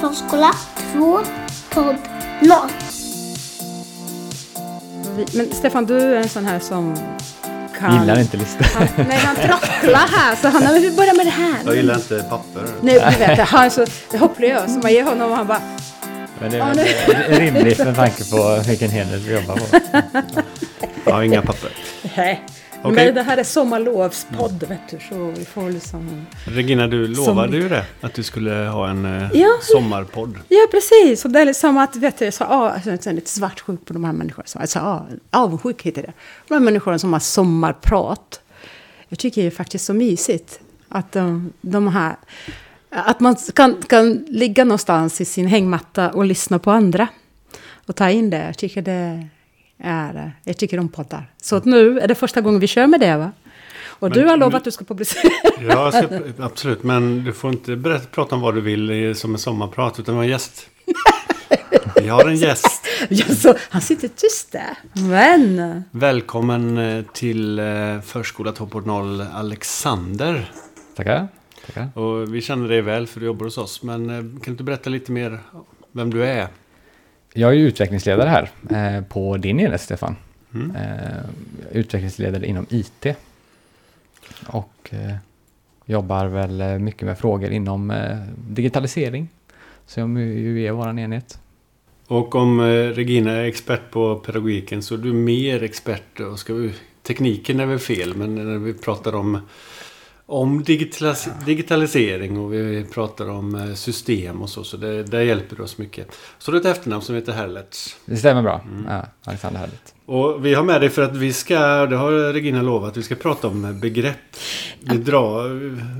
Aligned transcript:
Förskola 0.00 0.50
2, 0.92 1.20
podd 1.70 1.96
0. 2.42 2.56
Men 5.32 5.52
Stefan, 5.52 5.86
du 5.86 5.98
är 6.00 6.16
en 6.16 6.28
sån 6.28 6.46
här 6.46 6.58
som 6.58 6.96
kan... 7.78 8.00
Gillar 8.00 8.20
inte 8.20 8.36
listor. 8.36 8.66
Han, 8.74 8.88
nej, 9.08 9.18
han 9.18 9.36
trasslar 9.36 10.08
här 10.18 10.36
så 10.36 10.48
han, 10.48 10.62
men 10.64 10.82
vi 10.82 10.90
börjar 10.90 11.14
med 11.14 11.26
det 11.26 11.30
här. 11.30 11.54
Jag 11.64 11.76
gillar 11.76 11.94
inte 11.94 12.22
papper. 12.30 12.62
Nej, 12.80 12.94
du 13.18 13.26
vet, 13.26 13.38
han 13.48 13.64
är 13.64 13.70
så 13.70 13.86
hopplös. 14.18 14.82
Man 14.82 14.92
ger 14.92 15.02
honom 15.04 15.30
och 15.30 15.36
han 15.36 15.46
bara... 15.46 15.60
Men 16.40 16.50
det 16.50 16.56
Ja, 16.56 16.64
är 16.70 17.28
väl 17.28 17.40
rimligt 17.40 17.78
med 17.78 17.96
tanke 17.96 18.24
på 18.30 18.62
vilken 18.68 18.90
enhet 18.90 19.20
vi 19.20 19.34
jobbar 19.34 19.54
på. 19.56 19.64
Jag 21.04 21.12
har 21.12 21.22
inga 21.22 21.42
papper. 21.42 21.70
Nej. 22.16 22.42
Okej. 22.82 23.04
Men 23.06 23.14
det 23.14 23.22
här 23.22 23.36
är 23.36 23.44
sommarlovspodd, 23.44 24.64
vet 24.68 24.80
du, 24.90 24.98
så 25.08 25.30
vi 25.38 25.44
får 25.44 25.70
liksom... 25.70 26.26
Regina, 26.46 26.86
du 26.86 27.06
lovade 27.06 27.56
ju 27.56 27.68
det. 27.68 27.84
Att 28.00 28.14
du 28.14 28.22
skulle 28.22 28.52
ha 28.52 28.88
en 28.88 29.04
eh, 29.04 29.30
Ja. 29.34 29.48
sommarpodd. 29.62 30.38
Ja, 30.48 30.66
precis. 30.70 31.24
Och 31.24 31.30
det 31.30 31.40
är 31.40 31.44
liksom 31.44 31.78
att, 31.78 31.96
vet 31.96 32.18
du, 32.18 32.24
jag 32.24 32.34
sa, 32.34 32.44
ah, 32.44 32.70
alltså, 32.70 32.90
jag 32.90 33.06
är 33.06 33.12
lite 33.12 33.30
svartsjuk 33.30 33.84
på 33.84 33.92
de 33.92 34.04
här 34.04 34.12
människorna. 34.12 34.46
Så 34.46 34.58
jag 34.58 34.68
sa, 34.68 34.80
ah, 34.80 35.06
avundsjuk 35.30 35.82
heter 35.82 36.02
det. 36.02 36.12
De 36.48 36.54
här 36.54 36.60
människorna 36.60 36.98
som 36.98 37.12
har 37.12 37.20
sommarprat. 37.20 38.40
Jag 39.08 39.18
tycker 39.18 39.40
det 39.42 39.46
är 39.46 39.50
faktiskt 39.50 39.84
så 39.84 39.94
mysigt 39.94 40.60
att 40.88 41.12
de, 41.12 41.52
de 41.60 41.88
här... 41.88 42.16
Att 42.90 43.20
man 43.20 43.36
kan, 43.54 43.76
kan 43.86 44.12
ligga 44.28 44.64
någonstans 44.64 45.20
i 45.20 45.24
sin 45.24 45.46
hängmatta 45.46 46.10
och 46.10 46.24
lyssna 46.24 46.58
på 46.58 46.70
andra. 46.70 47.08
Och 47.86 47.96
ta 47.96 48.10
in 48.10 48.30
det. 48.30 48.44
Jag 48.46 48.58
tycker 48.58 48.82
det 48.82 49.26
är... 49.78 50.32
Jag 50.44 50.56
tycker 50.56 50.80
om 50.80 50.88
poddar. 50.88 51.32
Så 51.42 51.56
att 51.56 51.64
nu 51.64 52.00
är 52.00 52.08
det 52.08 52.14
första 52.14 52.40
gången 52.40 52.60
vi 52.60 52.66
kör 52.66 52.86
med 52.86 53.00
det, 53.00 53.16
va? 53.16 53.32
Och 54.00 54.08
Men 54.08 54.18
du 54.18 54.26
har 54.26 54.36
lovat 54.36 54.54
att 54.54 54.64
du 54.64 54.70
ska 54.70 54.84
publicera. 54.84 55.32
Ja, 55.68 55.92
ska, 55.92 56.08
absolut. 56.38 56.82
Men 56.82 57.24
du 57.24 57.32
får 57.32 57.50
inte 57.50 57.76
berätta, 57.76 58.06
prata 58.06 58.34
om 58.34 58.40
vad 58.40 58.54
du 58.54 58.60
vill 58.60 59.14
som 59.16 59.32
en 59.32 59.38
sommarprat. 59.38 60.00
Utan 60.00 60.14
du 60.14 60.16
har 60.16 60.24
en 60.24 60.30
gäst. 60.30 60.70
Vi 62.02 62.08
har 62.08 62.28
en 62.28 62.36
gäst. 62.36 62.86
Så, 63.42 63.54
han 63.70 63.82
sitter 63.82 64.08
tyst 64.08 64.52
där. 64.52 64.78
Men... 65.08 65.82
Välkommen 65.90 66.78
eh, 66.78 67.04
till 67.12 67.58
eh, 67.58 68.00
Förskola 68.04 68.52
2.0 68.52 69.34
Alexander. 69.34 70.52
Tackar. 70.96 71.28
Tackar. 71.66 72.00
Och 72.00 72.34
vi 72.34 72.40
känner 72.40 72.68
dig 72.68 72.82
väl 72.82 73.06
för 73.06 73.20
du 73.20 73.26
jobbar 73.26 73.44
hos 73.44 73.58
oss. 73.58 73.82
Men 73.82 74.10
eh, 74.10 74.16
kan 74.16 74.40
du 74.44 74.50
inte 74.50 74.64
berätta 74.64 74.90
lite 74.90 75.12
mer 75.12 75.40
vem 75.92 76.10
du 76.10 76.24
är? 76.24 76.48
Jag 77.32 77.50
är 77.50 77.54
ju 77.54 77.68
utvecklingsledare 77.68 78.28
här 78.28 78.50
eh, 78.70 79.04
på 79.04 79.36
din 79.36 79.60
enhet, 79.60 79.80
Stefan. 79.80 80.16
Mm. 80.54 80.76
Eh, 80.76 81.22
utvecklingsledare 81.72 82.46
inom 82.46 82.66
IT. 82.70 83.06
Och 84.46 84.90
eh, 84.90 85.14
jobbar 85.84 86.26
väl 86.26 86.78
mycket 86.78 87.02
med 87.02 87.18
frågor 87.18 87.50
inom 87.50 87.92
digitalisering. 88.36 89.28
Som 89.86 90.16
ju 90.16 90.64
är 90.64 90.72
vår 90.72 90.98
enhet. 90.98 91.38
Och 92.06 92.34
om 92.34 92.60
Regina 92.94 93.32
är 93.32 93.44
expert 93.44 93.90
på 93.90 94.16
pedagogiken 94.16 94.82
så 94.82 94.94
är 94.94 94.98
du 94.98 95.12
mer 95.12 95.62
expert. 95.62 96.20
Och 96.20 96.38
ska 96.38 96.54
vi, 96.54 96.72
tekniken 97.02 97.60
är 97.60 97.66
väl 97.66 97.78
fel, 97.78 98.14
men 98.16 98.34
när 98.34 98.58
vi 98.58 98.74
pratar 98.74 99.14
om, 99.14 99.40
om 100.30 100.62
digitalis, 100.62 101.28
digitalisering 101.46 102.38
och 102.38 102.52
vi 102.52 102.84
pratar 102.84 103.30
om 103.30 103.54
eh, 103.54 103.74
system 103.74 104.42
och 104.42 104.50
så, 104.50 104.64
så 104.64 104.76
det, 104.76 105.02
där 105.02 105.20
hjälper 105.20 105.56
du 105.56 105.62
oss 105.62 105.78
mycket. 105.78 106.12
Så 106.38 106.50
du 106.50 106.56
har 106.56 106.60
ett 106.60 106.76
efternamn 106.76 107.02
som 107.02 107.14
heter 107.14 107.32
Herlertz. 107.32 107.96
Det 108.04 108.16
stämmer 108.16 108.42
bra. 108.42 108.60
Mm. 108.64 108.84
Ja, 108.88 109.06
Alexander 109.24 109.60
Härligt. 109.60 109.94
Och 110.06 110.46
vi 110.46 110.54
har 110.54 110.62
med 110.64 110.80
dig 110.80 110.90
för 110.90 111.02
att 111.02 111.16
vi 111.16 111.32
ska, 111.32 111.86
det 111.86 111.96
har 111.96 112.32
Regina 112.32 112.62
lovat, 112.62 112.96
vi 112.96 113.02
ska 113.02 113.14
prata 113.14 113.48
om 113.48 113.80
begrepp. 113.80 114.36
Vi 114.80 114.96
drar, 114.96 115.48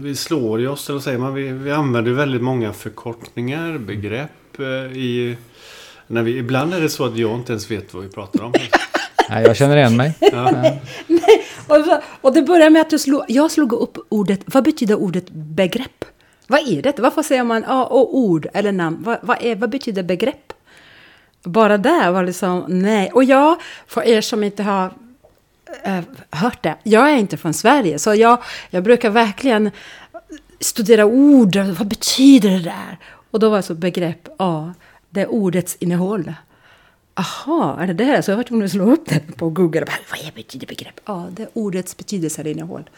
vi 0.03 0.17
slår 0.17 0.61
ju 0.61 0.69
oss, 0.69 0.91
eller 0.91 1.01
säger 1.01 1.19
man, 1.19 1.35
vi, 1.35 1.53
vi 1.53 1.71
använder 1.71 2.13
väldigt 2.13 2.43
många 2.43 2.73
förkortningar, 2.73 3.79
begrepp 3.79 4.59
eh, 4.59 4.67
i... 4.97 5.37
När 6.07 6.23
vi, 6.23 6.39
ibland 6.39 6.75
är 6.75 6.81
det 6.81 6.89
så 6.89 7.05
att 7.05 7.17
jag 7.17 7.35
inte 7.35 7.53
ens 7.53 7.71
vet 7.71 7.95
vad 7.95 8.03
vi 8.03 8.09
pratar 8.09 8.45
om. 8.45 8.53
Nej, 9.31 9.45
jag 9.45 9.57
känner 9.57 9.77
igen 9.77 9.97
mig. 9.97 10.15
Ja. 10.21 10.79
Och, 11.69 11.85
så, 11.85 12.01
och 12.21 12.33
det 12.33 12.43
börjar 12.43 12.71
med 12.71 12.83
att 12.83 12.91
du 12.91 12.99
slog, 12.99 13.25
jag 13.29 13.51
slog 13.51 13.73
upp 13.73 13.99
ordet, 14.09 14.41
vad 14.47 14.65
betyder 14.65 14.95
ordet 14.95 15.31
begrepp? 15.31 16.05
Vad 16.47 16.69
är 16.69 16.83
det? 16.83 16.99
Varför 16.99 17.23
säger 17.23 17.45
man 17.45 17.65
ja, 17.69 17.85
och 17.85 18.19
ord 18.19 18.47
eller 18.55 18.73
namn? 18.73 18.99
Vad, 19.01 19.19
vad, 19.23 19.37
är, 19.41 19.57
vad 19.57 19.71
betyder 19.71 20.03
begrepp? 20.03 20.53
Bara 21.45 21.79
där 21.79 22.11
var 22.11 22.25
liksom, 22.25 22.65
nej. 22.69 23.11
Och 23.13 23.25
jag, 23.25 23.57
för 23.87 24.03
er 24.03 24.21
som 24.21 24.45
inte 24.45 24.63
har 24.63 24.93
äh, 25.83 26.01
hört 26.31 26.63
det, 26.63 26.77
jag 26.83 27.11
är 27.11 27.17
inte 27.17 27.37
från 27.37 27.55
Sverige, 27.55 27.99
så 27.99 28.15
jag, 28.15 28.43
jag 28.71 28.83
brukar 28.83 29.11
verkligen 29.11 29.71
studera 30.61 31.07
ord, 31.07 31.57
vad 31.57 31.87
betyder 31.87 32.51
det 32.51 32.63
där? 32.63 32.99
Och 33.31 33.41
då 33.41 33.49
var 33.49 33.57
alltså 33.57 33.75
begrepp, 33.75 34.29
ja, 34.39 34.73
det 35.11 35.21
är 35.21 35.31
ordets 35.31 35.77
innehåll. 35.81 36.35
Aha, 37.19 37.77
är 37.81 37.87
det 37.87 37.93
det? 37.93 38.23
Så 38.23 38.31
jag 38.31 38.37
var 38.37 38.45
tvungen 38.45 38.65
att 38.65 38.71
slå 38.73 38.93
upp 38.93 39.07
det 39.09 39.21
på 39.37 39.51
Google. 39.51 39.81
Bara, 39.81 39.97
Vad 40.11 40.21
är 40.29 40.33
betyder 40.35 40.67
begrepp? 40.67 41.01
Ja, 41.05 41.29
det 41.31 41.43
är 41.43 41.49
ordets 41.53 41.97
betydelse 41.97 42.41
eller 42.41 42.51
innehåll. 42.51 42.91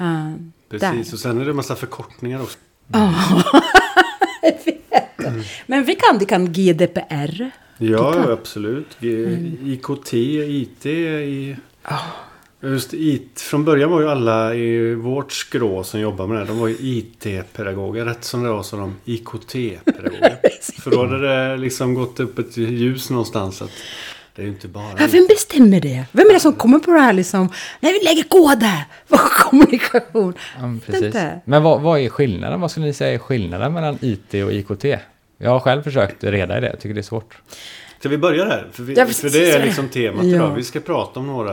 Uh, 0.00 0.34
Precis, 0.68 1.12
och 1.12 1.18
sen 1.18 1.40
är 1.40 1.44
det 1.44 1.50
en 1.50 1.56
massa 1.56 1.76
förkortningar 1.76 2.42
också. 2.42 2.58
Men 5.66 5.84
vi 5.84 5.94
kan, 5.94 6.18
vi 6.18 6.24
kan 6.26 6.52
GDPR. 6.52 7.50
Ja, 7.78 8.32
absolut. 8.32 8.96
G- 9.00 9.24
Mm. 9.26 9.58
IKT, 9.72 10.12
IT, 10.14 10.86
i... 10.86 11.56
Just 12.64 12.94
IT. 12.94 13.40
Från 13.40 13.64
början 13.64 13.90
var 13.90 14.00
ju 14.00 14.08
alla 14.08 14.54
i 14.54 14.94
vårt 14.94 15.32
skrå 15.32 15.84
som 15.84 16.00
jobbar 16.00 16.26
med 16.26 16.36
det 16.36 16.40
här, 16.40 16.46
de 16.46 16.58
var 16.58 16.68
ju 16.68 16.76
IT-pedagoger. 16.80 18.04
Rätt 18.04 18.24
som 18.24 18.42
det 18.42 18.48
var 18.48 18.62
så 18.62 18.76
de 18.76 18.96
IKT-pedagoger. 19.04 20.38
För 20.82 20.90
då 20.90 21.06
hade 21.06 21.18
det 21.18 21.56
liksom 21.56 21.94
gått 21.94 22.20
upp 22.20 22.38
ett 22.38 22.56
ljus 22.56 23.10
någonstans 23.10 23.62
att 23.62 23.70
det 24.34 24.42
är 24.42 24.46
ju 24.46 24.52
inte 24.52 24.68
bara... 24.68 24.90
Ja, 24.98 25.06
vem 25.10 25.26
bestämmer 25.26 25.80
det? 25.80 26.04
Vem 26.12 26.26
är 26.26 26.32
det 26.32 26.40
som 26.40 26.52
kommer 26.52 26.78
på 26.78 26.90
det 26.90 27.00
här 27.00 27.12
liksom? 27.12 27.52
Nej, 27.80 27.92
vi 27.92 28.04
lägger 28.04 28.22
koder! 28.22 28.84
Vad 29.08 29.20
kommunikation? 29.20 30.34
Ja, 30.56 30.62
men 30.62 30.80
precis. 30.80 31.14
Men 31.44 31.62
vad, 31.62 31.80
vad 31.80 32.00
är 32.00 32.08
skillnaden? 32.08 32.60
Vad 32.60 32.70
skulle 32.70 32.86
ni 32.86 32.92
säga 32.92 33.14
är 33.14 33.18
skillnaden 33.18 33.72
mellan 33.72 33.98
IT 34.00 34.34
och 34.34 34.52
IKT? 34.52 34.84
Jag 35.38 35.50
har 35.50 35.60
själv 35.60 35.82
försökt 35.82 36.24
reda 36.24 36.58
i 36.58 36.60
det. 36.60 36.66
Jag 36.66 36.80
tycker 36.80 36.94
det 36.94 37.00
är 37.00 37.02
svårt. 37.02 37.36
Ska 38.04 38.08
vi 38.08 38.18
börja 38.18 38.44
där? 38.44 38.66
För, 38.72 38.82
vi, 38.82 38.94
för 38.94 39.30
det 39.30 39.50
är 39.50 39.64
liksom 39.64 39.88
temat 39.88 40.24
Ja. 40.26 40.34
idag. 40.34 40.54
Vi 40.54 40.62
ska 40.64 40.80
prata 40.80 41.20
om 41.20 41.26
några 41.26 41.52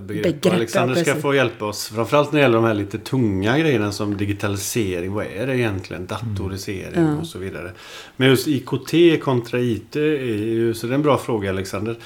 begrepp. 0.00 0.24
Begrepp, 0.24 0.54
Alexander 0.54 0.94
ska 0.94 1.14
få 1.14 1.34
hjälpa 1.34 1.64
oss. 1.64 1.88
Framförallt 1.94 2.32
när 2.32 2.38
det 2.40 2.42
gäller 2.42 2.56
de 2.56 2.64
här 2.64 2.74
lite 2.74 2.98
tunga 2.98 3.58
grejerna 3.58 3.92
som 3.92 4.16
digitalisering. 4.16 5.12
Vad 5.12 5.26
är 5.26 5.46
det 5.46 5.56
egentligen? 5.58 6.06
Datorisering 6.06 6.94
Mm. 6.94 7.18
och 7.18 7.26
så 7.26 7.38
vidare. 7.38 7.72
Men 8.16 8.28
just 8.28 8.48
IKT 8.48 9.20
kontra 9.22 9.60
IT 9.60 9.96
är 9.96 10.00
ju... 10.34 10.74
Så 10.74 10.86
det 10.86 10.92
är 10.92 10.94
en 10.94 11.02
bra 11.02 11.18
fråga 11.18 11.50
Alexander. 11.50 11.96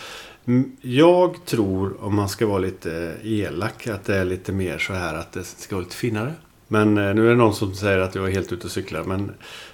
Mm, 0.47 0.73
Jag 0.81 1.37
tror, 1.47 1.97
om 2.05 2.15
man 2.15 2.29
ska 2.29 2.47
vara 2.47 2.59
lite 2.59 3.13
elak, 3.25 3.87
att 3.87 4.05
det 4.05 4.17
är 4.17 4.25
lite 4.25 4.53
mer 4.53 4.79
så 4.79 4.93
här 4.93 5.15
att 5.15 5.33
det 5.33 5.45
ska 5.45 5.75
vara 5.77 5.85
lite 5.85 5.97
finare. 5.97 6.33
Men 6.69 6.99
eh, 6.99 7.15
nu 7.15 7.27
är 7.27 7.31
det 7.31 7.37
någon 7.37 7.55
som 7.55 7.75
säger 7.75 7.99
att 7.99 8.15
jag 8.15 8.29
är 8.29 8.33
helt 8.33 8.53
ute 8.53 8.67
och 8.67 8.73
cyklar. 8.73 9.05
Men... 9.05 9.33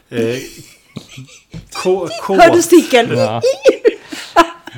Eh, 0.09 0.19
Hör 1.85 2.55
du 2.55 2.63
sticken? 2.63 3.07
Ja. 3.11 3.43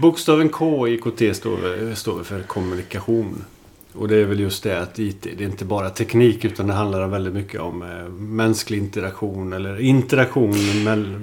Bokstaven 0.00 0.48
K 0.48 0.88
i 0.88 0.94
IKT 0.94 1.36
står, 1.36 1.94
står 1.94 2.22
för 2.22 2.42
kommunikation. 2.42 3.44
Och 3.94 4.08
det 4.08 4.16
är 4.16 4.24
väl 4.24 4.40
just 4.40 4.62
det 4.62 4.80
att 4.80 4.98
IT, 4.98 5.22
det 5.22 5.44
är 5.44 5.48
inte 5.48 5.64
bara 5.64 5.90
teknik 5.90 6.44
utan 6.44 6.66
det 6.66 6.72
handlar 6.72 7.06
väldigt 7.06 7.34
mycket 7.34 7.60
om 7.60 7.82
eh, 7.82 8.08
mänsklig 8.12 8.78
interaktion 8.78 9.52
eller 9.52 9.80
interaktion 9.80 10.84
med, 10.84 11.16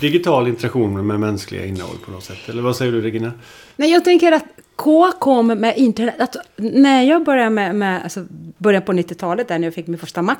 digital 0.00 0.48
interaktion 0.48 1.06
med 1.06 1.20
mänskliga 1.20 1.66
innehåll 1.66 1.96
på 2.04 2.10
något 2.10 2.24
sätt. 2.24 2.48
Eller 2.48 2.62
vad 2.62 2.76
säger 2.76 2.92
du 2.92 3.00
Regina? 3.00 3.32
Nej, 3.76 3.90
jag 3.90 4.04
tänker 4.04 4.32
att 4.32 4.44
K 4.76 5.12
kom 5.18 5.46
med 5.46 5.76
internet. 5.76 6.14
Att 6.18 6.36
när 6.56 7.02
jag 7.02 7.24
började 7.24 7.50
med, 7.50 7.74
med 7.74 8.02
alltså 8.02 8.24
början 8.58 8.82
på 8.82 8.92
90-talet, 8.92 9.48
där 9.48 9.58
när 9.58 9.66
jag 9.66 9.74
fick 9.74 9.86
min 9.86 9.98
första 9.98 10.22
Mac, 10.22 10.36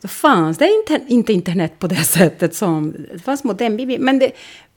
då 0.00 0.08
fanns 0.08 0.58
det 0.58 0.68
inte, 0.68 1.04
inte 1.08 1.32
internet 1.32 1.78
på 1.78 1.86
det 1.86 1.96
sättet 2.04 2.54
som... 2.54 2.94
Det 3.12 3.18
fanns 3.18 3.44
modem, 3.44 3.76
men 3.98 4.18
det, 4.18 4.32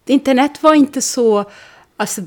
internet 0.05 0.63
var 0.63 0.73
inte 0.73 1.01
så 1.01 1.45
alltså, 1.97 2.21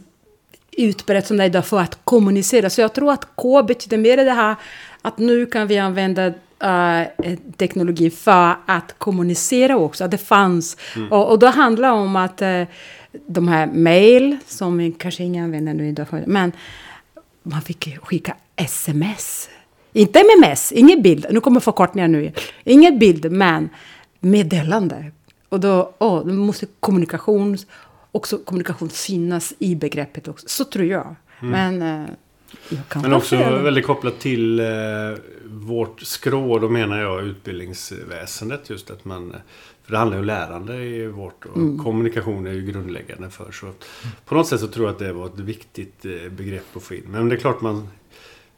utbrett 0.73 1.27
som 1.27 1.37
det 1.37 1.45
är 1.45 1.47
idag 1.47 1.67
för 1.67 1.81
att 1.81 1.99
kommunicera. 2.05 2.71
Så 2.71 2.81
jag 2.81 2.93
tror 2.93 3.13
att 3.13 3.29
K 3.35 3.63
betyder 3.63 3.99
mer 3.99 4.17
det 4.17 4.31
här 4.31 4.57
att 5.03 5.19
nu 5.19 5.47
kan 5.47 5.67
vi 5.67 5.79
använda 5.79 6.27
eh, 6.27 7.37
teknologi 7.57 8.11
för 8.11 8.57
att 8.67 8.95
kommunicera 8.99 9.77
också. 9.77 10.05
Att 10.05 10.11
det 10.11 10.19
fanns. 10.19 10.77
Och, 11.11 11.31
och 11.31 11.39
då 11.39 11.47
handlar 11.47 11.89
det 11.89 11.95
om 11.95 12.17
att 12.17 12.43
eh, 12.43 12.63
de 13.27 13.49
här 13.49 13.67
mail, 13.67 14.37
som 14.47 14.93
kanske 14.93 15.23
ingen 15.23 15.45
använder 15.45 15.75
nu 15.75 15.89
idag, 15.89 16.07
men 16.27 16.53
man 17.43 17.63
fick 17.63 17.99
skicka 18.03 18.37
sms. 18.57 19.49
Inte 19.93 20.21
MMS, 20.21 20.73
ingen 20.73 21.03
bild. 21.03 21.27
Nu 21.31 21.41
kommer 21.41 21.61
förkortningar 21.61 22.09
nu. 22.09 22.33
Ingen 22.65 22.99
bild, 22.99 23.33
men 23.33 23.69
meddelande. 24.21 25.13
Och 25.49 25.61
då, 25.61 25.95
oh, 25.99 26.25
måste 26.25 26.67
kommunikation, 26.81 27.59
också 28.13 28.39
kommunikation 28.39 28.89
finnas 28.91 29.55
i 29.59 29.77
begreppet 29.77 30.29
också. 30.29 30.49
Så 30.49 30.65
tror 30.65 30.85
jag. 30.85 31.15
Men... 31.41 31.83
eh, 31.83 32.11
Jag 32.69 32.89
kan 32.89 33.03
Men 33.03 33.13
också 33.13 33.37
fel. 33.37 33.63
väldigt 33.63 33.87
kopplat 33.87 34.19
till 34.19 34.61
eh, 34.61 34.67
vårt 35.45 36.01
skrå. 36.01 36.59
Då 36.59 36.69
menar 36.69 37.01
jag 37.01 37.23
utbildningsväsendet. 37.23 38.71
Just 38.71 38.91
att 38.91 39.05
man... 39.05 39.35
För 39.85 39.93
det 39.93 39.99
handlar 39.99 40.17
ju 40.17 40.21
om 40.21 40.27
lärande 40.27 40.77
i 40.85 41.07
vårt. 41.07 41.47
Och 41.47 41.57
Mm. 41.57 41.79
kommunikation 41.79 42.47
är 42.47 42.53
ju 42.53 42.63
grundläggande 42.67 43.31
för. 43.31 43.53
Så 43.53 43.73
på 44.25 44.35
något 44.35 44.47
sätt 44.49 44.61
så 44.61 44.67
tror 44.69 44.87
jag 44.87 44.93
att 44.93 44.99
det 44.99 45.13
var 45.13 45.27
ett 45.27 45.39
viktigt 45.39 46.05
eh, 46.05 46.31
begrepp 46.31 46.77
att 46.77 46.83
få 46.83 46.95
in. 46.95 47.05
Men 47.07 47.29
det 47.29 47.35
är 47.35 47.41
klart 47.41 47.61
man... 47.61 47.89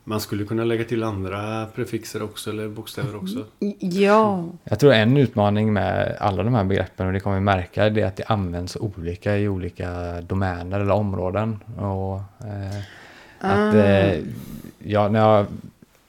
Man 0.04 0.20
skulle 0.20 0.44
kunna 0.44 0.64
lägga 0.64 0.84
till 0.84 1.02
andra 1.02 1.66
prefixer 1.66 2.22
också. 2.22 2.50
Eller 2.50 2.68
bokstäver 2.68 3.16
också. 3.16 3.44
Ja, 3.78 4.44
Jag 4.64 4.78
tror 4.78 4.92
en 4.92 5.16
utmaning 5.16 5.72
med 5.72 6.16
alla 6.20 6.42
de 6.42 6.54
här 6.54 6.64
begreppen 6.64 7.06
och 7.06 7.12
det 7.12 7.20
kommer 7.20 7.36
vi 7.36 7.42
märka 7.42 7.90
det 7.90 8.00
är 8.00 8.06
att 8.06 8.16
det 8.16 8.24
används 8.26 8.76
olika 8.76 9.36
i 9.36 9.48
olika 9.48 10.20
domäner 10.20 10.80
eller 10.80 10.94
områden. 10.94 11.58
Och, 11.76 12.16
eh, 12.46 12.82
att, 13.38 13.74
eh, 13.74 14.20
ja, 14.78 15.08
när 15.08 15.18
jag 15.20 15.46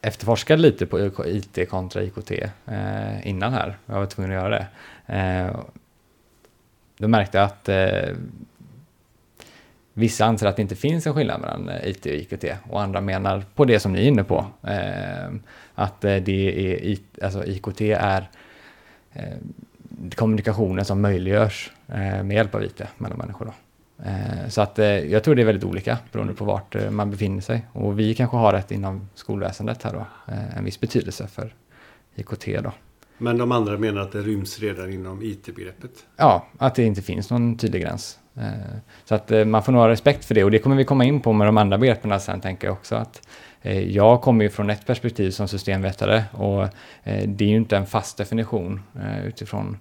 efterforskade 0.02 0.62
lite 0.62 0.86
på 0.86 1.26
IT 1.26 1.70
kontra 1.70 2.04
IKT 2.04 2.32
eh, 2.66 3.28
innan 3.28 3.54
här, 3.54 3.78
jag 3.86 3.96
var 3.96 4.06
tvungen 4.06 4.32
att 4.32 4.44
göra 4.44 4.50
det, 4.50 4.68
eh, 5.18 5.56
då 6.98 7.08
märkte 7.08 7.38
jag 7.38 7.46
att 7.46 7.70
eh, 7.70 8.16
Vissa 9.94 10.26
anser 10.26 10.48
att 10.48 10.56
det 10.56 10.62
inte 10.62 10.76
finns 10.76 11.08
en 11.08 11.14
skillnad 11.14 11.42
mellan 11.42 11.70
eh, 11.70 11.90
IT 11.90 12.06
och 12.06 12.12
IKT 12.12 12.46
och 12.70 12.82
andra 12.82 13.02
menar 13.02 13.44
på 13.56 13.66
det 13.66 13.80
som 13.80 13.94
ni 13.94 14.00
är 14.00 14.08
inne 14.08 14.24
på. 14.24 14.46
Eh, 14.64 15.34
att 15.76 16.06
eh, 16.06 16.16
det 16.16 16.74
är, 16.92 16.98
alltså 17.22 17.46
IKT 17.46 17.82
är 17.82 18.30
kommunikationen 20.16 20.86
som 20.86 21.02
möjliggörs 21.02 21.72
med 22.24 22.32
hjälp 22.32 22.56
av 22.56 22.64
IT 22.64 22.82
mellan 22.98 23.18
människor. 23.18 23.46
Då. 23.46 23.54
Så 24.50 24.62
att 24.62 24.78
jag 25.10 25.24
tror 25.24 25.36
det 25.36 25.42
är 25.42 25.46
väldigt 25.46 25.64
olika 25.64 25.98
beroende 26.12 26.34
på 26.34 26.46
vart 26.46 26.92
man 26.92 27.12
befinner 27.12 27.42
sig. 27.42 27.66
Och 27.72 28.00
vi 28.00 28.16
kanske 28.16 28.38
har 28.38 28.54
ett 28.54 28.72
inom 28.72 29.10
skolväsendet 29.16 29.84
här 29.84 29.94
då, 29.94 30.06
en 30.58 30.66
viss 30.66 30.80
betydelse 30.80 31.28
för 31.28 31.54
IKT 32.16 32.46
då. 32.64 32.72
Men 33.18 33.38
de 33.38 33.52
andra 33.52 33.78
menar 33.78 34.02
att 34.02 34.12
det 34.12 34.22
ryms 34.22 34.60
redan 34.60 34.94
inom 34.94 35.24
IT-begreppet. 35.24 35.92
Ja, 36.18 36.48
att 36.58 36.76
det 36.76 36.84
inte 36.84 37.02
finns 37.02 37.30
någon 37.30 37.58
tydlig 37.58 37.82
gräns. 37.82 38.20
Eh, 38.38 38.78
Så 39.06 39.16
att 39.16 39.32
eh, 39.32 39.46
man 39.46 39.64
får 39.64 39.72
nog 39.72 39.82
ha 39.82 39.90
respekt 39.90 40.26
för 40.26 40.36
det 40.36 40.44
och 40.44 40.52
det 40.52 40.60
kommer 40.60 40.76
vi 40.76 40.84
komma 40.84 41.06
in 41.06 41.22
på 41.22 41.34
med 41.34 41.48
de 41.48 41.58
andra 41.58 41.78
begreppen 41.78 42.20
sen 42.20 42.42
tänker 42.42 42.68
jag 42.68 42.74
också. 42.74 42.96
att 42.96 43.28
eh, 43.62 43.80
Jag 43.80 44.22
kommer 44.22 44.44
ju 44.44 44.50
från 44.50 44.70
ett 44.70 44.86
perspektiv 44.86 45.32
som 45.32 45.48
systemvetare 45.48 46.24
och 46.32 46.68
det 47.26 47.46
är 47.46 47.50
ju 47.50 47.56
inte 47.56 47.78
en 47.78 47.86
fast 47.86 48.18
definition 48.18 48.82
utifrån 49.26 49.78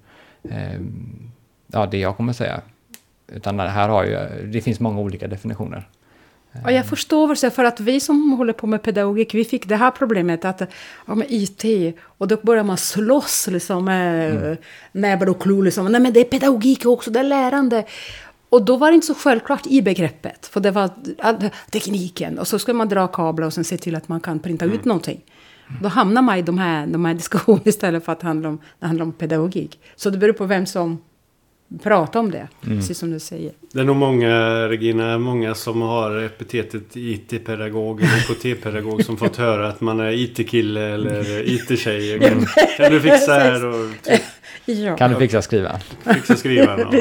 ja, 1.72 1.86
det 1.86 1.98
jag 1.98 2.16
kommer 2.16 2.32
säga. 2.32 2.60
Utan 3.28 3.60
här 3.60 3.88
har 3.88 4.04
ju, 4.04 4.18
det 4.46 4.60
finns 4.60 4.80
många 4.80 5.00
olika 5.00 5.28
definitioner. 5.28 5.88
och 6.64 6.72
jag 6.72 6.86
förstår 6.86 7.50
för 7.50 7.64
att 7.64 7.80
vi 7.80 8.00
som 8.00 8.32
håller 8.32 8.52
på 8.52 8.66
med 8.66 8.82
pedagogik, 8.82 9.34
vi 9.34 9.44
fick 9.44 9.68
det 9.68 9.76
här 9.76 9.90
problemet 9.90 10.44
att 10.44 10.62
ja, 11.06 11.14
med 11.14 11.26
IT, 11.30 11.96
och 12.18 12.28
då 12.28 12.36
börjar 12.42 12.64
man 12.64 12.76
slåss 12.76 13.48
liksom 13.50 13.84
med 13.84 14.36
mm. 14.36 14.56
näbbar 14.92 15.28
och 15.28 15.42
klor. 15.42 15.62
Liksom. 15.62 15.92
Nej, 15.92 16.00
men 16.00 16.12
det 16.12 16.20
är 16.20 16.24
pedagogik 16.24 16.86
också, 16.86 17.10
det 17.10 17.20
är 17.20 17.24
lärande. 17.24 17.84
Och 18.52 18.64
då 18.64 18.76
var 18.76 18.88
det 18.90 18.94
inte 18.94 19.06
så 19.06 19.14
självklart 19.14 19.66
i 19.66 19.82
begreppet, 19.82 20.46
för 20.46 20.60
det 20.60 20.70
var 20.70 20.90
tekniken. 21.70 22.38
Och 22.38 22.48
så 22.48 22.58
ska 22.58 22.74
man 22.74 22.88
dra 22.88 23.08
kablar 23.08 23.46
och 23.46 23.52
sen 23.52 23.64
se 23.64 23.76
till 23.76 23.94
att 23.94 24.08
man 24.08 24.20
kan 24.20 24.38
printa 24.38 24.64
ut 24.64 24.84
någonting. 24.84 25.20
Då 25.82 25.88
hamnar 25.88 26.22
man 26.22 26.38
i 26.38 26.42
de 26.42 26.58
här, 26.58 26.86
de 26.86 27.04
här 27.04 27.14
diskussionerna 27.22 27.62
istället 27.64 28.04
för 28.04 28.12
att 28.12 28.22
handla 28.22 28.48
om, 28.48 28.58
det 28.78 28.86
handlar 28.86 29.04
om 29.04 29.12
pedagogik. 29.12 29.80
Så 29.96 30.10
det 30.10 30.18
beror 30.18 30.32
på 30.32 30.44
vem 30.44 30.66
som 30.66 30.98
pratar 31.82 32.20
om 32.20 32.30
det, 32.30 32.48
precis 32.60 32.98
som 32.98 33.10
du 33.10 33.20
säger. 33.20 33.52
Det 33.72 33.80
är 33.80 33.84
nog 33.84 33.96
många, 33.96 34.68
Regina, 34.68 35.18
många 35.18 35.54
som 35.54 35.82
har 35.82 36.18
epitetet 36.22 36.96
IT-pedagog 36.96 38.02
eller 38.02 38.16
IKT-pedagog 38.30 39.04
som 39.04 39.16
fått 39.16 39.36
höra 39.36 39.68
att 39.68 39.80
man 39.80 40.00
är 40.00 40.10
IT-kille 40.10 40.80
eller 40.80 41.48
IT-tjej. 41.48 42.18
Kan 42.76 42.92
du 42.92 43.00
fixa 43.00 43.32
här 43.32 43.64
och 43.66 43.90
typ, 44.02 44.20
Ja. 44.64 44.96
Kan 44.96 45.10
du 45.10 45.16
fixa 45.16 45.42
skrivaren? 45.42 45.80
fixa 46.14 46.36
skrivaren 46.36 46.86
och 46.86 46.92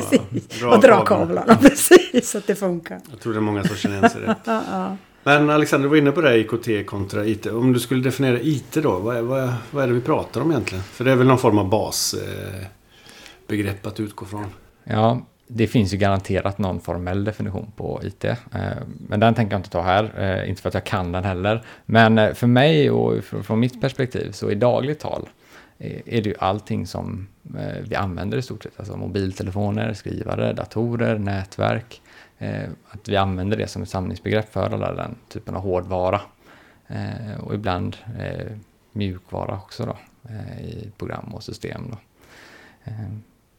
dra, 0.60 0.70
och 0.70 0.82
dra 0.82 1.06
kablarna? 1.06 1.42
kablarna, 1.42 1.56
precis, 1.70 2.30
så 2.30 2.38
att 2.38 2.48
det 2.48 2.56
funkar. 2.56 3.00
Jag 3.12 3.20
tror 3.20 3.34
det 3.34 3.40
är 3.40 3.42
många 3.42 3.64
som 3.64 3.76
känner 3.76 3.98
igen 3.98 4.10
sig 4.10 4.22
det. 4.22 4.36
Ja, 4.46 4.64
ja. 4.72 4.98
Men 5.24 5.50
Alexander, 5.50 5.84
du 5.84 5.90
var 5.90 5.98
inne 5.98 6.12
på 6.12 6.22
det 6.22 6.30
här 6.30 6.38
IKT 6.38 6.88
kontra 6.90 7.26
IT. 7.26 7.46
Om 7.46 7.74
du 7.74 7.80
skulle 7.80 8.04
definiera 8.04 8.40
IT 8.40 8.74
då, 8.74 9.00
vad 9.00 9.18
är, 9.18 9.22
vad, 9.22 9.40
är, 9.44 9.54
vad 9.72 9.84
är 9.84 9.88
det 9.88 9.94
vi 9.94 10.02
pratar 10.02 10.42
om 10.42 10.52
egentligen? 10.52 10.84
För 10.84 11.04
det 11.04 11.12
är 11.12 11.16
väl 11.16 11.28
någon 11.28 11.38
form 11.38 11.58
av 11.58 11.70
basbegrepp 11.70 12.62
eh, 12.62 12.68
begrepp 13.52 13.86
att 13.86 14.00
utgå 14.00 14.26
från. 14.26 14.46
Ja, 14.84 15.22
det 15.48 15.68
finns 15.68 15.94
ju 15.94 15.98
garanterat 15.98 16.58
någon 16.58 16.80
formell 16.82 17.24
definition 17.24 17.72
på 17.76 18.02
IT. 18.04 18.24
eh, 18.24 18.36
Men 19.08 19.20
den 19.20 19.34
tänker 19.34 19.54
jag 19.54 19.60
inte 19.60 19.70
ta 19.70 19.82
här, 19.82 20.12
eh, 20.18 20.50
inte 20.50 20.62
för 20.62 20.70
att 20.70 20.74
jag 20.74 20.84
kan 20.84 21.12
den 21.12 21.24
heller. 21.24 21.64
Men 21.86 22.18
eh, 22.18 22.34
för 22.34 22.48
mig 22.48 22.92
och 22.92 23.24
från 23.24 23.60
mitt 23.60 23.82
perspektiv 23.82 24.32
så 24.32 24.52
i 24.52 24.56
dagligt 24.56 25.00
tal 25.00 25.30
eh, 25.78 26.02
är 26.06 26.22
det 26.22 26.30
ju 26.30 26.36
allting 26.40 26.88
som 26.88 27.28
eh, 27.60 27.82
vi 27.88 27.96
använder 27.96 28.38
i 28.38 28.42
stort 28.42 28.64
sett. 28.64 28.80
Alltså 28.80 28.98
mobiltelefoner, 28.98 29.94
skrivare, 29.94 30.54
datorer, 30.54 31.20
nätverk. 31.20 32.02
eh, 32.38 32.70
Att 32.90 33.10
vi 33.10 33.16
använder 33.18 33.58
det 33.58 33.68
som 33.68 33.82
ett 33.82 33.90
samlingsbegrepp 33.90 34.54
för 34.54 34.70
alla 34.74 34.94
den 34.94 35.16
typen 35.30 35.56
av 35.56 35.62
hårdvara. 35.62 36.22
Eh, 36.88 37.40
Och 37.44 37.54
ibland 37.56 37.98
eh, 38.20 38.52
mjukvara 38.94 39.56
också 39.56 39.86
då, 39.86 39.98
eh, 40.30 40.62
i 40.66 40.92
program 40.98 41.34
och 41.34 41.44
system. 41.44 41.82
Då. 41.92 41.98
Eh, 42.84 43.12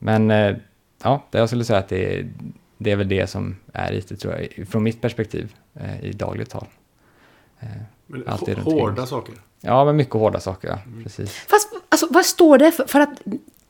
men 0.03 0.31
eh, 0.31 0.57
ja, 1.03 1.27
det 1.31 1.39
jag 1.39 1.49
skulle 1.49 1.65
säga 1.65 1.79
att 1.79 1.89
det 1.89 2.19
är, 2.19 2.29
det 2.79 2.91
är 2.91 2.97
väl 2.97 3.09
det 3.09 3.27
som 3.27 3.57
är 3.73 3.93
IT 3.93 4.21
tror 4.21 4.35
jag, 4.35 4.69
från 4.69 4.83
mitt 4.83 5.01
perspektiv 5.01 5.55
eh, 5.75 6.05
i 6.05 6.13
dagligt 6.13 6.51
tal. 6.51 6.67
Eh, 7.61 7.69
Men 8.07 8.29
Allt 8.29 8.49
är 8.49 8.57
hårda 8.57 9.07
saker. 9.07 9.35
Ja, 9.61 9.85
men 9.85 9.97
mycket 9.97 10.15
hårda 10.15 10.41
saker, 10.41 10.69
ja. 10.69 10.79
Precis. 11.03 11.31
Fast 11.35 11.69
alltså, 11.89 12.07
vad 12.11 12.27
står 12.27 12.59
det 12.59 12.73
för? 12.73 12.87
För 12.87 13.01
att 13.01 13.23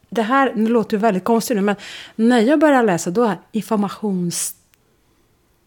det 0.09 0.23
här 0.23 0.53
det 0.55 0.69
låter 0.69 0.97
ju 0.97 1.01
väldigt 1.01 1.25
konstigt 1.25 1.57
nu, 1.57 1.63
men 1.63 1.77
när 2.17 2.41
jag 2.41 2.61
börjar 2.61 2.83
läsa 2.83 3.11
då 3.11 3.23
är 3.23 3.39
informationsteknik 3.53 4.59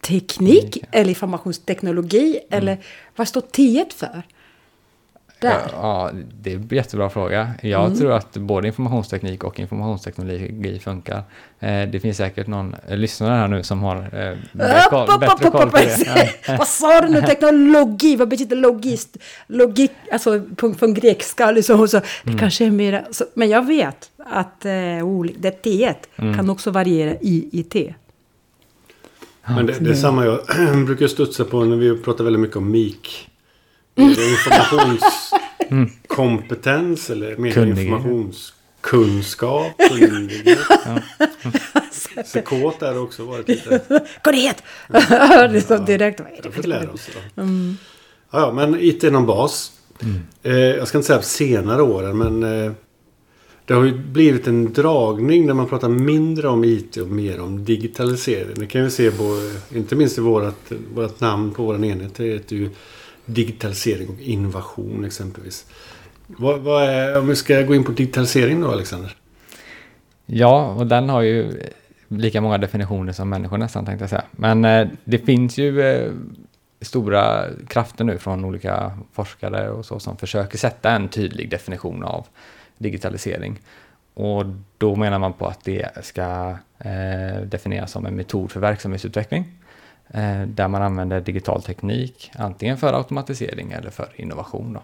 Teknik, 0.00 0.78
ja. 0.82 0.88
eller 0.92 1.08
informationsteknologi 1.08 2.40
eller 2.50 2.78
vad 3.16 3.28
står 3.28 3.40
T 3.40 3.84
för? 3.96 4.22
Där. 5.40 5.60
Ja, 5.72 6.10
det 6.40 6.52
är 6.52 6.56
en 6.56 6.68
jättebra 6.70 7.10
fråga. 7.10 7.50
Jag 7.62 7.98
tror 7.98 8.12
att 8.12 8.36
både 8.36 8.66
informationsteknik 8.68 9.44
och 9.44 9.60
informationsteknologi 9.60 10.78
funkar. 10.78 11.22
Eh, 11.60 11.82
det 11.88 12.00
finns 12.00 12.16
säkert 12.16 12.46
någon 12.46 12.76
lyssnare 12.88 13.34
här 13.34 13.48
nu 13.48 13.62
som 13.62 13.82
har 13.82 13.96
eh, 13.96 14.36
bättre 14.52 14.80
koll, 14.90 15.18
bättre 15.20 15.50
på 15.50 15.64
det. 15.64 16.30
Vad 16.58 16.68
sa 16.68 17.00
du 17.00 17.08
nu? 17.08 17.20
Teknologi, 17.22 18.16
vad 18.16 18.28
betyder 18.28 18.56
logist? 18.56 19.16
Logik, 19.46 19.90
alltså 20.12 20.40
på, 20.56 20.74
på 20.74 20.86
grekiska 20.86 21.50
liksom. 21.50 21.88
Så, 21.88 21.96
det 21.98 22.04
Mm. 22.26 22.38
kanske 22.38 22.64
är 22.66 22.70
mer, 22.70 23.04
så, 23.10 23.24
men 23.34 23.48
jag 23.48 23.66
vet 23.66 24.10
att 24.30 24.64
eh, 24.64 24.72
det 25.38 25.50
T 25.50 25.94
Mm. 26.16 26.36
kan 26.36 26.50
också 26.50 26.70
variera 26.70 27.14
i 27.20 27.48
IT. 27.52 27.94
Men 29.48 29.66
det, 29.66 29.78
det 29.80 29.90
är 29.90 29.94
samma 29.94 30.24
jag 30.24 30.40
brukar 30.86 31.06
studsa 31.06 31.44
på 31.44 31.64
när 31.64 31.76
vi 31.76 31.96
pratar 31.98 32.24
väldigt 32.24 32.40
mycket 32.40 32.56
om 32.56 32.70
MIK. 32.70 33.28
Det 33.96 34.02
är 34.02 34.30
Informationskompetens 34.30 37.10
eller 37.10 37.36
mer 37.36 37.52
Kunnighet. 37.52 37.78
informationskunskap. 37.78 39.72
Kunnighet. 39.88 40.58
Sekot 42.26 42.80
där 42.80 42.98
också 42.98 43.24
varit 43.24 43.48
lite. 43.48 43.80
Korrekt! 44.24 44.62
liksom 45.52 45.84
direkt. 45.84 46.20
Vad 46.20 46.28
är 46.28 46.32
Jag 46.34 46.42
det 46.44 46.50
för 46.50 46.56
fått 46.56 46.66
lära 46.66 46.90
oss. 46.90 47.08
Då. 47.14 47.20
Ja, 48.30 48.40
ja, 48.40 48.52
men 48.52 48.76
IT 48.80 49.04
är 49.04 49.10
någon 49.10 49.26
bas. 49.26 49.72
Eh, 50.42 50.56
jag 50.56 50.88
ska 50.88 50.98
inte 50.98 51.06
säga 51.06 51.22
senare 51.22 51.82
åren 51.82 52.18
men 52.18 52.42
eh, 52.64 52.72
det 53.64 53.74
har 53.74 53.84
ju 53.84 53.94
blivit 53.98 54.46
en 54.46 54.72
dragning 54.72 55.46
där 55.46 55.54
man 55.54 55.68
pratar 55.68 55.88
mindre 55.88 56.48
om 56.48 56.64
IT 56.64 56.96
och 56.96 57.08
mer 57.08 57.40
om 57.40 57.64
digitalisering. 57.64 58.54
Det 58.54 58.66
kan 58.66 58.84
vi 58.84 58.90
se 58.90 59.10
på, 59.10 59.50
inte 59.74 59.96
minst 59.96 60.18
i 60.18 60.20
vårat, 60.20 60.72
vårat 60.94 61.20
namn 61.20 61.54
på 61.54 61.62
vår 61.64 61.84
enhet. 61.84 62.14
Det 62.14 62.24
heter 62.24 62.56
ju 62.56 62.70
digitalisering 63.26 64.08
och 64.08 64.20
innovation 64.20 65.04
exempelvis. 65.04 65.66
Vad, 66.26 66.60
vad 66.60 66.82
är, 66.82 67.18
om 67.18 67.28
vi 67.28 67.36
ska 67.36 67.62
gå 67.62 67.74
in 67.74 67.84
på 67.84 67.92
digitalisering 67.92 68.60
då 68.60 68.70
Alexander? 68.70 69.16
Ja, 70.26 70.74
och 70.78 70.86
den 70.86 71.08
har 71.08 71.22
ju 71.22 71.62
lika 72.08 72.40
många 72.40 72.58
definitioner 72.58 73.12
som 73.12 73.28
människor 73.28 73.58
nästan 73.58 73.84
tänkte 73.84 74.02
jag 74.02 74.10
säga. 74.10 74.24
Men 74.30 74.64
eh, 74.64 74.88
det 75.04 75.18
finns 75.18 75.58
ju 75.58 75.80
eh, 75.80 76.12
stora 76.80 77.44
krafter 77.68 78.04
nu 78.04 78.18
från 78.18 78.44
olika 78.44 78.98
forskare 79.12 79.70
och 79.70 79.84
så 79.84 79.98
som 79.98 80.16
försöker 80.16 80.58
sätta 80.58 80.90
en 80.90 81.08
tydlig 81.08 81.50
definition 81.50 82.04
av 82.04 82.26
digitalisering. 82.78 83.60
Och 84.14 84.44
då 84.78 84.96
menar 84.96 85.18
man 85.18 85.32
på 85.32 85.46
att 85.46 85.64
det 85.64 86.04
ska 86.04 86.56
eh, 86.78 87.42
definieras 87.44 87.90
som 87.90 88.06
en 88.06 88.16
metod 88.16 88.50
för 88.50 88.60
verksamhetsutveckling 88.60 89.44
Eh, 90.08 90.42
där 90.42 90.68
man 90.68 90.82
använder 90.82 91.20
digital 91.20 91.62
teknik 91.62 92.30
antingen 92.34 92.78
för 92.78 92.92
automatisering 92.92 93.72
eller 93.72 93.90
för 93.90 94.08
innovation. 94.16 94.72
Då. 94.72 94.82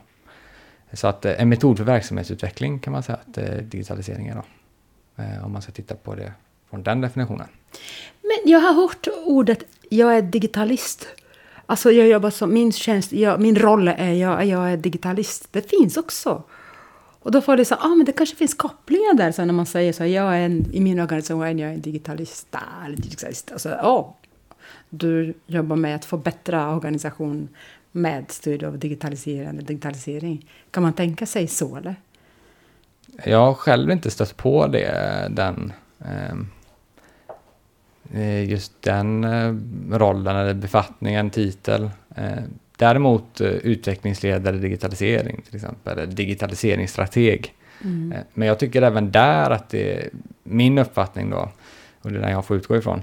Så 0.93 1.07
att 1.07 1.25
eh, 1.25 1.43
en 1.43 1.49
metod 1.49 1.77
för 1.79 1.85
verksamhetsutveckling 1.85 2.79
kan 2.79 2.93
man 2.93 3.03
säga 3.03 3.19
att 3.27 3.39
eh, 3.39 3.57
digitalisering 3.57 4.29
är. 4.29 4.35
Då. 4.35 4.43
Om 5.45 5.53
man 5.53 5.63
ska 5.63 5.73
titta 5.73 5.95
på 5.95 6.15
det 6.15 6.33
från 6.71 6.83
den 6.83 7.01
definitionen. 7.01 7.49
Men 8.23 8.53
jag 8.53 8.61
har 8.61 8.75
hört 8.75 9.07
ordet 9.25 9.65
jag 9.89 10.17
är 10.17 10.23
digitalist. 10.23 11.07
Alltså 11.67 11.91
jag 11.91 12.09
jobbar 12.09 12.31
som, 12.31 12.55
min 12.55 12.73
tjänst, 12.73 13.13
jag, 13.13 13.41
min 13.41 13.57
roll 13.57 13.89
är, 13.89 14.13
jag, 14.13 14.47
jag 14.47 14.73
är 14.73 14.77
digitalist. 14.77 15.49
Det 15.51 15.71
finns 15.71 15.97
också. 15.97 16.43
Och 17.23 17.31
då 17.31 17.41
får 17.41 17.57
det 17.57 17.65
så, 17.65 17.75
ah 17.75 17.89
men 17.89 18.07
det 18.07 18.13
kanske 18.13 18.37
finns 18.37 18.55
kopplingar 18.55 19.15
där, 19.15 19.33
så 19.33 19.45
när 19.45 19.55
man 19.55 19.67
säger 19.67 19.93
så, 19.93 20.05
jag 20.05 20.37
är 20.37 20.41
en, 20.41 20.67
i 20.73 20.81
min 20.81 21.01
organisation 21.01 21.59
jag 21.59 21.71
är 21.71 21.75
en 21.75 21.81
digitalist, 21.81 22.57
eller 22.87 22.97
digitalist. 22.97 23.53
Alltså, 23.53 23.69
oh, 23.69 24.11
du 24.95 25.35
jobbar 25.47 25.77
med 25.77 25.95
att 25.97 26.05
förbättra 26.05 26.75
organisation 26.75 27.49
med 27.93 28.31
stöd 28.31 28.65
av 28.65 28.79
digitalisering, 28.79 29.65
digitalisering. 29.65 30.47
Kan 30.71 30.83
man 30.83 30.93
tänka 30.93 31.27
sig 31.27 31.47
så 31.47 31.77
eller? 31.77 31.95
Jag 33.25 33.39
har 33.39 33.55
själv 33.55 33.91
inte 33.91 34.11
stött 34.11 34.37
på 34.37 34.67
det, 34.67 35.29
den, 35.31 35.73
ehm, 36.05 36.47
eh, 38.13 38.51
just 38.51 38.83
den 38.83 39.25
eh, 39.25 39.55
rollen 39.99 40.37
eller 40.37 40.55
befattningen, 40.55 41.31
titel. 41.31 41.91
Eh, 42.17 42.43
däremot 42.77 43.41
utvecklingsledare 43.41 44.57
digitalisering 44.57 45.43
till 45.43 45.57
exempel, 45.57 45.99
eller 45.99 46.13
digitaliseringsstrateg. 46.13 47.55
Mm. 47.85 48.13
Eh, 48.13 48.21
Men 48.35 48.49
jag 48.49 48.59
tycker 48.59 48.83
även 48.83 49.11
där 49.13 49.51
att 49.51 49.69
det, 49.69 50.09
min 50.43 50.79
uppfattning 50.79 51.31
då, 51.31 51.49
och 52.03 52.11
det 52.13 52.19
är 52.19 52.23
den 52.23 52.31
jag 52.31 52.45
får 52.45 52.57
utgå 52.57 52.77
ifrån, 52.77 53.03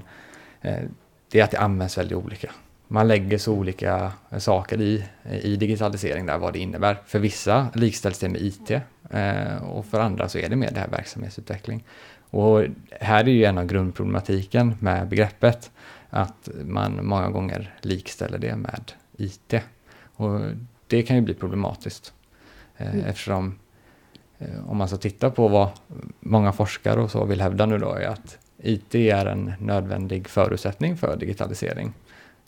det 1.30 1.40
är 1.40 1.44
att 1.44 1.50
det 1.50 1.58
används 1.58 1.98
väldigt 1.98 2.16
olika. 2.18 2.50
Man 2.88 3.08
lägger 3.08 3.38
så 3.38 3.52
olika 3.52 4.12
saker 4.38 4.80
i, 4.80 5.04
i 5.42 5.56
digitalisering 5.56 6.26
där, 6.26 6.38
vad 6.38 6.52
det 6.52 6.58
innebär. 6.58 6.98
För 7.06 7.18
vissa 7.18 7.68
likställs 7.74 8.18
det 8.18 8.28
med 8.28 8.40
IT 8.42 8.70
eh, 9.10 9.62
och 9.62 9.86
för 9.86 10.00
andra 10.00 10.28
så 10.28 10.38
är 10.38 10.48
det 10.48 10.56
mer 10.56 10.70
det 10.70 10.80
här 10.80 10.88
verksamhetsutveckling. 10.88 11.84
Och 12.30 12.64
här 13.00 13.24
är 13.24 13.32
ju 13.32 13.44
en 13.44 13.58
av 13.58 13.66
grundproblematiken 13.66 14.74
med 14.80 15.08
begreppet, 15.08 15.70
att 16.10 16.48
man 16.64 17.06
många 17.06 17.30
gånger 17.30 17.74
likställer 17.80 18.38
det 18.38 18.56
med 18.56 18.92
IT. 19.16 19.54
Och 20.14 20.40
det 20.86 21.02
kan 21.02 21.16
ju 21.16 21.22
bli 21.22 21.34
problematiskt. 21.34 22.12
Eh, 22.76 22.94
Mm. 22.94 23.04
Eftersom 23.04 23.58
eh, 24.38 24.70
om 24.70 24.76
man 24.76 24.88
ska 24.88 24.96
titta 24.96 25.30
på 25.30 25.48
vad 25.48 25.68
många 26.20 26.52
forskare 26.52 27.00
och 27.00 27.10
så 27.10 27.24
vill 27.24 27.40
hävda 27.40 27.66
nu 27.66 27.78
då 27.78 27.92
är 27.92 28.06
att 28.06 28.38
IT 28.62 28.94
är 28.94 29.26
en 29.26 29.52
nödvändig 29.58 30.28
förutsättning 30.28 30.96
för 30.96 31.16
digitalisering. 31.16 31.92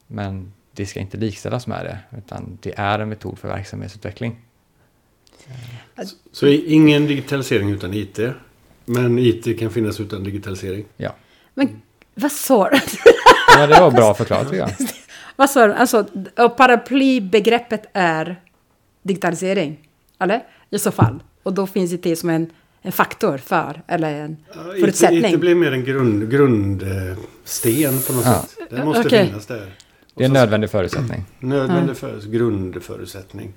Men 0.06 0.52
det 0.72 0.86
ska 0.86 1.00
inte 1.00 1.16
likställas 1.16 1.66
med 1.66 1.84
det, 1.84 2.18
utan 2.18 2.58
det 2.62 2.72
är 2.76 2.98
en 2.98 3.08
metod 3.08 3.38
för 3.38 3.48
verksamhetsutveckling. 3.48 4.36
Så 6.32 6.46
ingen 6.46 7.06
digitalisering 7.06 7.70
utan 7.70 7.94
IT. 7.94 8.18
Men 8.84 9.18
IT 9.18 9.58
kan 9.58 9.70
finnas 9.70 10.00
utan 10.00 10.24
digitalisering. 10.24 10.84
Ja, 10.96 11.14
Men 11.54 11.82
vad 12.14 12.32
sa 12.32 12.70
du? 12.70 12.76
ja 13.56 13.66
det 13.66 13.80
var 13.80 13.90
bra 13.90 14.14
förklarat 14.14 14.50
tycker 14.50 14.58
jag. 14.58 14.70
vad 15.36 15.50
sa 15.50 15.66
du? 15.66 15.74
Alltså, 15.74 16.04
paraplybegreppet 16.56 17.86
är 17.92 18.40
digitalisering, 19.02 19.88
eller? 20.18 20.42
I 20.70 20.78
så 20.78 20.90
fall. 20.90 21.22
Och 21.42 21.52
då 21.52 21.66
finns 21.66 21.92
IT 21.92 22.18
som 22.18 22.30
en, 22.30 22.50
en 22.82 22.92
faktor 22.92 23.38
för, 23.38 23.82
eller 23.86 24.14
en 24.14 24.36
Ja, 24.48 24.54
förutsättning. 24.80 25.24
IT, 25.24 25.34
IT 25.34 25.40
blir 25.40 25.54
mer 25.54 25.72
en 25.72 25.84
grund, 25.84 26.30
grundsten 26.30 28.00
på 28.06 28.12
något 28.12 28.24
Ja. 28.24 28.42
sätt. 28.48 28.70
Den 28.70 28.84
måste 28.86 29.06
Okej. 29.08 29.26
finnas 29.26 29.46
där. 29.46 29.62
Och 30.14 30.18
Det 30.18 30.24
är 30.24 30.26
en 30.26 30.32
nödvändig 30.32 30.70
förutsättning. 30.70 31.24
Nödvändig 31.40 31.96
för, 31.96 32.20
grundförutsättning. 32.30 33.52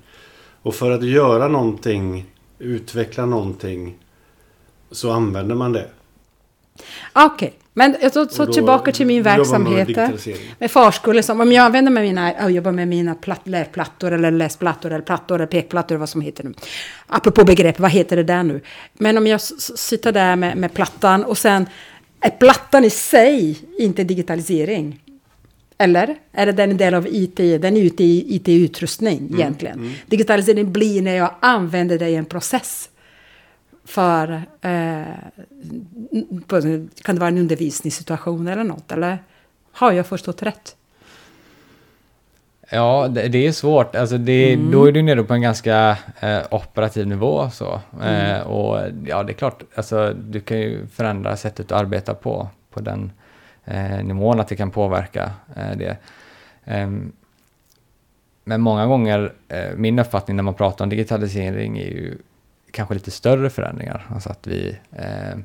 Och 0.62 0.74
för 0.74 0.90
att 0.90 1.02
göra 1.02 1.48
någonting, 1.48 2.26
utveckla 2.58 3.26
någonting, 3.26 3.98
så 4.90 5.10
använder 5.10 5.54
man 5.54 5.72
det. 5.72 5.88
Okej, 7.12 7.54
men 7.78 7.96
jag 8.00 8.12
tar, 8.12 8.46
då 8.46 8.52
tillbaka 8.52 8.92
till 8.92 9.06
min 9.06 9.22
verksamhet. 9.22 9.88
Med 10.58 10.70
förskolor, 10.70 11.22
som 11.22 11.40
om 11.40 11.52
jag 11.52 11.64
använder 11.64 11.92
med 11.92 12.02
mina, 12.02 12.34
jag 12.34 12.50
jobbar 12.50 12.72
med 12.72 12.88
mina 12.88 13.14
platt, 13.14 13.40
lärplattor 13.44 14.12
eller 14.12 14.30
läsplattor 14.30 14.92
eller 14.92 15.04
plattor 15.04 15.34
eller 15.34 15.46
pekplattor, 15.46 15.96
vad 15.96 16.08
som 16.08 16.20
heter 16.20 16.44
nu. 16.44 16.54
Apropå 17.06 17.44
begrepp, 17.44 17.80
vad 17.80 17.90
heter 17.90 18.16
det 18.16 18.22
där 18.22 18.42
nu? 18.42 18.60
Men 18.92 19.18
om 19.18 19.26
jag 19.26 19.40
sitter 19.40 20.12
där 20.12 20.36
med, 20.36 20.56
med 20.56 20.74
plattan 20.74 21.24
och 21.24 21.38
sen 21.38 21.66
är 22.20 22.30
plattan 22.30 22.84
i 22.84 22.90
sig 22.90 23.58
inte 23.78 24.04
digitalisering. 24.04 25.00
Eller? 25.78 26.16
Är 26.32 26.46
det 26.46 26.52
den 26.52 26.70
en 26.70 26.76
del 26.76 26.94
av 26.94 27.06
IT? 27.10 27.36
Den 27.36 27.76
är 27.76 27.82
ute 27.82 28.04
i 28.04 28.36
IT-utrustning 28.36 29.30
egentligen. 29.34 29.94
Digitalisering 30.06 30.72
blir 30.72 31.02
när 31.02 31.14
jag 31.16 31.34
använder 31.40 31.98
det 31.98 32.08
i 32.08 32.14
en 32.14 32.24
process. 32.24 32.88
För, 33.86 34.42
eh, 34.60 35.04
kan 37.02 37.14
det 37.14 37.20
vara 37.20 37.28
en 37.28 37.38
undervisningssituation 37.38 38.48
eller 38.48 38.64
något? 38.64 38.92
Eller 38.92 39.18
har 39.72 39.92
jag 39.92 40.06
förstått 40.06 40.42
rätt? 40.42 40.76
Ja, 42.70 43.08
det, 43.08 43.28
det 43.28 43.46
är 43.46 43.52
svårt. 43.52 43.94
Alltså 43.94 44.18
det, 44.18 44.56
Då 44.56 44.84
är 44.84 44.92
du 44.92 45.02
nere 45.02 45.22
på 45.22 45.34
en 45.34 45.42
ganska 45.42 45.98
eh, 46.20 46.40
operativ 46.50 47.06
nivå. 47.06 47.50
Så. 47.50 47.80
Eh, 48.02 48.40
och 48.40 48.80
ja, 49.06 49.22
det 49.22 49.32
är 49.32 49.34
klart, 49.34 49.62
alltså, 49.74 50.14
du 50.14 50.40
kan 50.40 50.58
ju 50.58 50.86
förändra 50.86 51.36
sättet 51.36 51.72
att 51.72 51.80
arbeta 51.80 52.14
på, 52.14 52.48
på 52.70 52.80
den 52.80 53.12
eh, 53.64 54.04
nivån, 54.04 54.40
att 54.40 54.48
det 54.48 54.56
kan 54.56 54.70
påverka 54.70 55.30
eh, 55.56 55.76
det. 55.76 55.96
Ehm, 56.64 57.12
men 58.44 58.60
många 58.60 58.86
gånger, 58.86 59.32
eh, 59.48 59.76
min 59.76 59.98
uppfattning 59.98 60.36
när 60.36 60.42
man 60.42 60.54
pratar 60.54 60.84
om 60.84 60.88
digitalisering 60.88 61.78
är 61.78 61.86
ju 61.86 62.18
kanske 62.76 62.94
lite 62.94 63.10
större 63.10 63.50
förändringar. 63.50 64.06
Alltså 64.14 64.30
att 64.30 64.46
vi 64.46 64.78
eh, 64.92 65.38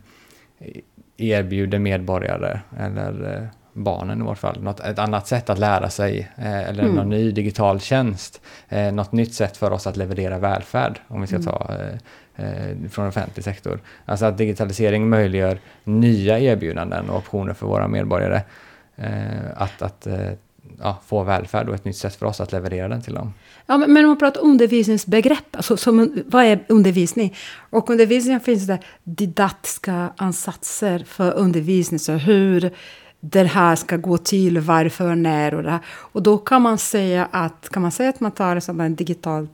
erbjuder 1.17 1.79
medborgare 1.79 2.59
eller 2.79 3.38
eh, 3.38 3.47
barnen 3.73 4.19
i 4.21 4.23
vårt 4.23 4.38
fall 4.38 4.63
något, 4.63 4.79
ett 4.79 5.00
annat 5.00 5.27
sätt 5.27 5.50
att 5.50 5.59
lära 5.59 5.89
sig 5.89 6.31
eh, 6.38 6.69
eller 6.69 6.83
Mm. 6.83 6.95
någon 6.95 7.09
ny 7.09 7.31
digital 7.31 7.79
tjänst. 7.79 8.41
Eh, 8.69 8.91
något 8.91 9.11
nytt 9.11 9.33
sätt 9.33 9.57
för 9.57 9.71
oss 9.71 9.88
att 9.88 9.97
leverera 9.97 10.38
välfärd 10.39 11.00
om 11.07 11.21
vi 11.21 11.27
ska 11.27 11.35
Mm. 11.35 11.45
ta 11.47 11.69
eh, 12.35 12.45
eh, 12.45 12.75
från 12.89 13.07
offentlig 13.07 13.43
sektor. 13.43 13.79
Alltså 14.05 14.25
att 14.25 14.38
digitalisering 14.38 15.09
möjliggör 15.09 15.57
nya 15.83 16.39
erbjudanden 16.39 17.09
och 17.09 17.17
optioner 17.17 17.53
för 17.53 17.67
våra 17.67 17.88
medborgare. 17.88 18.41
Eh, 18.95 19.51
att 19.55 19.81
att 19.81 20.07
ja, 20.79 21.01
få 21.05 21.23
välfärd 21.23 21.69
och 21.69 21.75
ett 21.75 21.85
nytt 21.85 21.97
sätt 21.97 22.15
för 22.15 22.25
oss 22.25 22.41
att 22.41 22.51
leverera 22.51 22.87
den 22.87 23.01
till 23.01 23.13
dem. 23.13 23.33
Ja, 23.65 23.77
men, 23.77 23.93
men 23.93 24.03
om 24.03 24.09
man 24.09 24.19
pratar 24.19 24.41
undervisningsbegrepp, 24.41 25.55
alltså, 25.55 25.77
som, 25.77 26.23
vad 26.25 26.45
är 26.45 26.65
undervisning? 26.69 27.35
Och 27.69 27.89
undervisning 27.89 28.39
finns 28.39 28.67
det 28.67 28.79
didaktiska 29.03 30.13
ansatser 30.17 31.03
för 31.07 31.31
undervisning, 31.31 31.99
så 31.99 32.11
hur 32.11 32.71
det 33.19 33.43
här 33.43 33.75
ska 33.75 33.97
gå 33.97 34.17
till, 34.17 34.59
varför, 34.59 35.15
när 35.15 35.53
och 35.53 35.63
det 35.63 35.71
här. 35.71 35.79
Och 35.87 36.23
då 36.23 36.37
kan 36.37 36.61
man 36.61 36.77
säga 36.77 37.27
att, 37.31 37.69
kan 37.69 37.81
man 37.81 37.91
säga 37.91 38.09
att 38.09 38.19
man 38.19 38.31
tar 38.31 38.59
som 38.59 38.81
en 38.81 38.95
digital 38.95 39.47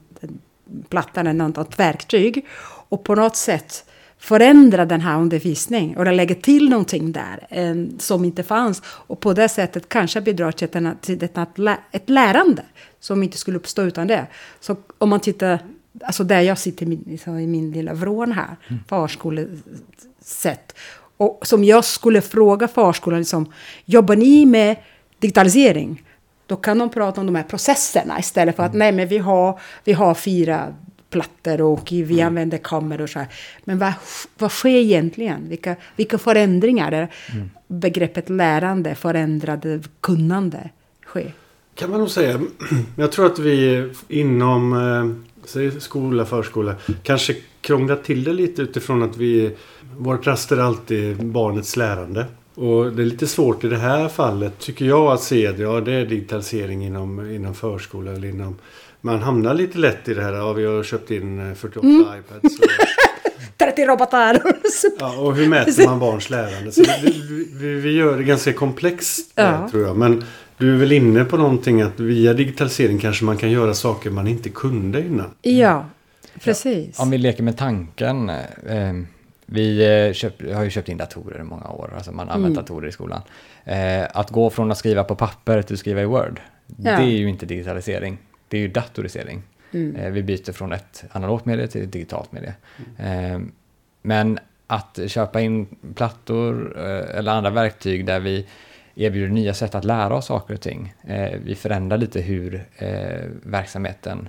platta 0.88 1.20
eller 1.20 1.32
något 1.32 1.78
verktyg 1.78 2.46
och 2.88 3.04
på 3.04 3.14
något 3.14 3.36
sätt 3.36 3.84
förändra 4.18 4.84
den 4.84 5.00
här 5.00 5.18
undervisningen 5.20 5.96
och 5.96 6.12
lägga 6.12 6.34
till 6.34 6.68
någonting 6.68 7.12
där 7.12 7.46
eh, 7.50 7.74
som 7.98 8.24
inte 8.24 8.42
fanns 8.42 8.82
och 8.84 9.20
på 9.20 9.32
det 9.32 9.48
sättet 9.48 9.88
kanske 9.88 10.20
bidrar 10.20 10.52
till, 10.52 10.68
ett, 10.76 11.02
till 11.02 11.24
ett, 11.24 11.38
ett, 11.38 11.58
lä- 11.58 11.78
ett 11.92 12.10
lärande 12.10 12.62
som 13.00 13.22
inte 13.22 13.38
skulle 13.38 13.56
uppstå 13.56 13.82
utan 13.82 14.06
det. 14.06 14.26
Så 14.60 14.76
om 14.98 15.08
man 15.08 15.20
tittar, 15.20 15.58
alltså 16.04 16.24
där 16.24 16.40
jag 16.40 16.58
sitter 16.58 16.86
i 16.86 16.88
min, 16.88 17.18
så 17.24 17.38
i 17.38 17.46
min 17.46 17.72
lilla 17.72 17.94
vrån 17.94 18.32
här, 18.32 18.56
förskolesätt, 18.88 20.74
och 21.16 21.46
som 21.46 21.64
jag 21.64 21.84
skulle 21.84 22.20
fråga 22.20 22.68
förskolan, 22.68 23.18
liksom, 23.18 23.52
jobbar 23.84 24.16
ni 24.16 24.46
med 24.46 24.76
digitalisering? 25.18 26.02
Då 26.46 26.56
kan 26.56 26.78
de 26.78 26.90
prata 26.90 27.20
om 27.20 27.26
de 27.26 27.34
här 27.34 27.42
processerna 27.42 28.18
istället 28.18 28.56
för 28.56 28.62
att 28.62 28.74
nej 28.74 28.92
men 28.92 29.08
vi 29.08 29.18
har, 29.18 29.60
vi 29.84 29.92
har 29.92 30.14
fyra 30.14 30.74
plattor 31.10 31.60
och 31.60 31.88
vi 31.92 32.20
använder 32.22 32.58
kameror 32.58 33.02
och 33.02 33.10
så 33.10 33.18
här. 33.18 33.28
Men 33.64 33.78
vad, 33.78 33.92
vad 34.38 34.52
sker 34.52 34.70
egentligen? 34.70 35.48
Vilka, 35.48 35.76
vilka 35.96 36.18
förändringar 36.18 36.92
är 36.92 37.08
begreppet 37.66 38.28
lärande, 38.28 38.94
förändrade 38.94 39.80
kunnande 40.00 40.70
sker? 41.06 41.32
Kan 41.74 41.90
man 41.90 42.00
nog 42.00 42.10
säga. 42.10 42.40
Jag 42.96 43.12
tror 43.12 43.26
att 43.26 43.38
vi 43.38 43.88
inom 44.08 44.72
eh, 44.72 45.28
säg 45.44 45.80
skola, 45.80 46.24
förskola 46.24 46.74
kanske 47.02 47.36
krånglar 47.60 47.96
till 47.96 48.24
det 48.24 48.32
lite 48.32 48.62
utifrån 48.62 49.02
att 49.02 49.16
vi 49.16 49.56
vårt 49.98 50.26
raster 50.26 50.56
är 50.56 50.60
alltid 50.60 51.26
barnets 51.26 51.76
lärande. 51.76 52.26
Och 52.54 52.92
det 52.92 53.02
är 53.02 53.06
lite 53.06 53.26
svårt 53.26 53.64
i 53.64 53.68
det 53.68 53.76
här 53.76 54.08
fallet 54.08 54.58
tycker 54.58 54.84
jag 54.84 55.12
att 55.12 55.22
se 55.22 55.46
att 55.46 55.58
ja, 55.58 55.80
det 55.80 55.92
är 55.92 56.06
digitalisering 56.06 56.86
inom, 56.86 57.30
inom 57.30 57.54
förskola 57.54 58.12
eller 58.12 58.28
inom 58.28 58.56
man 59.00 59.22
hamnar 59.22 59.54
lite 59.54 59.78
lätt 59.78 60.08
i 60.08 60.14
det 60.14 60.22
här. 60.22 60.32
Ja, 60.32 60.52
vi 60.52 60.64
har 60.66 60.82
köpt 60.82 61.10
in 61.10 61.48
eh, 61.48 61.54
48 61.54 61.86
iPads. 62.18 62.58
Och, 62.58 62.64
30 63.58 63.86
robotar! 63.86 64.42
ja, 64.98 65.16
och 65.18 65.34
hur 65.36 65.48
mäter 65.48 65.86
man 65.86 65.98
barns 65.98 66.30
lärande? 66.30 66.72
Så 66.72 66.82
det, 66.82 67.00
vi, 67.52 67.74
vi 67.74 67.90
gör 67.92 68.16
det 68.16 68.24
ganska 68.24 68.52
komplext 68.52 69.36
där, 69.36 69.52
Ja. 69.52 69.68
tror 69.70 69.82
jag. 69.86 69.96
Men 69.96 70.24
du 70.58 70.74
är 70.74 70.76
väl 70.78 70.92
inne 70.92 71.24
på 71.24 71.36
någonting 71.36 71.82
att 71.82 72.00
via 72.00 72.32
digitalisering 72.34 72.98
kanske 72.98 73.24
man 73.24 73.36
kan 73.36 73.50
göra 73.50 73.74
saker 73.74 74.10
man 74.10 74.26
inte 74.26 74.48
kunde 74.48 75.00
innan. 75.00 75.30
ja, 75.42 75.86
precis. 76.44 76.98
Om 77.00 77.10
vi 77.10 77.18
leker 77.18 77.42
med 77.42 77.56
tanken. 77.56 78.28
Eh, 78.30 78.92
vi 79.46 79.84
eh, 80.08 80.12
köp, 80.14 80.54
har 80.54 80.64
ju 80.64 80.70
köpt 80.70 80.88
in 80.88 80.96
datorer 80.96 81.40
i 81.40 81.44
många 81.44 81.68
år, 81.68 81.92
alltså 81.96 82.12
man 82.12 82.28
har 82.28 82.34
använt 82.34 82.52
Mm. 82.52 82.64
datorer 82.64 82.88
i 82.88 82.92
skolan. 82.92 83.20
Eh, 83.64 84.04
att 84.14 84.30
gå 84.30 84.50
från 84.50 84.70
att 84.70 84.78
skriva 84.78 85.04
på 85.04 85.14
papper 85.14 85.62
till 85.62 85.74
att 85.74 85.80
skriva 85.80 86.02
i 86.02 86.04
Word, 86.04 86.40
Ja. 86.66 86.74
Det 86.76 86.90
är 86.90 87.00
ju 87.06 87.28
inte 87.28 87.46
digitalisering, 87.46 88.18
det 88.48 88.56
är 88.56 88.60
ju 88.60 88.68
datorisering. 88.68 89.42
Mm. 89.72 89.96
Eh, 89.96 90.10
vi 90.10 90.22
byter 90.22 90.52
från 90.52 90.72
ett 90.72 91.04
analogt 91.10 91.44
medie 91.44 91.66
till 91.66 91.82
ett 91.82 91.92
digitalt 91.92 92.32
medie. 92.32 92.54
Eh, 92.98 93.40
men 94.02 94.38
att 94.66 94.98
köpa 95.06 95.40
in 95.40 95.66
plattor 95.94 96.74
eh, 96.76 97.18
eller 97.18 97.32
andra 97.32 97.50
verktyg 97.50 98.06
där 98.06 98.20
vi 98.20 98.46
erbjuder 98.94 99.28
nya 99.28 99.54
sätt 99.54 99.74
att 99.74 99.84
lära 99.84 100.14
oss 100.14 100.26
saker 100.26 100.54
och 100.54 100.60
ting. 100.60 100.94
Eh, 101.06 101.38
vi 101.44 101.54
förändrar 101.54 101.98
lite 101.98 102.20
hur 102.20 102.64
verksamheten 103.42 104.28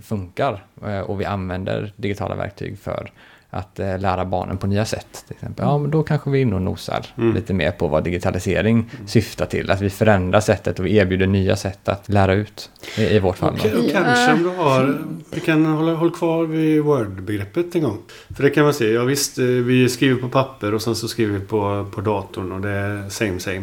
funkar 0.00 0.64
och 1.06 1.20
vi 1.20 1.24
använder 1.24 1.92
digitala 1.96 2.34
verktyg 2.34 2.78
för 2.78 3.12
att 3.50 3.78
eh, 3.80 3.98
lära 3.98 4.24
barnen 4.24 4.56
på 4.58 4.66
nya 4.66 4.84
sätt. 4.84 5.24
Till 5.26 5.34
exempel. 5.36 5.64
Ja, 5.66 5.78
men 5.78 5.90
då 5.90 6.02
kanske 6.02 6.30
vi 6.30 6.38
är 6.38 6.42
inne 6.42 6.54
och 6.54 6.62
nosar 6.62 7.06
Mm. 7.18 7.34
lite 7.34 7.54
mer 7.54 7.70
på 7.70 7.88
vad 7.88 8.04
digitalisering 8.04 8.90
syftar 9.06 9.46
till. 9.46 9.70
Att 9.70 9.80
vi 9.80 9.90
förändrar 9.90 10.40
sättet 10.40 10.78
och 10.78 10.86
vi 10.86 10.96
erbjuder 10.96 11.26
nya 11.26 11.56
sätt 11.56 11.88
att 11.88 12.08
lära 12.08 12.34
ut 12.34 12.70
i, 12.98 13.02
i 13.04 13.18
vårt 13.18 13.36
fall. 13.38 13.54
Och, 13.54 13.84
och 13.84 13.90
kanske 13.92 14.32
om 14.32 14.42
du 14.42 14.48
har... 14.48 14.98
Vi 15.34 15.40
kan 15.40 15.66
hålla 15.66 15.94
håll 15.94 16.10
kvar 16.10 16.44
vid 16.44 16.82
Word-begreppet 16.82 17.74
en 17.74 17.82
gång. 17.82 17.98
För 18.36 18.42
det 18.42 18.50
kan 18.50 18.64
man 18.64 18.74
se. 18.74 18.92
Ja 18.92 19.04
visst, 19.04 19.38
eh, 19.38 19.44
vi 19.44 19.88
skriver 19.88 20.20
på 20.20 20.28
papper 20.28 20.74
och 20.74 20.82
sen 20.82 20.94
så 20.94 21.08
skriver 21.08 21.38
vi 21.38 21.44
på, 21.46 21.86
på 21.94 22.00
datorn 22.00 22.52
och 22.52 22.60
det 22.60 22.70
är 22.70 23.08
same 23.08 23.40
same. 23.40 23.62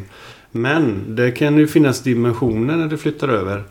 Men 0.52 1.16
det 1.16 1.32
kan 1.32 1.58
ju 1.58 1.68
finnas 1.68 2.02
dimensioner 2.04 2.76
när 2.76 2.88
du 2.88 2.98
flyttar 2.98 3.28
över. 3.28 3.64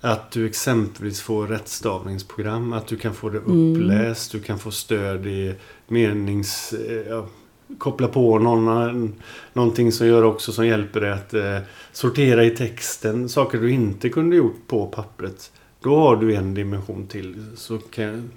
Att 0.00 0.30
du 0.30 0.46
exempelvis 0.46 1.20
får 1.20 1.46
rättstavningsprogram. 1.46 2.72
Att 2.72 2.86
du 2.86 2.96
kan 2.96 3.14
få 3.14 3.28
det 3.28 3.38
uppläst. 3.38 4.32
Du 4.32 4.40
kan 4.40 4.58
få 4.58 4.70
stöd 4.70 5.26
i 5.26 5.54
menings... 5.88 6.72
eh, 6.72 7.08
Ja, 7.08 7.26
koppla 7.78 8.08
på 8.08 8.38
någon, 8.38 9.14
någonting 9.52 9.92
som 9.92 10.06
gör 10.06 10.22
också 10.22 10.52
som 10.52 10.66
hjälper 10.66 11.00
dig 11.00 11.12
att 11.12 11.34
eh, 11.34 11.58
sortera 11.92 12.44
i 12.44 12.50
texten. 12.50 13.28
Saker 13.28 13.58
du 13.58 13.70
inte 13.70 14.08
kunde 14.08 14.36
gjort 14.36 14.66
på 14.66 14.86
pappret. 14.86 15.52
Då 15.80 15.96
har 15.98 16.16
du 16.16 16.34
en 16.34 16.54
dimension 16.54 17.06
till. 17.06 17.46
Så 17.56 17.78
kan, 17.78 18.30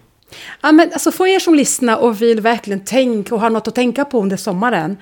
Ja, 0.62 0.72
men 0.72 0.90
alltså 0.94 1.12
för 1.12 1.28
er 1.28 1.40
som 1.40 1.56
lyssnar 1.56 1.98
och 1.98 2.22
vill 2.22 2.42
verkligen 2.42 2.86
tänka 2.86 3.36
och 3.36 3.42
har 3.42 3.50
något 3.50 3.68
att 3.68 3.76
tänka 3.76 4.06
på 4.06 4.22
under 4.22 4.38
sommaren. 4.38 4.98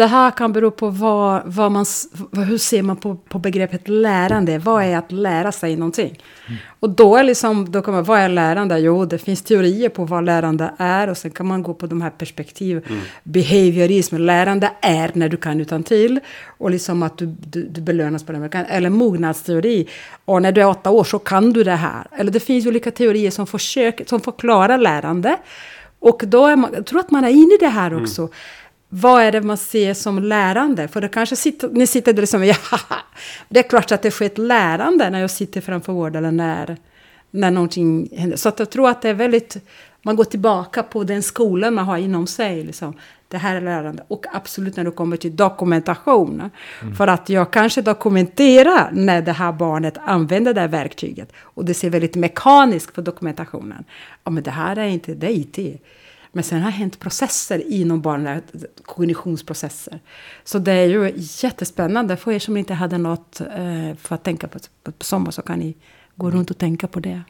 Det 0.00 0.06
här 0.06 0.30
kan 0.30 0.52
bero 0.52 0.70
på 0.70 0.90
vad, 0.90 1.42
vad 1.44 1.72
man, 1.72 1.86
hur 2.32 2.58
ser 2.58 2.82
man 2.82 2.96
på, 2.96 3.16
på 3.16 3.38
begreppet 3.38 3.88
lärande. 3.88 4.58
Vad 4.58 4.84
är 4.84 4.96
att 4.96 5.12
lära 5.12 5.52
sig 5.52 5.76
någonting? 5.76 6.18
Och 6.80 6.90
då 6.90 7.16
är 7.16 7.24
liksom, 7.24 7.70
då 7.70 7.82
man, 7.86 8.04
vad 8.04 8.18
är 8.18 8.28
lärande? 8.28 8.78
Jo, 8.78 9.04
det 9.04 9.18
finns 9.18 9.42
teorier 9.42 9.88
på 9.88 10.04
vad 10.04 10.24
lärande 10.24 10.70
är 10.78 11.10
och 11.10 11.16
sen 11.16 11.30
kan 11.30 11.46
man 11.46 11.62
gå 11.62 11.74
på 11.74 11.86
de 11.86 12.00
här 12.02 12.10
perspektiv. 12.10 12.86
Behaviorism, 13.22 14.16
lärande 14.16 14.70
är 14.80 15.10
när 15.14 15.28
du 15.28 15.36
kan 15.36 15.60
utan 15.60 15.82
till 15.82 16.20
och 16.58 16.70
liksom 16.70 17.02
att 17.02 17.18
du, 17.18 17.26
du, 17.26 17.62
du 17.62 17.80
belönas 17.80 18.24
på 18.24 18.32
det. 18.32 18.66
Eller 18.68 18.90
mognadsteori, 18.90 19.88
och 20.24 20.42
när 20.42 20.52
du 20.52 20.60
är 20.60 20.68
åtta 20.68 20.90
år 20.90 21.04
så 21.04 21.18
kan 21.18 21.52
du 21.52 21.64
det 21.64 21.76
här. 21.76 22.06
Eller 22.16 22.32
det 22.32 22.40
finns 22.40 22.66
olika 22.66 22.90
teorier 22.90 23.30
som, 23.30 23.46
försöker, 23.46 24.04
som 24.04 24.20
förklarar 24.20 24.78
lärande. 24.78 25.36
Och 25.98 26.22
då 26.26 26.46
är 26.46 26.56
man, 26.56 26.70
jag 26.74 26.86
tror 26.86 27.00
att 27.00 27.10
man 27.10 27.24
är 27.24 27.30
inne 27.30 27.54
i 27.54 27.58
det 27.60 27.68
här 27.68 28.02
också. 28.02 28.28
Vad 28.92 29.22
är 29.22 29.32
det 29.32 29.40
man 29.40 29.56
ser 29.56 29.94
som 29.94 30.22
lärande? 30.22 30.88
För 30.88 31.00
det 31.00 31.08
kanske 31.08 31.36
sitter, 31.36 31.68
ni 31.68 31.86
sitter 31.86 32.12
där 32.12 32.26
säger, 32.26 32.58
ja, 32.70 32.78
det 33.48 33.58
är 33.58 33.68
klart 33.68 33.92
att 33.92 34.02
det 34.02 34.10
sker 34.10 34.26
ett 34.26 34.38
lärande 34.38 35.10
när 35.10 35.20
jag 35.20 35.30
sitter 35.30 35.60
framför 35.60 35.92
Word 35.92 36.16
eller 36.16 36.30
när, 36.30 36.76
när 37.30 37.50
någonting 37.50 38.08
händer. 38.16 38.36
Så 38.36 38.48
att 38.48 38.58
jag 38.58 38.70
tror 38.70 38.88
att 38.88 39.02
det 39.02 39.08
är 39.08 39.14
väldigt, 39.14 39.56
man 40.02 40.16
går 40.16 40.24
tillbaka 40.24 40.82
på 40.82 41.04
den 41.04 41.22
skolan 41.22 41.74
man 41.74 41.84
har 41.84 41.98
inom 41.98 42.26
sig. 42.26 42.64
Liksom. 42.64 42.94
Det 43.28 43.38
här 43.38 43.56
är 43.56 43.60
lärande. 43.60 44.04
Och 44.08 44.24
absolut 44.32 44.76
när 44.76 44.84
det 44.84 44.90
kommer 44.90 45.16
till 45.16 45.36
dokumentation. 45.36 46.50
För 46.96 47.06
att 47.06 47.28
jag 47.28 47.50
kanske 47.50 47.82
dokumenterar 47.82 48.90
när 48.92 49.22
det 49.22 49.32
här 49.32 49.52
barnet 49.52 49.98
använder 50.04 50.54
det 50.54 50.60
här 50.60 50.68
verktyget. 50.68 51.32
Och 51.38 51.64
det 51.64 51.74
ser 51.74 51.90
väldigt 51.90 52.14
mekaniskt 52.14 52.94
på 52.94 53.00
dokumentationen. 53.00 53.84
Ja, 54.24 54.30
men 54.30 54.42
det 54.42 54.50
här 54.50 54.76
är 54.76 54.86
inte, 54.86 55.14
det 55.14 55.26
är 55.26 55.30
IT. 55.30 55.82
Men 56.32 56.44
sen 56.44 56.62
har 56.62 56.70
hänt 56.70 57.00
processer 57.00 57.62
inom 57.72 58.00
barnen, 58.00 58.42
kognitionsprocesser. 58.82 60.00
Så 60.44 60.58
det 60.58 60.72
är 60.72 60.86
ju 60.86 61.12
jättespännande. 61.16 62.16
För 62.16 62.32
er 62.32 62.38
som 62.38 62.56
inte 62.56 62.74
hade 62.74 62.98
något 62.98 63.40
eh, 63.40 63.96
för 63.96 64.14
att 64.14 64.24
tänka 64.24 64.48
på, 64.48 64.58
på, 64.82 64.92
på 64.92 65.04
sommar 65.04 65.30
så 65.30 65.42
kan 65.42 65.58
ni 65.58 65.76
gå 66.16 66.30
runt 66.30 66.50
och 66.50 66.58
tänka 66.58 66.86
på 66.86 67.00
det. 67.00 67.22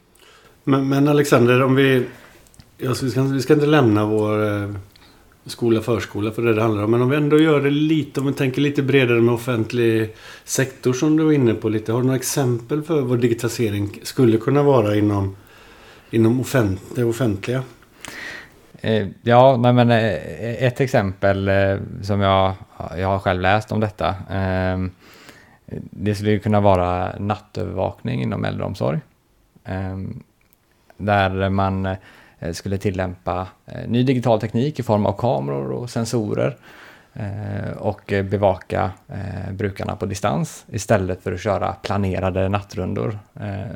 men, 0.63 0.89
men 0.89 1.07
Alexander, 1.07 1.61
om 1.63 1.75
vi... 1.75 2.05
Ja, 2.77 2.95
så 2.95 3.05
vi, 3.05 3.11
ska, 3.11 3.21
vi 3.21 3.41
ska 3.41 3.53
inte 3.53 3.65
lämna 3.65 4.05
vår 4.05 4.63
eh, 4.63 4.71
skola, 5.45 5.81
förskola 5.81 6.31
för 6.31 6.41
det 6.41 6.53
det 6.53 6.61
handlar 6.61 6.83
om. 6.83 6.91
Men 6.91 7.01
om 7.01 7.09
vi 7.09 7.15
ändå 7.15 7.39
gör 7.39 7.61
det 7.61 7.69
lite, 7.69 8.19
om 8.19 8.27
vi 8.27 8.33
tänker 8.33 8.61
lite 8.61 8.81
bredare 8.83 9.21
med 9.21 9.33
offentlig 9.33 10.15
sektor 10.43 10.93
som 10.93 11.17
du 11.17 11.23
var 11.23 11.31
inne 11.31 11.53
på 11.53 11.69
lite. 11.69 11.91
Har 11.91 11.99
du 11.99 12.05
några 12.05 12.19
exempel 12.19 12.81
för 12.81 13.01
vad 13.01 13.19
digitalisering 13.19 13.99
skulle 14.03 14.37
kunna 14.37 14.63
vara 14.63 14.95
inom, 14.95 15.35
inom 16.09 16.39
offent, 16.39 16.81
det 16.95 17.03
offentliga? 17.03 17.63
Eh, 18.81 19.07
Ja, 19.23 19.57
nej 19.57 19.73
men 19.73 19.91
eh, 19.91 20.63
ett 20.63 20.81
exempel 20.81 21.47
eh, 21.47 21.77
som 22.01 22.21
jag, 22.21 22.53
jag 22.97 23.07
har 23.07 23.19
själv 23.19 23.41
läst 23.41 23.71
om 23.71 23.79
detta. 23.79 24.07
eh, 24.09 24.77
Det 25.75 26.15
skulle 26.15 26.39
kunna 26.39 26.59
vara 26.61 27.19
nattövervakning 27.19 28.21
inom 28.21 28.45
äldreomsorg. 28.45 28.99
eh, 29.65 29.97
Där 30.97 31.49
man 31.49 31.95
skulle 32.53 32.77
tillämpa 32.77 33.47
ny 33.87 34.03
digital 34.03 34.39
teknik 34.41 34.79
i 34.79 34.83
form 34.83 35.05
av 35.05 35.13
kameror 35.17 35.71
och 35.71 35.89
sensorer 35.89 36.57
och 37.77 38.01
bevaka 38.23 38.91
brukarna 39.51 39.95
på 39.95 40.05
distans 40.05 40.65
istället 40.71 41.23
för 41.23 41.31
att 41.31 41.39
köra 41.41 41.73
planerade 41.73 42.49
nattrundor 42.49 43.19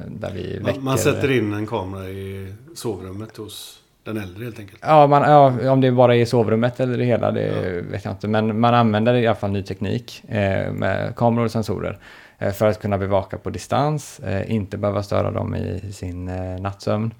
där 0.07 0.31
vi 0.33 0.59
väcker... 0.59 0.79
Man 0.81 0.97
sätter 0.97 1.31
in 1.31 1.53
en 1.53 1.67
kamera 1.67 2.09
i 2.09 2.53
sovrummet 2.75 3.37
hos 3.37 3.79
den 4.05 4.17
äldre 4.17 4.43
helt 4.43 4.59
enkelt. 4.59 4.79
Ja, 4.81 5.07
man, 5.07 5.21
ja, 5.21 5.71
om 5.71 5.81
det 5.81 5.91
bara 5.91 6.15
är 6.15 6.19
i 6.19 6.25
sovrummet 6.25 6.79
eller 6.79 6.97
det 6.97 7.03
hela, 7.05 7.31
det 7.31 7.81
vet 7.91 8.05
jag 8.05 8.13
inte. 8.13 8.27
Men 8.27 8.59
man 8.59 8.73
använder 8.73 9.13
i 9.13 9.27
alla 9.27 9.35
fall 9.35 9.51
ny 9.51 9.63
teknik 9.63 10.23
eh, 10.27 10.71
med 10.71 11.13
kameror 11.15 11.45
och 11.45 11.51
sensorer 11.51 11.97
eh, 12.37 12.51
för 12.51 12.67
att 12.67 12.81
kunna 12.81 12.97
bevaka 12.97 13.37
på 13.37 13.49
distans, 13.49 14.19
eh, 14.19 14.51
inte 14.51 14.77
behöva 14.77 15.03
störa 15.03 15.31
dem 15.31 15.55
i 15.55 15.91
sin 15.91 16.27
eh, 16.27 16.59
nattsömn. 16.61 17.13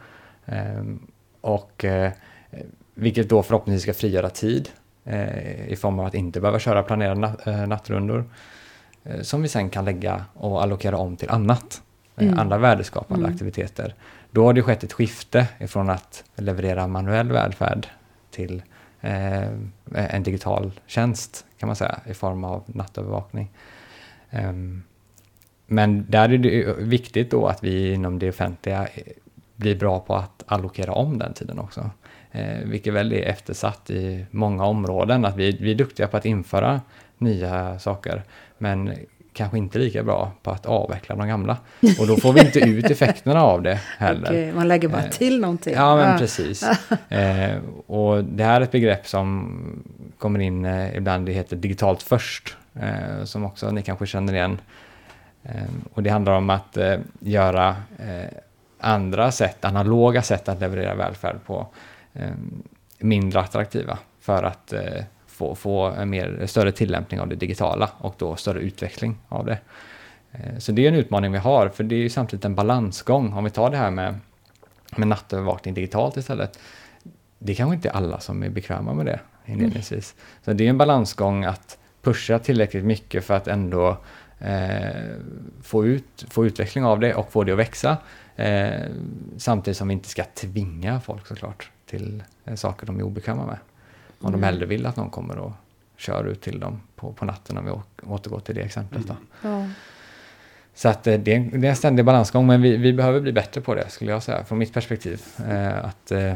Eh, 0.46 0.84
och 1.42 1.86
eh, 1.86 2.12
vilket 2.94 3.30
då 3.30 3.44
förhoppningsvis 3.44 3.84
ska 3.84 3.94
frigöra 3.94 4.30
tid 4.30 4.70
eh, 5.06 5.68
i 5.68 5.76
form 5.76 6.00
av 6.00 6.06
att 6.06 6.14
inte 6.16 6.42
behöva 6.42 6.60
köra 6.60 6.84
planerade 6.84 7.22
nat- 7.22 7.48
eh, 7.48 7.68
nattrundor. 7.68 8.26
Eh, 9.04 9.22
som 9.22 9.42
vi 9.42 9.48
sen 9.48 9.70
kan 9.70 9.86
lägga 9.86 10.26
och 10.34 10.64
allokera 10.64 10.98
om 10.98 11.16
till 11.18 11.30
annat. 11.30 11.82
Mm. 12.18 12.40
Andra 12.40 12.58
värdeskapande 12.58 13.24
Mm. 13.26 13.34
aktiviteter. 13.34 13.94
Då 14.36 14.46
har 14.46 14.54
det 14.54 14.62
skett 14.62 14.84
ett 14.84 14.94
skifte 14.94 15.48
ifrån 15.60 15.90
att 15.90 16.24
leverera 16.36 16.88
manuell 16.88 17.32
välfärd 17.32 17.88
till 18.32 18.64
eh, 19.02 19.44
en 19.94 20.24
digital 20.24 20.72
tjänst 20.86 21.46
kan 21.58 21.68
man 21.68 21.76
säga 21.76 22.00
i 22.06 22.14
form 22.14 22.44
av 22.44 22.64
nattövervakning. 22.68 23.52
Um, 24.32 24.84
men 25.68 26.06
där 26.10 26.30
är 26.30 26.38
det 26.38 26.76
viktigt 26.78 27.32
då 27.32 27.48
att 27.48 27.64
vi 27.64 27.94
inom 27.94 28.20
det 28.20 28.30
offentliga 28.30 28.88
eh, 28.88 29.04
blir 29.56 29.76
bra 29.76 30.00
på 30.00 30.16
att 30.16 30.44
allokera 30.46 30.92
om 30.92 31.18
den 31.18 31.34
tiden 31.34 31.60
också. 31.60 31.90
Eh, 32.32 32.60
vilket 32.66 32.94
väl 32.94 33.14
är 33.14 33.24
eftersatt 33.24 33.90
i 33.90 34.26
många 34.32 34.66
områden, 34.66 35.26
att 35.26 35.36
vi, 35.36 35.52
vi 35.52 35.72
är 35.72 35.76
duktiga 35.76 36.08
på 36.08 36.18
att 36.18 36.26
införa 36.26 36.82
nya 37.18 37.80
saker, 37.80 38.24
men 38.58 38.96
kanske 39.36 39.58
inte 39.58 39.80
lika 39.80 40.04
bra 40.04 40.32
på 40.44 40.52
att 40.52 40.66
avveckla 40.66 41.16
de 41.16 41.28
gamla. 41.28 41.58
Och 42.00 42.08
då 42.08 42.18
får 42.18 42.34
vi 42.34 42.42
inte 42.42 42.60
ut 42.60 42.92
effekterna 42.92 43.42
av 43.42 43.62
det 43.62 43.80
heller. 43.98 44.26
Okej, 44.30 44.54
man 44.54 44.68
lägger 44.68 44.88
bara 44.88 45.04
Eh, 45.04 45.10
till 45.10 45.40
någonting. 45.40 45.74
Ja, 45.74 45.96
men 45.96 46.16
Ah. 46.16 46.18
precis. 46.18 46.64
Eh, 47.10 47.58
och 47.88 48.24
det 48.24 48.44
här 48.44 48.62
är 48.62 48.64
ett 48.66 48.72
begrepp 48.72 49.08
som 49.08 49.84
kommer 50.18 50.40
in 50.40 50.66
eh, 50.66 50.96
ibland, 50.98 51.26
det 51.26 51.32
heter 51.32 51.56
digitalt 51.56 52.04
först, 52.04 52.58
eh, 52.76 53.24
som 53.24 53.46
också 53.46 53.72
ni 53.72 53.82
kanske 53.82 54.06
känner 54.06 54.34
igen. 54.34 54.58
Eh, 55.44 55.52
och 55.94 56.04
det 56.04 56.10
handlar 56.10 56.34
om 56.34 56.50
att 56.50 56.78
eh, 56.78 56.98
göra 57.20 57.76
andra 58.80 59.32
sätt, 59.32 59.66
analoga 59.66 60.22
sätt 60.22 60.50
att 60.50 60.60
leverera 60.60 60.96
välfärd 60.96 61.36
på, 61.46 61.68
mindre 63.00 63.40
attraktiva 63.40 63.98
för 64.22 64.44
att 64.44 64.74
få, 65.36 65.56
få 65.56 65.84
en 65.86 66.10
mer, 66.10 66.46
större 66.46 66.72
tillämpning 66.72 67.20
av 67.20 67.28
det 67.28 67.36
digitala 67.36 67.90
och 67.98 68.16
då 68.18 68.36
större 68.36 68.60
utveckling 68.60 69.18
av 69.30 69.46
det. 69.46 69.58
Eh, 70.32 70.58
Så 70.60 70.72
det 70.72 70.86
är 70.86 70.88
en 70.88 70.96
utmaning 70.96 71.32
vi 71.32 71.38
har, 71.38 71.70
för 71.70 71.84
det 71.84 71.96
är 71.96 72.00
ju 72.00 72.10
samtidigt 72.10 72.46
en 72.46 72.56
balansgång. 72.56 73.34
Om 73.34 73.44
vi 73.44 73.50
tar 73.50 73.70
det 73.70 73.78
här 73.78 73.92
med, 73.92 74.16
med 74.98 75.08
nattövervakning 75.08 75.74
digitalt 75.74 76.18
istället. 76.18 76.60
Det 77.40 77.52
är 77.52 77.56
kanske 77.56 77.76
inte 77.76 77.92
alla 77.92 78.20
som 78.20 78.44
är 78.44 78.50
bekväma 78.50 78.94
med 78.94 79.06
det 79.06 79.20
inledningsvis. 79.46 80.16
Så 80.46 80.54
det 80.54 80.66
är 80.66 80.70
en 80.70 80.78
balansgång 80.78 81.46
att 81.46 81.78
pusha 82.02 82.40
tillräckligt 82.40 82.86
mycket 82.86 83.26
för 83.26 83.34
att 83.34 83.48
ändå 83.48 83.98
eh, 84.40 85.16
få, 85.62 85.86
ut, 85.86 86.26
få 86.30 86.46
utveckling 86.46 86.86
av 86.86 87.00
det 87.00 87.14
och 87.14 87.32
få 87.32 87.44
det 87.44 87.52
att 87.52 87.58
växa. 87.58 87.98
Eh, 88.36 88.82
samtidigt 89.38 89.78
som 89.78 89.88
vi 89.88 89.94
inte 89.94 90.10
ska 90.10 90.24
tvinga 90.24 91.00
folk 91.00 91.28
såklart 91.28 91.70
till 91.86 92.24
eh, 92.46 92.56
saker 92.56 92.88
de 92.88 93.00
är 93.00 93.04
obekväma 93.04 93.46
med. 93.46 93.58
Om 94.20 94.32
de 94.32 94.44
hellre 94.44 94.66
vill 94.66 94.86
att 94.86 94.96
någon 94.96 95.10
kommer 95.10 95.38
och 95.38 95.52
kör 95.98 96.26
ut 96.26 96.42
till 96.42 96.60
dem 96.60 96.82
på, 96.96 97.14
på 97.14 97.26
natten 97.26 97.58
om 97.58 97.66
vi 97.66 97.72
återgår 98.08 98.40
till 98.40 98.56
det 98.56 98.62
exemplet. 98.62 99.08
Då. 99.08 99.16
Ja. 99.42 99.68
Så 100.74 100.90
att 100.90 101.08
eh, 101.08 101.20
det 101.20 101.32
är, 101.32 101.36
en, 101.36 101.62
det 101.62 101.68
är 101.68 101.70
en 101.70 101.76
ständig 101.76 102.06
balansgång, 102.06 102.48
men 102.48 102.62
vi, 102.62 102.78
vi 102.78 102.94
behöver 102.94 103.20
bli 103.22 103.32
bättre 103.32 103.62
på 103.62 103.76
det 103.76 103.90
skulle 103.90 104.12
jag 104.12 104.24
säga, 104.24 104.46
från 104.46 104.58
mitt 104.58 104.74
perspektiv. 104.74 105.22
Eh, 105.50 105.86
att 105.86 106.12
eh, 106.12 106.34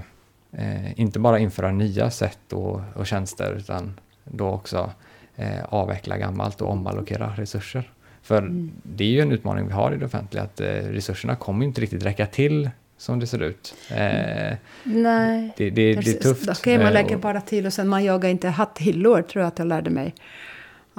eh, 0.51 0.99
inte 0.99 1.19
bara 1.19 1.39
införa 1.39 1.71
nya 1.71 2.09
sätt 2.11 2.53
och, 2.53 2.81
och 2.95 3.07
tjänster, 3.07 3.53
utan 3.57 3.99
då 4.23 4.47
också 4.49 4.91
eh, 5.35 5.63
avveckla 5.69 6.17
gammalt 6.17 6.61
och 6.61 6.71
omallokera 6.71 7.33
resurser. 7.37 7.91
För 8.21 8.37
Mm. 8.37 8.71
det 8.83 9.03
är 9.03 9.07
ju 9.07 9.21
en 9.21 9.31
utmaning 9.31 9.67
vi 9.67 9.73
har 9.73 9.91
i 9.93 9.97
det 9.97 10.05
offentliga, 10.05 10.43
att 10.43 10.61
eh, 10.61 10.65
resurserna 10.67 11.35
kommer 11.35 11.65
inte 11.65 11.81
riktigt 11.81 12.03
räcka 12.05 12.25
till 12.25 12.69
som 12.99 13.19
det 13.19 13.27
ser 13.27 13.41
ut. 13.41 13.75
Eh, 13.89 14.57
Nej. 14.83 15.53
det, 15.57 15.69
det, 15.69 15.93
det 15.93 16.09
är 16.09 16.21
tufft. 16.21 16.49
Okej, 16.49 16.77
man 16.77 16.87
Eh, 16.87 16.93
lägger 16.93 17.17
bara 17.17 17.41
till 17.41 17.65
och 17.65 17.73
sen 17.73 17.87
man 17.87 18.03
jagar 18.03 18.29
inte 18.29 18.47
hatthyllor, 18.49 19.21
tror 19.21 19.41
jag 19.41 19.47
att 19.47 19.59
jag 19.59 19.67
lärde 19.67 19.89
mig. 19.89 20.15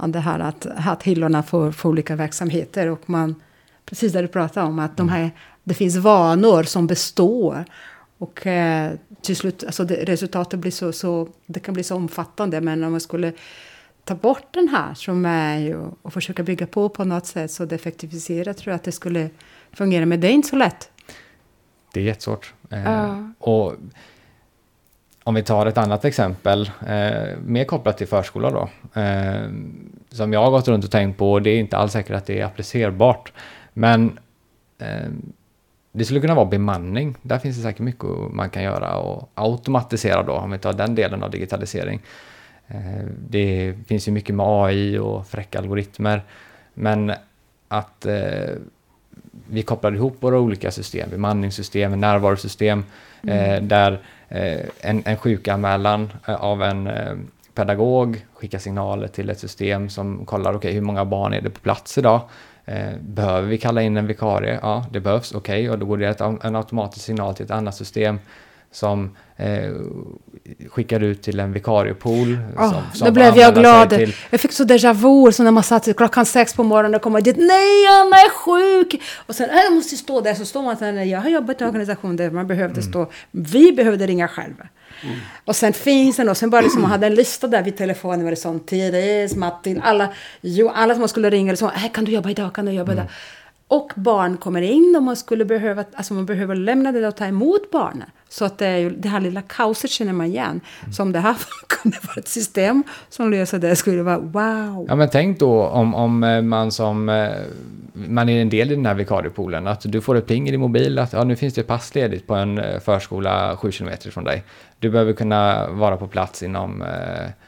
Det 0.06 0.18
här 0.18 0.38
att 0.38 0.66
hatthyllorna 0.76 1.42
för, 1.42 1.72
för 1.72 1.88
olika 1.88 2.16
verksamheter 2.16 2.86
och 2.88 3.10
man, 3.10 3.34
precis 3.84 4.12
det 4.12 4.22
du 4.22 4.28
pratade 4.28 4.66
om, 4.66 4.78
att 4.78 4.96
de 4.96 5.08
Mm. 5.08 5.20
här, 5.22 5.30
det 5.64 5.74
finns 5.74 5.96
vanor 5.96 6.62
som 6.62 6.86
består. 6.86 7.64
Och 8.18 8.46
eh, 8.46 8.92
till 9.22 9.36
slut, 9.36 9.64
alltså 9.64 9.84
det, 9.84 9.94
resultatet 9.94 10.60
blir 10.60 10.70
så, 10.72 10.92
så, 10.92 11.28
det 11.46 11.60
kan 11.60 11.74
bli 11.74 11.82
så 11.82 11.96
omfattande, 11.96 12.60
men 12.60 12.84
om 12.84 12.90
man 12.90 13.00
skulle 13.00 13.32
ta 14.04 14.14
bort 14.14 14.46
den 14.54 14.68
här 14.68 14.94
som 14.94 15.24
är 15.26 15.58
ju, 15.58 15.76
och 16.02 16.12
försöka 16.12 16.42
bygga 16.42 16.66
på 16.66 16.88
på 16.88 17.04
något 17.04 17.26
sätt 17.26 17.50
så 17.50 17.64
det 17.64 17.74
effektiviserar, 17.74 18.52
tror 18.52 18.70
jag 18.72 18.76
att 18.76 18.84
det 18.84 18.92
skulle 18.92 19.30
fungera. 19.72 20.06
Men 20.06 20.20
det 20.20 20.28
är 20.28 20.32
inte 20.32 20.48
så 20.48 20.56
lätt. 20.56 20.90
Det 21.92 22.00
är 22.00 22.04
jättesvårt. 22.04 22.54
Eh. 22.70 23.26
Och 23.38 23.74
om 25.24 25.34
vi 25.34 25.42
tar 25.42 25.66
ett 25.66 25.78
annat 25.78 26.04
exempel, 26.04 26.70
eh, 26.86 27.38
mer 27.44 27.64
kopplat 27.64 27.98
till 27.98 28.06
förskola 28.06 28.50
då, 28.50 28.68
eh, 29.00 29.50
som 30.08 30.32
jag 30.32 30.42
har 30.42 30.50
gått 30.50 30.68
runt 30.68 30.84
och 30.84 30.90
tänkt 30.90 31.18
på, 31.18 31.32
och 31.32 31.42
det 31.42 31.50
är 31.50 31.58
inte 31.58 31.76
alls 31.76 31.92
säkert 31.92 32.16
att 32.16 32.26
det 32.26 32.40
är 32.40 32.44
applicerbart, 32.44 33.32
men 33.72 34.18
eh, 34.78 35.10
det 35.92 36.04
skulle 36.04 36.20
kunna 36.20 36.34
vara 36.34 36.46
bemanning. 36.46 37.16
Där 37.22 37.38
finns 37.38 37.56
det 37.56 37.62
säkert 37.62 37.80
mycket 37.80 38.08
man 38.30 38.50
kan 38.50 38.62
göra 38.62 38.96
och 38.96 39.30
automatisera 39.34 40.22
då, 40.22 40.32
om 40.32 40.50
vi 40.50 40.58
tar 40.58 40.72
den 40.72 40.94
delen 40.94 41.22
av 41.22 41.30
digitalisering. 41.30 42.00
Eh, 42.66 43.06
det 43.28 43.74
finns 43.86 44.08
ju 44.08 44.12
mycket 44.12 44.34
med 44.34 44.46
AI 44.46 44.98
och 44.98 45.26
fräcka 45.26 45.58
algoritmer, 45.58 46.22
men 46.74 47.12
att 47.68 48.06
eh, 48.06 48.50
vi 49.30 49.62
kopplar 49.62 49.94
ihop 49.94 50.16
våra 50.20 50.38
olika 50.38 50.70
system, 50.70 51.10
bemanningssystem, 51.10 52.00
närvarosystem, 52.00 52.84
eh, 53.22 53.62
där 53.62 54.00
eh, 54.28 54.60
en, 54.80 55.02
en 55.06 55.16
sjukanmälan 55.16 56.12
eh, 56.28 56.34
av 56.34 56.62
en 56.62 56.88
pedagog 57.54 58.26
skickar 58.34 58.58
signaler 58.58 59.08
till 59.08 59.30
ett 59.30 59.38
system 59.38 59.88
som 59.88 60.26
kollar, 60.26 60.54
okej, 60.54 60.72
hur 60.72 60.80
många 60.80 61.04
barn 61.04 61.32
är 61.32 61.40
det 61.40 61.50
på 61.50 61.60
plats 61.60 61.98
idag? 61.98 62.20
Eh, 62.64 62.96
behöver 63.00 63.48
vi 63.48 63.58
kalla 63.58 63.82
in 63.82 63.96
en 63.96 64.06
vikarie? 64.06 64.58
Ja, 64.62 64.86
det 64.90 65.00
behövs, 65.00 65.34
okej, 65.34 65.70
och 65.70 65.78
då 65.78 65.86
går 65.86 65.96
det 65.98 66.20
en 66.20 66.56
automatisk 66.56 67.04
signal 67.04 67.34
till 67.34 67.44
ett 67.44 67.50
annat 67.50 67.74
system 67.74 68.18
som 68.72 69.16
eh, 69.36 69.70
skickar 70.70 71.00
ut 71.00 71.22
till 71.22 71.40
en 71.40 71.52
vikariepool. 71.52 72.38
Oh, 72.56 72.72
som, 72.72 72.82
som 72.94 73.06
då 73.06 73.12
blev 73.12 73.36
jag 73.36 73.54
glad. 73.54 73.90
Till, 73.90 74.14
Jag 74.30 74.40
fick 74.40 74.52
så 74.52 74.64
déjà 74.64 74.92
vu, 74.94 75.32
så 75.32 75.42
när 75.42 75.50
man 75.50 75.62
satt 75.62 75.96
klockan 75.96 76.26
sex 76.26 76.54
på 76.54 76.62
morgonen 76.64 76.94
och 76.94 77.02
kommer 77.02 77.20
dit. 77.20 77.36
Nej, 77.36 77.86
Anna 78.00 78.16
är 78.16 78.30
sjuk! 78.30 79.02
Och 79.26 79.34
sen, 79.34 79.50
"Äh, 79.50 79.56
jag 79.56 79.72
måste 79.72 79.96
stå 79.96 80.20
där. 80.20 80.34
Så 80.34 80.44
står 80.44 80.62
man 80.62 80.76
där. 80.80 80.92
Jag 81.04 81.20
har 81.20 81.30
jobbat 81.30 81.60
i 81.60 81.64
en 81.64 81.68
organisation 81.70 82.16
där 82.16 82.30
man 82.30 82.46
behövde 82.46 82.82
stå. 82.82 83.10
Vi 83.30 83.72
behövde 83.72 84.06
ringa 84.06 84.28
själva. 84.28 84.64
Och 85.44 85.56
sen 85.56 85.72
finns 85.72 86.16
det 86.16 86.30
och 86.30 86.36
sen 86.36 86.50
bara 86.50 86.60
liksom, 86.60 86.82
man 86.82 86.90
hade 86.90 87.06
en 87.06 87.14
lista 87.14 87.46
där 87.48 87.62
vid 87.62 87.76
telefonen. 87.76 88.24
Var 88.24 88.30
det 88.30 88.36
sån, 88.36 88.60
Therese, 88.60 89.36
Martin, 89.36 89.80
alla. 89.80 90.08
Jo, 90.40 90.68
alla 90.74 90.94
som 90.94 91.00
man 91.00 91.08
skulle 91.08 91.30
ringa. 91.30 91.56
Så, 91.56 91.66
äh, 91.66 91.90
kan 91.92 92.04
du 92.04 92.12
jobba 92.12 92.30
idag? 92.30 92.54
Kan 92.54 92.64
du 92.66 92.72
jobba 92.72 92.92
idag? 92.92 93.06
Och 93.70 93.92
barn 93.94 94.36
kommer 94.36 94.62
in 94.62 94.94
och 94.96 95.02
man 95.02 95.16
skulle 95.16 95.44
behöva, 95.44 95.84
alltså 95.94 96.14
man 96.14 96.26
behöver 96.26 96.54
lämna 96.54 96.92
det 96.92 97.08
och 97.08 97.16
ta 97.16 97.26
emot 97.26 97.70
barnen. 97.70 98.10
Så 98.28 98.44
att 98.44 98.58
det, 98.58 98.66
är 98.66 98.76
ju, 98.76 98.90
det 98.90 99.08
här 99.08 99.20
lilla 99.20 99.42
kaoset 99.42 99.90
känner 99.90 100.12
man 100.12 100.26
igen. 100.26 100.60
Så 100.92 101.02
om 101.02 101.12
det 101.12 101.18
här 101.18 101.36
kunde 101.66 101.98
vara 102.02 102.16
ett 102.16 102.28
system 102.28 102.82
som 103.08 103.30
löser 103.30 103.58
det 103.58 103.76
skulle 103.76 103.96
det 103.96 104.02
vara 104.02 104.18
wow. 104.18 104.86
Ja, 104.88 104.96
men 104.96 105.08
tänk 105.10 105.38
då 105.38 105.64
om, 105.66 105.94
om 105.94 106.24
eh, 106.24 106.42
man 106.42 106.72
som 106.72 107.08
eh, 107.08 107.28
man 107.92 108.28
är 108.28 108.42
en 108.42 108.48
del 108.48 108.72
i 108.72 108.74
den 108.74 108.86
här 108.86 108.94
vikariepoolen, 108.94 109.66
att 109.66 109.80
du 109.84 110.00
får 110.00 110.16
ett 110.16 110.26
pling 110.26 110.48
i 110.48 110.50
din 110.50 110.60
mobil 110.60 110.98
att 110.98 111.12
ja, 111.12 111.24
nu 111.24 111.36
finns 111.36 111.54
det 111.54 111.62
pass 111.62 111.94
ledigt 111.94 112.26
på 112.26 112.34
en 112.34 112.58
eh, 112.58 112.80
förskola 112.80 113.56
7 113.56 113.72
kilometer 113.72 114.10
från 114.10 114.24
dig. 114.24 114.42
Du 114.78 114.90
behöver 114.90 115.12
kunna 115.12 115.68
vara 115.68 115.96
på 115.96 116.08
plats 116.08 116.42
inom 116.42 116.84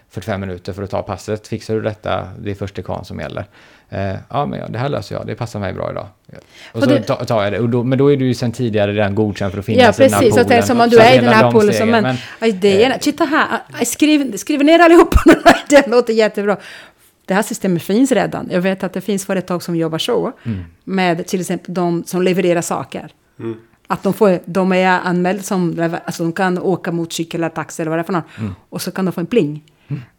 45 0.08 0.40
minuter 0.40 0.72
för 0.72 0.82
att 0.82 0.90
ta 0.90 1.02
passet. 1.02 1.48
Fixar 1.48 1.74
du 1.74 1.80
detta, 1.80 2.28
det 2.38 2.50
är 2.50 2.54
först 2.54 2.84
kvarn 2.84 3.04
som 3.04 3.20
gäller. 3.20 3.44
Eh, 3.92 4.16
ja, 4.28 4.46
men 4.46 4.58
ja, 4.58 4.66
det 4.68 4.78
här 4.78 4.88
löser 4.88 5.14
jag, 5.14 5.26
det 5.26 5.34
passar 5.34 5.60
mig 5.60 5.72
bra 5.72 5.90
idag. 5.90 6.06
Och 6.72 6.82
så 6.82 6.98
ta- 6.98 7.24
tar 7.24 7.42
jag 7.44 7.52
det, 7.52 7.58
och 7.58 7.68
då, 7.68 7.84
men 7.84 7.98
då 7.98 8.12
är 8.12 8.16
du 8.16 8.26
ju 8.26 8.34
sedan 8.34 8.52
tidigare 8.52 8.92
redan 8.92 9.14
godkänd 9.14 9.52
för 9.52 9.58
att 9.58 9.66
finnas 9.66 9.98
Ja, 9.98 10.04
i 10.04 10.08
den 10.08 10.14
här 10.14 10.20
precis. 10.20 10.34
poolen. 10.34 10.44
Och 10.44 10.50
det 10.50 10.56
är 10.56 10.62
som 10.62 10.80
om 10.80 10.88
du 10.90 10.98
är 10.98 11.14
i 11.14 11.18
den 11.18 11.34
här 11.34 11.42
de 11.42 11.52
poolen. 11.52 11.74
Stegen, 11.74 12.02
men, 12.02 12.16
idéerna, 12.48 12.98
titta 12.98 13.24
här. 13.24 13.84
Skriv, 13.84 14.36
skriv 14.36 14.64
ner 14.64 14.78
allihopa. 14.78 15.20
det 15.68 15.86
låter 15.86 16.12
jättebra. 16.12 16.56
Det 17.24 17.34
här 17.34 17.42
systemet 17.42 17.82
finns 17.82 18.12
redan. 18.12 18.48
Jag 18.52 18.60
vet 18.60 18.82
att 18.84 18.92
det 18.92 19.00
finns 19.00 19.26
företag 19.26 19.62
som 19.62 19.76
jobbar 19.76 19.98
så. 19.98 20.32
Mm. 20.44 20.64
Med 20.84 21.26
till 21.26 21.40
exempel 21.40 21.74
de 21.74 22.04
som 22.06 22.22
levererar 22.22 22.60
saker. 22.62 23.08
Att 23.86 24.02
de, 24.02 24.12
får, 24.12 24.38
de 24.44 24.72
är 24.72 24.86
anmälda 24.86 25.42
som, 25.42 25.90
alltså 26.04 26.22
de 26.22 26.32
kan 26.32 26.58
åka 26.58 26.92
motorcykel 26.92 27.40
eller 27.40 27.48
taxi 27.48 27.82
eller 27.82 27.90
vad 27.90 27.98
det 27.98 28.02
är 28.02 28.04
för 28.04 28.12
något. 28.12 28.38
Mm. 28.38 28.54
Och 28.68 28.82
så 28.82 28.90
kan 28.90 29.04
de 29.04 29.12
få 29.12 29.20
en 29.20 29.26
pling. 29.26 29.64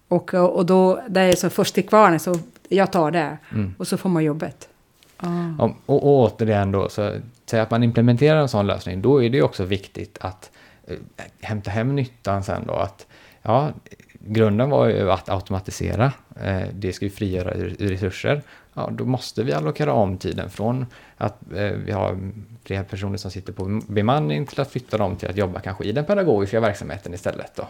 Och, 0.08 0.34
och 0.34 0.66
då, 0.66 1.02
det 1.08 1.22
är 1.22 1.36
så 1.36 1.50
först 1.50 1.74
till 1.74 1.88
kvarn, 1.88 2.20
så 2.20 2.40
jag 2.76 2.92
tar 2.92 3.12
det. 3.12 3.38
Mm. 3.52 3.76
Och 3.78 3.88
så 3.88 3.98
får 3.98 4.10
man 4.10 4.24
jobbet. 4.24 4.70
Ah. 5.18 5.28
Om, 5.60 5.76
och, 5.86 6.04
och 6.04 6.06
återigen 6.06 6.72
då, 6.72 6.90
så 6.90 7.16
säg 7.46 7.60
att 7.60 7.72
man 7.72 7.84
implementerar 7.84 8.40
en 8.40 8.50
sån 8.50 8.68
lösning, 8.68 9.02
då 9.02 9.24
är 9.24 9.30
det 9.30 9.42
också 9.42 9.66
viktigt 9.66 10.18
att 10.22 10.52
eh, 10.88 10.98
hämta 11.42 11.72
hem 11.72 11.96
nyttan 11.96 12.44
sen 12.44 12.64
då. 12.68 12.74
Att, 12.74 13.08
ja, 13.42 13.72
grunden 14.20 14.70
var 14.70 14.88
ju 14.88 15.12
att 15.12 15.30
automatisera, 15.30 16.12
eh, 16.42 16.62
det 16.74 16.94
ska 16.94 17.06
ju 17.06 17.12
frigöra 17.12 17.54
re- 17.54 17.88
resurser. 17.88 18.42
Ja, 18.74 18.90
då 18.92 19.06
måste 19.06 19.44
vi 19.44 19.54
allokera 19.54 19.94
om 19.94 20.18
tiden 20.18 20.50
från 20.50 20.86
att 21.18 21.54
eh, 21.56 21.72
vi 21.86 21.92
har 21.92 22.18
flera 22.64 22.84
personer 22.84 23.18
som 23.18 23.32
sitter 23.32 23.54
på 23.54 23.82
bemanning 23.88 24.46
till 24.46 24.62
att 24.62 24.72
flytta 24.72 24.98
dem 24.98 25.16
till 25.16 25.30
att 25.30 25.38
jobba 25.38 25.60
kanske 25.60 25.84
i 25.84 25.92
den 25.92 26.06
pedagogiska 26.06 26.60
verksamheten 26.60 27.14
istället. 27.14 27.56
Då. 27.56 27.68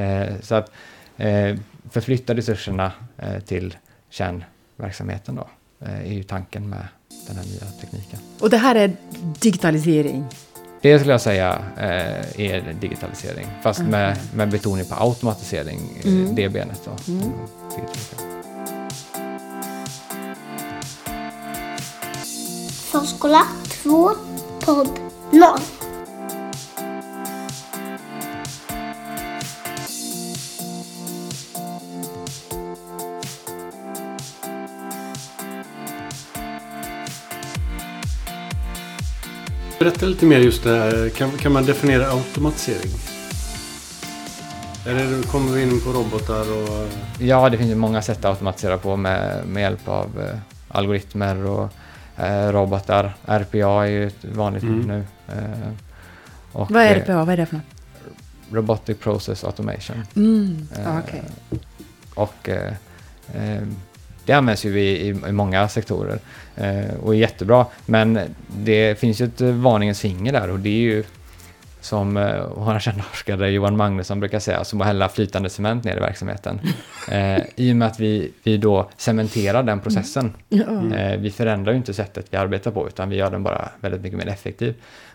Eh, 0.00 0.28
så 0.40 0.54
att 0.54 0.70
eh, 1.16 1.56
förflytta 1.90 2.34
resurserna 2.34 2.92
eh, 3.16 3.40
till 3.40 3.76
kärnverksamheten 4.14 5.34
då, 5.34 5.48
eh, 5.86 6.00
är 6.00 6.12
ju 6.12 6.22
tanken 6.22 6.68
med 6.68 6.86
den 7.26 7.36
här 7.36 7.44
nya 7.44 7.70
tekniken. 7.80 8.18
Och 8.40 8.50
det 8.50 8.56
här 8.56 8.74
är 8.74 8.96
digitalisering. 9.40 10.24
Det 10.80 10.98
skulle 10.98 11.12
jag 11.12 11.20
säga 11.20 11.58
eh, 11.76 12.40
är 12.40 12.72
digitalisering, 12.80 13.46
fast 13.62 13.80
med, 13.80 14.18
med 14.34 14.50
betoning 14.50 14.84
på 14.84 14.94
automatisering, 14.94 15.80
eh, 16.04 16.12
Mm. 16.12 16.34
det 16.34 16.48
benet. 16.48 16.80
Då. 16.84 16.90
Digitalisering. 17.76 18.30
Förskola 22.92 23.42
2 23.82 24.10
podd 24.64 24.88
0. 25.32 25.42
Berätta 40.04 40.14
lite 40.14 40.26
mer 40.26 40.38
just 40.38 40.64
det 40.64 40.70
här. 40.78 41.08
Kan, 41.08 41.30
kan 41.30 41.52
man 41.52 41.64
definiera 41.66 42.10
automatisering? 42.10 42.92
Eller 44.86 45.22
kommer 45.22 45.52
vi 45.52 45.62
in 45.62 45.80
på 45.80 45.90
robotar 45.92 46.40
och... 46.40 46.88
Ja, 47.18 47.48
det 47.50 47.58
finns 47.58 47.70
ju 47.70 47.74
många 47.74 48.02
sätt 48.02 48.18
att 48.18 48.24
automatisera 48.24 48.78
på 48.78 48.96
med, 48.96 49.46
med 49.46 49.60
hjälp 49.62 49.88
av 49.88 50.20
eh, 50.20 50.38
algoritmer 50.68 51.46
och 51.46 51.68
eh, 52.16 52.52
robotar. 52.52 53.14
RPA 53.26 53.84
är 53.84 53.86
ju 53.86 54.06
ett 54.06 54.24
vanligt 54.24 54.62
Mm. 54.62 54.80
nu. 54.80 55.04
Eh, 55.28 55.72
och, 56.52 56.70
Vad 56.70 56.82
är 56.82 56.96
eh, 56.96 57.02
RPA? 57.02 57.24
Vad 57.24 57.28
är 57.32 57.36
det 57.36 57.46
för 57.46 57.56
något? 57.56 57.64
Robotic 58.52 58.98
Process 58.98 59.44
Automation. 59.44 60.06
Mm. 60.16 60.68
Eh, 60.76 60.82
ja, 60.84 61.00
okej. 61.06 61.22
Och 62.14 62.48
eh, 62.48 62.72
eh, 63.34 63.62
det 64.24 64.32
används 64.32 64.64
ju 64.64 64.80
i, 64.80 65.08
i, 65.08 65.08
i 65.08 65.32
många 65.32 65.68
sektorer 65.68 66.18
eh, 66.56 66.94
och 67.02 67.14
är 67.14 67.18
jättebra. 67.18 67.66
Men 67.86 68.20
det 68.56 68.98
finns 68.98 69.20
ju 69.20 69.24
ett 69.24 69.40
eh, 69.40 69.48
varningens 69.48 70.00
finger 70.00 70.32
där 70.32 70.50
och 70.50 70.58
det 70.58 70.68
är 70.68 70.80
ju 70.80 71.04
som 71.84 72.16
eh, 72.16 72.44
vår 72.56 72.78
kända 72.78 73.02
forskare 73.02 73.50
Johan 73.50 73.76
Magnusson 73.76 74.20
brukar 74.20 74.38
säga, 74.38 74.64
som 74.64 74.80
att 74.80 74.86
hälla 74.86 75.08
flytande 75.08 75.50
cement 75.50 75.84
ner 75.84 75.96
i 75.96 76.00
verksamheten. 76.00 76.60
Eh, 77.10 77.42
I 77.56 77.72
och 77.72 77.76
med 77.76 77.88
att 77.88 78.00
vi, 78.00 78.32
vi 78.42 78.56
då 78.56 78.90
cementerar 78.96 79.62
den 79.62 79.80
processen. 79.80 80.32
Ja. 80.48 80.96
Eh, 80.96 81.20
vi 81.20 81.30
förändrar 81.30 81.72
ju 81.72 81.78
inte 81.78 81.94
sättet 81.94 82.26
vi 82.30 82.36
arbetar 82.36 82.70
på 82.70 82.88
utan 82.88 83.08
vi 83.08 83.16
gör 83.16 83.30
den 83.30 83.42
bara 83.42 83.68
väldigt 83.80 84.02
mycket 84.02 84.18
mer 84.18 84.28
effektiv. 84.28 84.74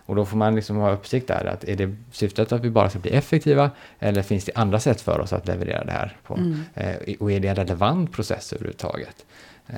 Och 0.09 0.15
då 0.15 0.25
får 0.25 0.37
man 0.37 0.55
liksom 0.55 0.77
ha 0.77 0.91
uppsikt 0.91 1.27
där, 1.27 1.45
att 1.45 1.63
är 1.63 1.75
det 1.75 1.95
syftet 2.11 2.51
att 2.51 2.61
vi 2.61 2.69
bara 2.69 2.89
ska 2.89 2.99
bli 2.99 3.11
effektiva 3.11 3.71
eller 3.99 4.21
finns 4.21 4.45
det 4.45 4.51
andra 4.55 4.79
sätt 4.79 5.01
för 5.01 5.19
oss 5.19 5.33
att 5.33 5.47
leverera 5.47 5.83
det 5.83 5.91
här 5.91 6.17
på? 6.23 6.33
Mm. 6.33 6.63
Eh, 6.73 7.15
och 7.19 7.31
är 7.31 7.39
det 7.39 7.47
en 7.47 7.55
relevant 7.55 8.11
process 8.11 8.53
överhuvudtaget? 8.53 9.25
Eh, 9.67 9.75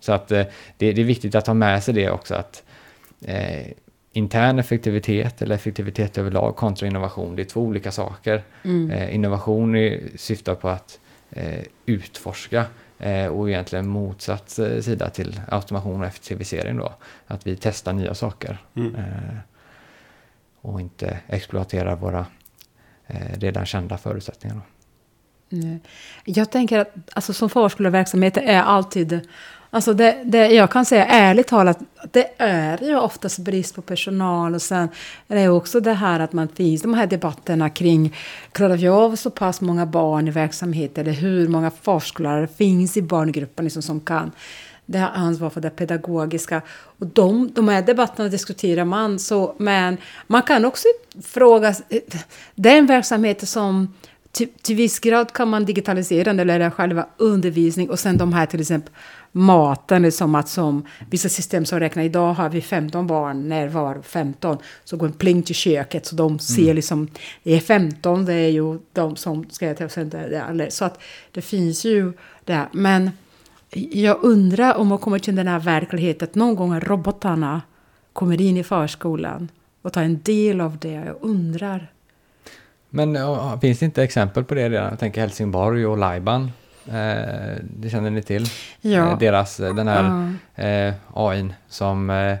Så 0.00 0.12
att 0.12 0.32
eh, 0.32 0.44
det, 0.76 0.92
det, 0.92 1.00
är 1.00 1.04
viktigt 1.04 1.34
att 1.34 1.46
ha 1.46 1.54
med 1.54 1.82
sig 1.82 1.94
det 1.94 2.10
också 2.10 2.34
att 2.34 2.62
eh, 3.24 3.66
intern 4.12 4.58
effektivitet 4.58 5.42
eller 5.42 5.54
effektivitet 5.54 6.18
överlag 6.18 6.56
kontra 6.56 6.86
innovation, 6.86 7.36
det 7.36 7.42
är 7.42 7.44
två 7.44 7.60
olika 7.60 7.92
saker. 7.92 8.42
Mm. 8.62 8.90
Eh, 8.90 9.14
innovation 9.14 9.98
syftar 10.16 10.54
på 10.54 10.68
att 10.68 11.00
eh, 11.30 11.64
utforska 11.86 12.64
och 13.30 13.50
egentligen 13.50 13.88
motsatt 13.88 14.58
eh, 14.58 14.80
sida 14.80 15.10
till 15.10 15.40
automation 15.48 16.00
och 16.00 16.06
effektivisering 16.06 16.76
då. 16.76 16.94
Att 17.26 17.46
vi 17.46 17.56
testar 17.56 17.92
nya 17.92 18.14
saker 18.14 18.58
mm. 18.74 18.94
Eh, 18.94 19.36
och 20.60 20.80
inte 20.80 21.18
exploaterar 21.26 21.96
våra 21.96 22.26
eh, 23.06 23.38
redan 23.38 23.66
kända 23.66 23.98
förutsättningar. 23.98 24.56
Då. 24.56 24.62
Jag 26.24 26.50
tänker 26.50 26.78
att 26.78 26.94
alltså, 27.12 27.32
som 27.32 27.50
förskoleverksamhet 27.50 28.36
är 28.36 28.62
alltid 28.62 29.28
Alltså 29.72 29.94
det, 29.94 30.22
det, 30.24 30.46
jag 30.46 30.70
kan 30.70 30.84
säga 30.84 31.06
ärligt 31.06 31.46
talat, 31.46 31.78
det 32.10 32.30
är 32.38 32.84
ju 32.84 32.96
oftast 32.96 33.38
brist 33.38 33.74
på 33.74 33.82
personal 33.82 34.54
och 34.54 34.62
sen 34.62 34.88
är 35.28 35.36
det 35.36 35.48
också 35.48 35.80
det 35.80 35.92
här 35.92 36.20
att 36.20 36.32
man 36.32 36.48
finns 36.48 36.82
de 36.82 36.94
här 36.94 37.06
debatterna 37.06 37.70
kring 37.70 38.16
klarar 38.52 38.76
vi 38.76 38.88
av 38.88 39.16
så 39.16 39.30
pass 39.30 39.60
många 39.60 39.86
barn 39.86 40.28
i 40.28 40.30
verksamheten 40.30 41.06
eller 41.06 41.16
hur 41.16 41.48
många 41.48 41.70
förskollärare 41.70 42.48
finns 42.48 42.96
i 42.96 43.02
barngruppen 43.02 43.64
liksom 43.64 43.82
som 43.82 44.00
kan 44.00 44.32
det 44.90 44.98
här 44.98 45.10
ansvar 45.14 45.50
för 45.50 45.60
det 45.60 45.70
pedagogiska. 45.70 46.62
Och 46.98 47.06
de, 47.06 47.52
de 47.54 47.68
här 47.68 47.82
debatterna 47.82 48.28
diskuterar 48.28 48.84
man, 48.84 49.18
så, 49.18 49.54
men 49.58 49.96
man 50.26 50.42
kan 50.42 50.64
också 50.64 50.88
fråga, 51.22 51.74
den 52.54 52.86
verksamheten 52.86 53.46
som 53.46 53.94
till, 54.32 54.48
till 54.62 54.76
viss 54.76 54.98
grad 54.98 55.32
kan 55.32 55.48
man 55.48 55.64
digitalisera 55.64 56.30
eller 56.30 56.70
själva 56.70 57.06
undervisning 57.16 57.90
och 57.90 57.98
sen 57.98 58.16
de 58.16 58.32
här 58.32 58.46
till 58.46 58.60
exempel 58.60 58.92
maten, 59.32 60.02
liksom 60.02 60.34
att 60.34 60.48
som 60.48 60.86
vissa 61.10 61.28
system 61.28 61.64
som 61.64 61.80
räknar 61.80 62.02
idag 62.02 62.34
har 62.34 62.48
vi 62.48 62.60
15 62.60 63.06
barn, 63.06 63.48
när 63.48 63.68
var 63.68 64.02
15, 64.02 64.58
så 64.84 64.96
går 64.96 65.06
en 65.06 65.12
pling 65.12 65.42
till 65.42 65.54
köket 65.54 66.06
så 66.06 66.16
de 66.16 66.38
ser 66.38 66.62
mm. 66.62 66.76
liksom, 66.76 67.08
det 67.42 67.54
är 67.56 67.60
15, 67.60 68.24
det 68.24 68.34
är 68.34 68.48
ju 68.48 68.78
de 68.92 69.16
som 69.16 69.50
ska 69.50 69.66
äta 69.66 69.84
och 69.84 69.90
sen 69.90 70.08
det, 70.08 70.66
så 70.70 70.84
att 70.84 71.00
det 71.32 71.42
finns 71.42 71.84
ju 71.84 72.12
det. 72.44 72.66
Men 72.72 73.10
jag 73.90 74.18
undrar 74.22 74.74
om 74.74 74.88
man 74.88 74.98
kommer 74.98 75.18
till 75.18 75.36
den 75.36 75.48
här 75.48 75.60
verkligheten 75.60 76.28
att 76.28 76.34
någon 76.34 76.54
gång 76.54 76.80
robotarna 76.80 77.62
kommer 78.12 78.40
in 78.40 78.56
i 78.56 78.64
förskolan 78.64 79.48
och 79.82 79.92
tar 79.92 80.02
en 80.02 80.20
del 80.22 80.60
av 80.60 80.78
det. 80.78 80.92
Jag 80.92 81.16
undrar. 81.20 81.92
Men 82.90 83.18
finns 83.60 83.78
det 83.78 83.84
inte 83.84 84.02
exempel 84.02 84.44
på 84.44 84.54
det 84.54 84.68
redan? 84.68 84.88
Jag 84.90 84.98
tänker 84.98 85.20
Helsingborg 85.20 85.86
och 85.86 85.98
Laiban. 85.98 86.52
Eh, 86.86 87.56
det 87.62 87.90
känner 87.90 88.10
ni 88.10 88.22
till? 88.22 88.46
Ja. 88.80 89.10
Eh, 89.10 89.18
deras, 89.18 89.60
eh, 89.60 89.74
den 89.74 89.88
här 89.88 90.34
eh, 90.54 90.94
AI 91.14 91.48
som 91.68 92.10
eh, 92.10 92.36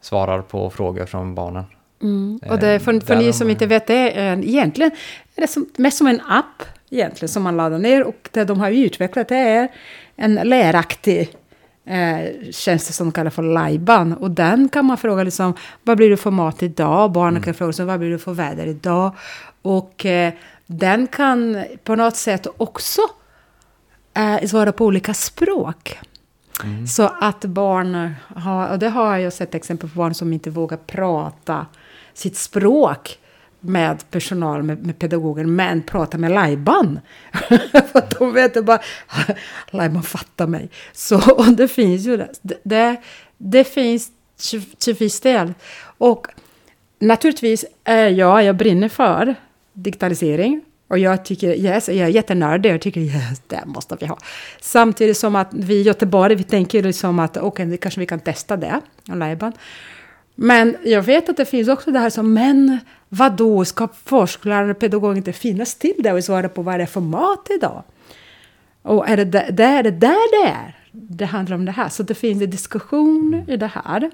svarar 0.00 0.42
på 0.42 0.70
frågor 0.70 1.06
från 1.06 1.34
barnen. 1.34 1.64
Mm. 2.02 2.40
Och 2.48 2.58
det, 2.58 2.80
för, 2.80 3.00
för 3.00 3.16
ni 3.16 3.32
som 3.32 3.50
inte 3.50 3.66
vet 3.66 3.86
det, 3.86 4.16
egentligen 4.44 4.90
är 5.36 5.40
det 5.40 5.48
som, 5.48 5.68
mest 5.76 5.98
som 5.98 6.06
en 6.06 6.20
app 6.20 6.62
egentligen 6.90 7.28
som 7.28 7.42
man 7.42 7.56
laddar 7.56 7.78
ner 7.78 8.04
och 8.04 8.28
det 8.32 8.44
de 8.44 8.60
har 8.60 8.70
utvecklat 8.70 9.28
det 9.28 9.36
är 9.36 9.68
en 10.16 10.34
läraktig 10.34 11.36
eh, 11.84 12.50
tjänst 12.50 12.94
som 12.94 13.06
de 13.06 13.12
kallar 13.12 13.30
för 13.30 13.42
Lajban. 13.42 14.12
Och 14.12 14.30
den 14.30 14.68
kan 14.68 14.84
man 14.84 14.96
fråga 14.96 15.22
liksom, 15.22 15.54
vad 15.82 15.96
blir 15.96 16.10
det 16.10 16.16
för 16.16 16.30
mat 16.30 16.62
idag? 16.62 17.12
Barnen 17.12 17.36
mm. 17.36 17.42
kan 17.42 17.54
fråga 17.54 17.72
sig, 17.72 17.84
vad 17.84 17.98
blir 17.98 18.10
det 18.10 18.18
för 18.18 18.32
väder 18.32 18.66
idag? 18.66 19.12
Och 19.62 20.06
eh, 20.06 20.32
den 20.66 21.06
kan 21.06 21.64
på 21.84 21.94
något 21.94 22.16
sätt 22.16 22.46
också 22.56 23.00
eh, 24.14 24.46
svara 24.46 24.72
på 24.72 24.84
olika 24.84 25.14
språk. 25.14 25.98
Mm. 26.64 26.86
Så 26.86 27.10
att 27.20 27.44
barn 27.44 28.14
har, 28.36 28.68
och 28.68 28.78
det 28.78 28.88
har 28.88 29.16
jag 29.16 29.32
sett 29.32 29.54
exempel 29.54 29.90
på 29.90 29.98
barn 29.98 30.14
som 30.14 30.32
inte 30.32 30.50
vågar 30.50 30.76
prata 30.76 31.66
sitt 32.14 32.36
språk 32.36 33.18
med 33.60 34.10
personal, 34.10 34.62
med, 34.62 34.86
med 34.86 34.98
pedagoger, 34.98 35.44
men 35.44 35.82
prata 35.82 36.18
med 36.18 36.30
Lajban. 36.30 37.00
För 37.72 37.98
att 37.98 38.18
de 38.18 38.32
vet 38.32 38.64
bara, 38.64 38.80
Lajban 39.70 40.02
fattar 40.02 40.46
mig. 40.46 40.70
Så 40.92 41.32
och 41.36 41.52
det 41.52 41.68
finns 41.68 42.06
ju 42.06 42.16
det. 42.16 42.28
Det, 42.62 42.96
det 43.38 43.64
finns 43.64 44.10
till 44.78 44.94
viss 44.94 45.20
del. 45.20 45.54
Och 45.98 46.26
naturligtvis 46.98 47.64
är 47.84 48.08
jag, 48.08 48.44
jag 48.44 48.56
brinner 48.56 48.88
för 48.88 49.34
digitalisering. 49.82 50.64
Och 50.88 50.98
jag 50.98 51.24
tycker, 51.24 51.54
yes, 51.54 51.88
jag 51.88 51.98
är 51.98 52.08
jättenördig, 52.08 52.72
jag 52.72 52.80
tycker 52.80 53.00
yes, 53.00 53.42
det 53.46 53.62
måste 53.66 53.96
vi 54.00 54.06
ha. 54.06 54.18
Samtidigt 54.60 55.16
som 55.16 55.36
att 55.36 55.48
vi 55.52 55.74
i 55.74 55.82
Göteborg, 55.82 56.34
vi 56.34 56.42
tänker 56.42 56.82
liksom 56.82 57.18
att 57.18 57.36
okej, 57.36 57.66
okay, 57.66 57.76
kanske 57.76 58.00
vi 58.00 58.06
kan 58.06 58.20
testa 58.20 58.56
det, 58.56 58.80
Lajban. 59.04 59.52
Men 60.34 60.76
jag 60.84 61.02
vet 61.02 61.28
att 61.28 61.36
det 61.36 61.44
finns 61.44 61.68
också 61.68 61.90
det 61.90 61.98
här 61.98 62.10
som, 62.10 62.34
men 62.34 62.78
vad 63.08 63.36
då 63.36 63.64
ska 63.64 63.88
förskollärare 64.04 64.70
och 64.70 64.78
pedagoger 64.78 65.16
inte 65.16 65.32
finnas 65.32 65.74
till 65.74 65.94
det 65.98 66.12
och 66.12 66.24
svara 66.24 66.48
på 66.48 66.62
vad 66.62 66.78
det 66.78 66.82
är 66.82 66.86
för 66.86 67.00
mat 67.00 67.48
idag? 67.50 67.82
Och 68.82 69.08
är 69.08 69.16
det 69.16 69.24
där 69.24 69.52
det, 69.52 69.64
är 69.64 69.82
det, 69.82 69.90
där 69.90 70.42
det 70.42 70.50
är? 70.50 70.76
Det 70.92 71.24
handlar 71.24 71.56
om 71.56 71.64
det 71.64 71.72
här. 71.72 71.88
Så 71.88 72.02
det 72.02 72.14
finns 72.14 72.42
en 72.42 72.50
diskussion 72.50 73.44
i 73.48 73.56
det 73.56 73.70
här. 73.74 74.10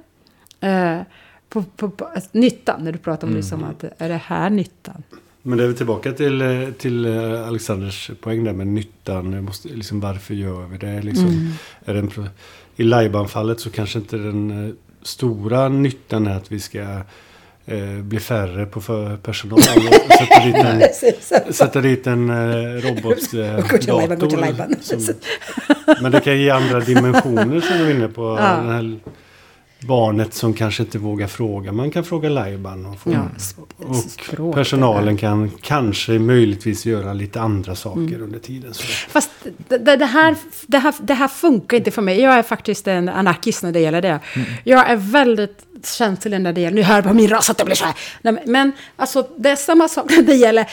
Eh, 0.61 1.03
på, 1.49 1.63
på, 1.63 1.91
på, 1.91 2.09
nyttan, 2.33 2.85
när 2.85 2.93
du 2.93 2.99
pratar 2.99 3.27
om 3.27 3.33
mm. 3.33 3.41
liksom 3.41 3.65
att 3.65 3.85
är 3.99 4.09
det 4.09 4.21
här 4.25 4.51
nyttan? 4.51 5.03
Men 5.47 5.59
det 5.59 5.65
är 5.65 5.69
vi 5.69 5.75
tillbaka 5.75 6.13
till, 6.13 6.43
eh, 6.43 6.71
till 6.79 7.05
eh, 7.05 7.49
Alexanders 7.49 8.11
poäng 8.21 8.45
där 8.45 8.53
med 8.53 8.67
nyttan. 8.67 9.45
Måste, 9.45 9.69
liksom, 9.69 10.01
varför 10.01 10.35
gör 10.35 10.67
vi 10.67 10.79
det? 10.79 11.03
Liksom, 11.03 11.27
mm. 11.27 11.53
är 11.85 11.95
det 11.95 12.01
en, 12.01 12.29
I 12.77 12.83
Lajban-fallet 12.83 13.61
så 13.61 13.71
kanske 13.71 13.99
inte 13.99 14.17
den 14.17 14.67
eh, 14.67 14.75
stora 15.03 15.69
nyttan 15.69 16.27
är 16.27 16.37
att 16.37 16.53
vi 16.53 16.61
ska 16.61 16.81
eh, 17.67 18.03
bli 18.03 18.21
färre 18.21 18.67
på 18.67 18.81
för 18.81 19.17
personal. 19.17 19.61
Sätta 20.19 20.45
dit 20.45 20.57
en, 20.57 21.55
sätta 21.55 21.81
dit 21.81 22.07
en 22.07 22.31
eh, 22.31 22.81
robotdator. 22.83 23.37
Eh, 25.89 25.95
men 26.03 26.13
det 26.13 26.21
kan 26.21 26.41
ge 26.41 26.51
andra 26.51 26.81
dimensioner 26.81 27.61
som 27.61 27.79
du 27.79 27.87
är 27.87 27.91
inne 27.91 28.09
på. 28.09 28.23
Ja. 28.23 28.57
Den 28.57 28.71
här, 28.71 28.99
barnet 29.87 30.35
som 30.35 30.55
kanske 30.55 30.83
inte 30.83 30.99
vågar 30.99 31.27
fråga. 31.27 31.73
Man 31.73 31.91
kan 31.91 32.05
fråga 32.05 32.29
Lajban. 32.29 32.87
Och, 32.87 32.97
ja, 33.05 33.29
och 34.39 34.55
personalen 34.55 35.17
kan 35.17 35.51
kanske 35.61 36.13
möjligtvis 36.13 36.87
göra 36.87 37.13
lite 37.13 37.41
andra 37.41 37.75
saker 37.75 38.01
mm. 38.01 38.23
under 38.23 38.39
tiden. 38.39 38.75
Så. 38.75 38.83
Fast 38.83 39.31
det, 39.69 39.97
det, 39.97 40.07
här, 40.07 40.37
det, 40.67 40.79
här, 40.79 40.95
det 41.01 41.15
här 41.15 41.29
funkar 41.29 41.77
inte 41.77 41.91
för 41.91 42.03
mig. 42.03 42.21
Jag 42.21 42.35
är 42.35 42.43
faktiskt 42.43 42.89
en 42.89 43.09
anarkist 43.09 43.63
när 43.63 43.73
det 43.73 43.81
gäller 43.81 44.03
det. 44.03 44.21
Mm. 44.35 44.49
Jag 44.65 44.91
är 44.91 44.97
väldigt 44.97 45.67
känslig 45.85 46.41
när 46.41 46.53
det 46.53 46.61
gäller... 46.61 46.77
Nu 46.77 46.83
hör 46.83 46.95
jag 46.95 47.05
på 47.05 47.15
min 47.15 47.29
ras 47.29 47.51
att 47.51 47.59
det 47.59 47.65
blir 47.65 47.75
så 47.75 47.85
här. 47.85 48.47
Men 48.47 48.73
alltså, 48.97 49.29
det 49.37 49.51
är 49.51 49.57
samma 49.57 49.89
sak 49.89 50.11
när 50.11 50.23
det 50.23 50.35
gäller 50.35 50.67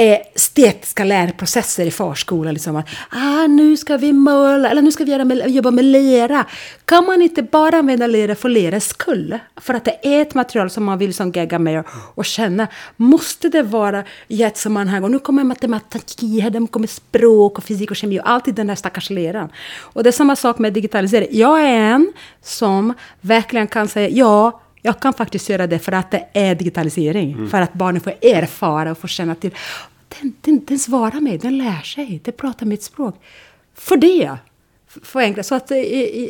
eh, 0.00 0.18
estetiska 0.34 1.04
lärprocesser 1.04 1.86
i 1.86 1.90
förskolan. 1.90 2.54
Liksom 2.54 2.76
att, 2.76 2.88
ah, 3.10 3.46
nu 3.46 3.76
ska 3.76 3.96
vi 3.96 4.12
måla, 4.12 4.70
eller 4.70 4.82
nu 4.82 4.92
ska 4.92 5.04
vi 5.04 5.10
göra 5.10 5.24
med, 5.24 5.50
jobba 5.50 5.70
med 5.70 5.84
lera. 5.84 6.44
Kan 6.84 7.06
man 7.06 7.22
inte 7.22 7.42
bara 7.42 7.78
använda 7.78 8.06
lera 8.06 8.34
för 8.34 8.48
lerans 8.48 8.88
skull? 8.88 9.38
För 9.56 9.74
att 9.74 9.84
det 9.84 9.98
är 10.02 10.22
ett 10.22 10.34
material 10.34 10.70
som 10.70 10.84
man 10.84 10.98
vill 10.98 11.14
som 11.14 11.32
gegga 11.32 11.58
med 11.58 11.80
och, 11.80 11.86
och 12.14 12.24
känna. 12.24 12.68
Måste 12.96 13.48
det 13.48 13.62
vara 13.62 14.04
i 14.28 14.42
ett 14.42 14.56
sammanhang? 14.56 15.04
Och 15.04 15.10
nu 15.10 15.18
kommer 15.18 15.44
matematik, 15.44 16.42
här 16.42 16.66
kommer 16.66 16.86
språk 16.86 17.58
och 17.58 17.64
fysik 17.64 17.90
och 17.90 17.96
kemi 17.96 18.20
och 18.20 18.30
allt 18.30 18.48
i 18.48 18.52
den 18.52 18.66
där 18.66 18.74
stackars 18.74 19.10
leran. 19.10 19.48
Och 19.78 20.02
det 20.02 20.10
är 20.10 20.12
samma 20.12 20.36
sak 20.36 20.58
med 20.58 20.72
digitalisering. 20.72 21.28
Jag 21.30 21.60
är 21.60 21.92
en 21.92 22.12
som 22.42 22.94
verkligen 23.20 23.66
kan 23.66 23.88
säga 23.88 24.08
ja, 24.08 24.60
jag 24.82 25.00
kan 25.00 25.12
faktiskt 25.12 25.48
göra 25.48 25.66
det 25.66 25.78
för 25.78 25.92
att 25.92 26.10
det 26.10 26.26
är 26.32 26.54
digitalisering. 26.54 27.32
Mm. 27.32 27.50
För 27.50 27.60
att 27.60 27.72
barnen 27.72 28.00
får 28.00 28.12
erfara 28.22 28.90
och 28.90 28.98
få 28.98 29.08
känna 29.08 29.34
till. 29.34 29.50
Den, 30.20 30.34
den, 30.40 30.64
den 30.64 30.78
svarar 30.78 31.20
mig, 31.20 31.38
den 31.38 31.58
lär 31.58 31.82
sig, 31.82 32.20
den 32.24 32.34
pratar 32.34 32.66
mitt 32.66 32.82
språk. 32.82 33.22
För 33.74 33.96
det. 33.96 34.36
Förenkla. 35.02 35.42
Så, 35.42 35.54
att, 35.54 35.70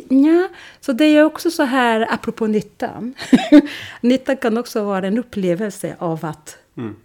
ja, 0.09 0.47
så 0.79 0.93
det 0.93 1.05
är 1.05 1.23
också 1.23 1.51
så 1.51 1.63
här, 1.63 2.07
apropå 2.13 2.47
nyttan. 2.47 3.13
nyttan 4.01 4.37
kan 4.37 4.57
också 4.57 4.83
vara 4.83 5.07
en 5.07 5.17
upplevelse 5.17 5.95
av 5.99 6.25
att 6.25 6.57
mm. 6.77 6.95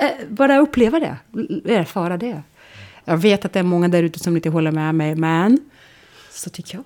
Eh, 0.00 0.28
bara 0.28 0.58
uppleva 0.58 1.00
det, 1.00 1.16
erfara 1.72 2.16
det. 2.16 2.42
Jag 3.04 3.16
vet 3.16 3.44
att 3.44 3.52
det 3.52 3.58
är 3.58 3.62
många 3.62 3.88
där 3.88 4.02
ute 4.02 4.18
som 4.18 4.36
inte 4.36 4.48
håller 4.48 4.70
med 4.70 4.94
mig, 4.94 5.14
men 5.14 5.58
så 6.30 6.50
tycker 6.50 6.74
jag. 6.74 6.84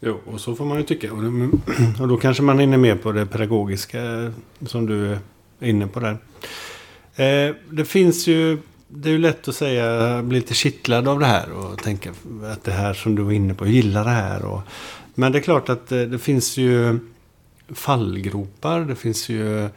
Jo, 0.00 0.20
och 0.24 0.40
så 0.40 0.54
får 0.54 0.64
man 0.64 0.78
ju 0.78 0.82
tycka. 0.82 1.12
Och, 1.12 1.18
och 2.00 2.08
då 2.08 2.16
kanske 2.16 2.42
man 2.42 2.58
är 2.58 2.62
inne 2.62 2.76
mer 2.76 2.96
på 2.96 3.12
det 3.12 3.26
pedagogiska 3.26 4.32
som 4.66 4.86
du 4.86 5.10
är 5.60 5.68
inne 5.68 5.86
på 5.86 6.00
där. 6.00 6.18
Eh, 7.16 7.54
det 7.70 7.84
finns 7.84 8.26
ju, 8.26 8.58
det 8.88 9.08
är 9.08 9.12
ju 9.12 9.18
lätt 9.18 9.48
att 9.48 9.54
säga, 9.54 10.22
bli 10.22 10.38
lite 10.38 10.54
kittlad 10.54 11.08
av 11.08 11.20
det 11.20 11.26
här 11.26 11.52
och 11.52 11.82
tänka 11.82 12.10
att 12.52 12.64
det 12.64 12.72
här 12.72 12.94
som 12.94 13.14
du 13.14 13.22
var 13.22 13.32
inne 13.32 13.54
på, 13.54 13.66
gillar 13.66 14.04
det 14.04 14.10
här. 14.10 14.44
Och, 14.44 14.60
men 15.14 15.32
det 15.32 15.38
är 15.38 15.42
klart 15.42 15.68
att 15.68 15.88
det, 15.88 16.02
eh, 16.02 16.08
det 16.08 16.18
finns 16.18 16.56
ju 16.56 16.98
fallgropar, 17.68 18.80
det 18.80 18.94
finns 18.96 19.28
ju 19.28 19.68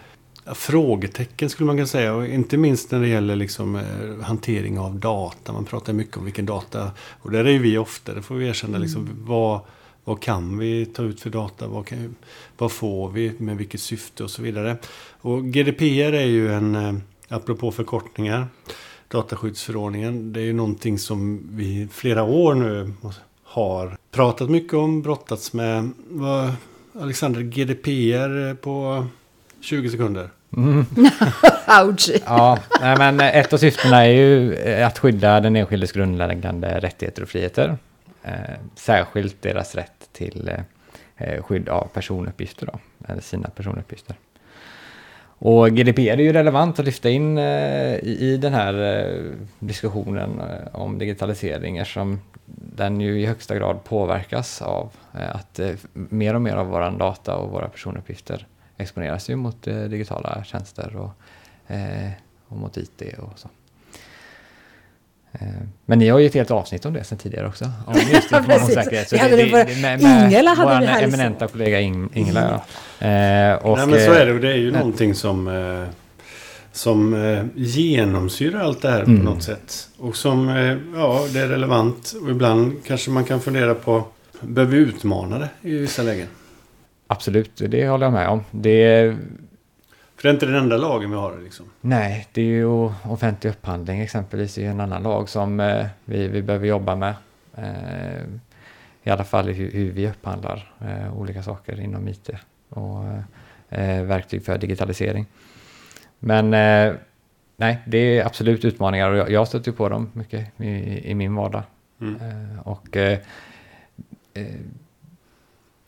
frågetecken 0.54 1.50
skulle 1.50 1.68
man 1.68 1.76
kunna 1.76 1.88
säga. 1.88 2.14
Och 2.14 2.28
inte 2.28 2.58
minst 2.58 2.92
när 2.92 3.00
det 3.00 3.08
gäller 3.08 3.36
liksom, 3.36 3.76
eh, 3.76 4.24
hantering 4.24 4.80
av 4.80 4.96
data. 4.96 5.54
Man 5.54 5.66
pratar 5.66 5.94
mycket 5.94 6.18
om 6.18 6.26
vilken 6.26 6.46
data. 6.46 6.92
Och 7.22 7.32
där 7.32 7.46
är 7.46 7.52
ju 7.52 7.60
vi 7.60 7.78
ofta, 7.78 8.14
det 8.14 8.22
får 8.22 8.36
vi 8.36 8.48
erkänna. 8.48 8.78
Liksom, 8.78 9.10
vad, 9.26 9.60
Vad 10.10 10.22
kan 10.22 10.58
vi 10.58 10.86
ta 10.86 11.04
ut 11.04 11.22
för 11.22 11.30
data? 11.30 11.68
Vad, 11.68 11.88
kan, 11.88 12.16
vad 12.58 12.72
får 12.72 13.10
vi? 13.10 13.34
Med 13.38 13.58
vilket 13.58 13.82
syfte 13.82 14.24
och 14.24 14.30
så 14.30 14.42
vidare. 14.42 14.78
Och 15.22 15.46
GDPR 15.46 16.14
är 16.14 16.26
ju 16.26 16.54
en, 16.54 16.76
eh, 16.76 16.94
apropå 17.28 17.72
förkortningar, 17.72 18.48
dataskyddsförordningen. 19.08 20.34
Det 20.34 20.40
är 20.40 20.44
ju 20.44 20.54
någonting 20.54 21.00
som 21.00 21.48
vi 21.52 21.88
flera 21.92 22.24
år 22.24 22.56
nu 22.56 22.94
har 23.44 23.98
pratat 24.12 24.50
mycket 24.50 24.74
om, 24.74 25.02
brottats 25.02 25.54
med. 25.54 25.92
Vad, 26.10 26.52
Alexander, 27.02 27.42
GDPR 27.42 28.54
på 28.54 29.06
20 29.62 29.90
sekunder? 29.90 30.30
Mm. 30.58 30.86
Ouch! 31.84 32.10
Ja, 32.26 32.60
men 32.80 33.20
ett 33.20 33.54
av 33.54 33.58
syftena 33.58 34.06
är 34.06 34.12
ju 34.12 34.58
att 34.84 35.00
skydda 35.00 35.40
den 35.40 35.56
enskildes 35.56 35.92
grundläggande 35.92 36.80
rättigheter 36.80 37.22
och 37.22 37.30
friheter. 37.30 37.78
Eh, 38.24 38.60
särskilt 38.76 39.42
deras 39.42 39.76
rätt 39.76 40.10
till 40.12 40.50
eh, 40.50 40.64
eh, 41.18 41.44
skydd 41.44 41.70
av 41.70 41.88
personuppgifter, 41.94 42.66
då, 42.66 42.80
eller 43.08 43.22
sina 43.22 43.50
personuppgifter. 43.50 44.16
Och 45.42 45.70
GDPR 45.70 46.02
är 46.02 46.18
ju 46.18 46.34
relevant 46.34 46.80
att 46.80 46.86
lyfta 46.86 47.10
in 47.10 47.38
eh, 47.38 47.96
i, 47.96 48.18
i 48.20 48.38
den 48.38 48.54
här 48.54 48.74
eh, 48.74 49.32
diskussionen 49.60 50.40
eh, 50.40 50.76
om 50.76 50.98
digitalisering 50.98 51.78
eftersom 51.78 52.22
den 52.76 53.02
ju 53.02 53.22
i 53.22 53.26
högsta 53.26 53.56
grad 53.56 53.84
påverkas 53.84 54.62
av 54.62 54.92
eh, 55.14 55.36
att 55.36 55.60
eh, 55.60 55.76
mer 55.94 56.34
och 56.34 56.42
mer 56.42 56.56
av 56.56 56.68
våran 56.68 56.98
data 56.98 57.36
och 57.36 57.52
våra 57.52 57.70
personuppgifter 57.70 58.48
exponeras 58.78 59.30
ju 59.30 59.36
mot 59.36 59.68
eh, 59.68 59.84
digitala 59.84 60.44
tjänster 60.44 60.96
och, 60.96 61.12
och 62.48 62.58
mot 62.58 62.78
IT 62.78 63.02
och 63.20 63.40
så. 63.40 63.50
Men 65.86 66.00
ni 66.00 66.10
har 66.10 66.20
ju 66.20 66.26
ett 66.26 66.34
helt 66.34 66.52
avsnitt 66.52 66.86
om 66.86 66.94
det 66.94 67.04
sen 67.04 67.18
tidigare 67.18 67.48
också. 67.48 67.66
Om 67.86 67.96
just 67.96 68.32
informationssäkerhet. 68.32 69.10
Så 69.10 69.16
det, 69.16 69.28
det, 69.28 69.36
det, 69.36 69.82
med, 69.82 70.02
med 70.02 70.26
Ingela 70.26 70.54
hade 70.54 70.80
vi 70.80 70.86
här 70.86 71.04
eminenta 71.04 71.48
kollega 71.48 71.80
Ingela. 71.80 72.62
Ja. 73.00 73.08
Eh, 73.08 73.56
och, 73.56 73.78
Nej 73.78 73.88
men 73.88 74.06
så 74.06 74.12
är 74.12 74.26
det. 74.26 74.40
Det 74.40 74.52
är 74.52 74.58
ju 74.58 74.72
nej. 74.72 74.80
någonting 74.80 75.16
som, 75.16 75.48
eh, 75.48 75.88
som 76.72 77.14
eh, 77.14 77.44
genomsyrar 77.56 78.60
allt 78.60 78.82
det 78.82 78.90
här 78.90 79.04
mm. 79.04 79.18
på 79.18 79.24
något 79.24 79.44
sätt. 79.44 79.90
Och 79.98 80.16
som, 80.16 80.50
eh, 80.50 80.78
ja, 80.96 81.26
det 81.34 81.40
är 81.40 81.48
relevant. 81.48 82.14
Och 82.24 82.30
ibland 82.30 82.84
kanske 82.86 83.12
man 83.12 83.26
kan 83.26 83.42
fundera 83.42 83.76
på, 83.76 84.04
behöver 84.42 84.78
vi 84.78 84.82
utmana 84.82 85.40
det 85.40 85.50
i 85.62 85.78
vissa 85.78 86.04
lägen? 86.04 86.28
Absolut, 87.08 87.52
det 87.56 87.88
håller 87.88 88.06
jag 88.06 88.14
med 88.14 88.30
om. 88.30 88.44
Det 88.52 89.18
för 90.20 90.28
det 90.28 90.30
är 90.30 90.34
inte 90.34 90.46
den 90.46 90.56
enda 90.56 90.78
lagen 90.78 91.12
vi 91.12 91.16
har 91.16 91.40
liksom. 91.44 91.66
Nej, 91.82 92.28
det 92.32 92.42
är 92.42 92.46
ju 92.46 92.66
offentlig 93.04 93.50
upphandling 93.50 94.00
exempelvis 94.00 94.58
är 94.58 94.70
en 94.70 94.80
annan 94.80 95.04
lag 95.04 95.30
som 95.30 95.60
eh, 95.60 95.88
vi, 96.06 96.28
vi 96.28 96.42
behöver 96.42 96.68
jobba 96.68 96.96
med. 96.96 97.14
Eh, 97.56 98.24
I 99.04 99.10
alla 99.10 99.24
fall 99.24 99.48
hur, 99.48 99.72
hur 99.72 99.92
vi 99.92 100.10
upphandlar 100.10 100.74
eh, 100.80 101.18
olika 101.18 101.44
saker 101.44 101.82
inom 101.82 102.08
IT 102.08 102.30
och 102.70 103.04
eh, 103.70 104.04
verktyg 104.04 104.46
för 104.46 104.58
digitalisering. 104.58 105.26
Men 106.20 106.54
eh, 106.54 106.96
nej, 107.58 107.80
det 107.86 107.98
är 107.98 108.26
absolut 108.26 108.66
utmaningar 108.66 109.12
och 109.12 109.18
jag, 109.18 109.32
jag 109.32 109.48
stöter 109.48 109.72
på 109.72 109.90
dem 109.90 110.12
mycket 110.14 110.62
i, 110.62 111.12
i 111.12 111.16
min 111.16 111.36
vardag. 111.36 111.64
Mm. 112.02 112.16
Eh, 112.16 112.60
och 112.68 112.98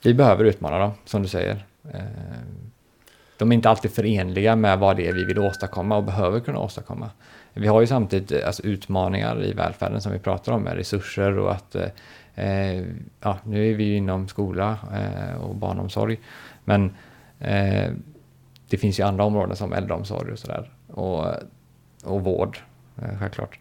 vi 0.04 0.14
behöver 0.14 0.44
utmana 0.44 0.78
dem, 0.78 0.92
som 1.06 1.22
du 1.22 1.28
säger 1.28 1.66
de 3.42 3.52
är 3.52 3.56
inte 3.56 3.70
alltid 3.70 3.92
förenliga 3.92 4.56
med 4.56 4.80
vad 4.80 4.98
det 4.98 5.08
är 5.08 5.14
vi 5.14 5.24
vill 5.24 5.40
åstadkomma 5.40 5.98
och 5.98 6.04
behöver 6.04 6.40
kunna 6.40 6.60
åstadkomma. 6.60 7.10
Vi 7.54 7.68
har 7.68 7.82
ju 7.82 7.88
samtidigt 7.88 8.32
eh, 8.32 8.48
alltså, 8.48 8.64
utmaningar 8.64 9.44
i 9.44 9.54
välfärden 9.54 10.02
som 10.02 10.12
vi 10.12 10.20
pratar 10.20 10.52
om 10.52 10.62
med 10.62 10.76
resurser 10.76 11.38
och 11.38 11.52
att 11.52 11.76
eh, 11.76 11.90
eh, 12.36 12.84
ja, 13.22 13.38
nu 13.44 13.72
är 13.72 13.76
vi 13.76 13.84
ju 13.84 13.98
inom 13.98 14.28
skola 14.28 14.78
eh, 14.94 15.42
och 15.42 15.56
barnomsorg 15.56 16.20
men 16.66 16.96
eh, 17.40 17.92
det 18.70 18.78
finns 18.78 19.00
ju 19.00 19.04
andra 19.04 19.24
områden 19.24 19.56
som 19.56 19.74
äldreomsorg 19.74 20.32
och 20.32 20.40
sådär 20.40 20.72
och, 20.88 21.26
och 22.04 22.24
vård 22.24 22.58
eh, 23.02 23.20
självklart. 23.20 23.60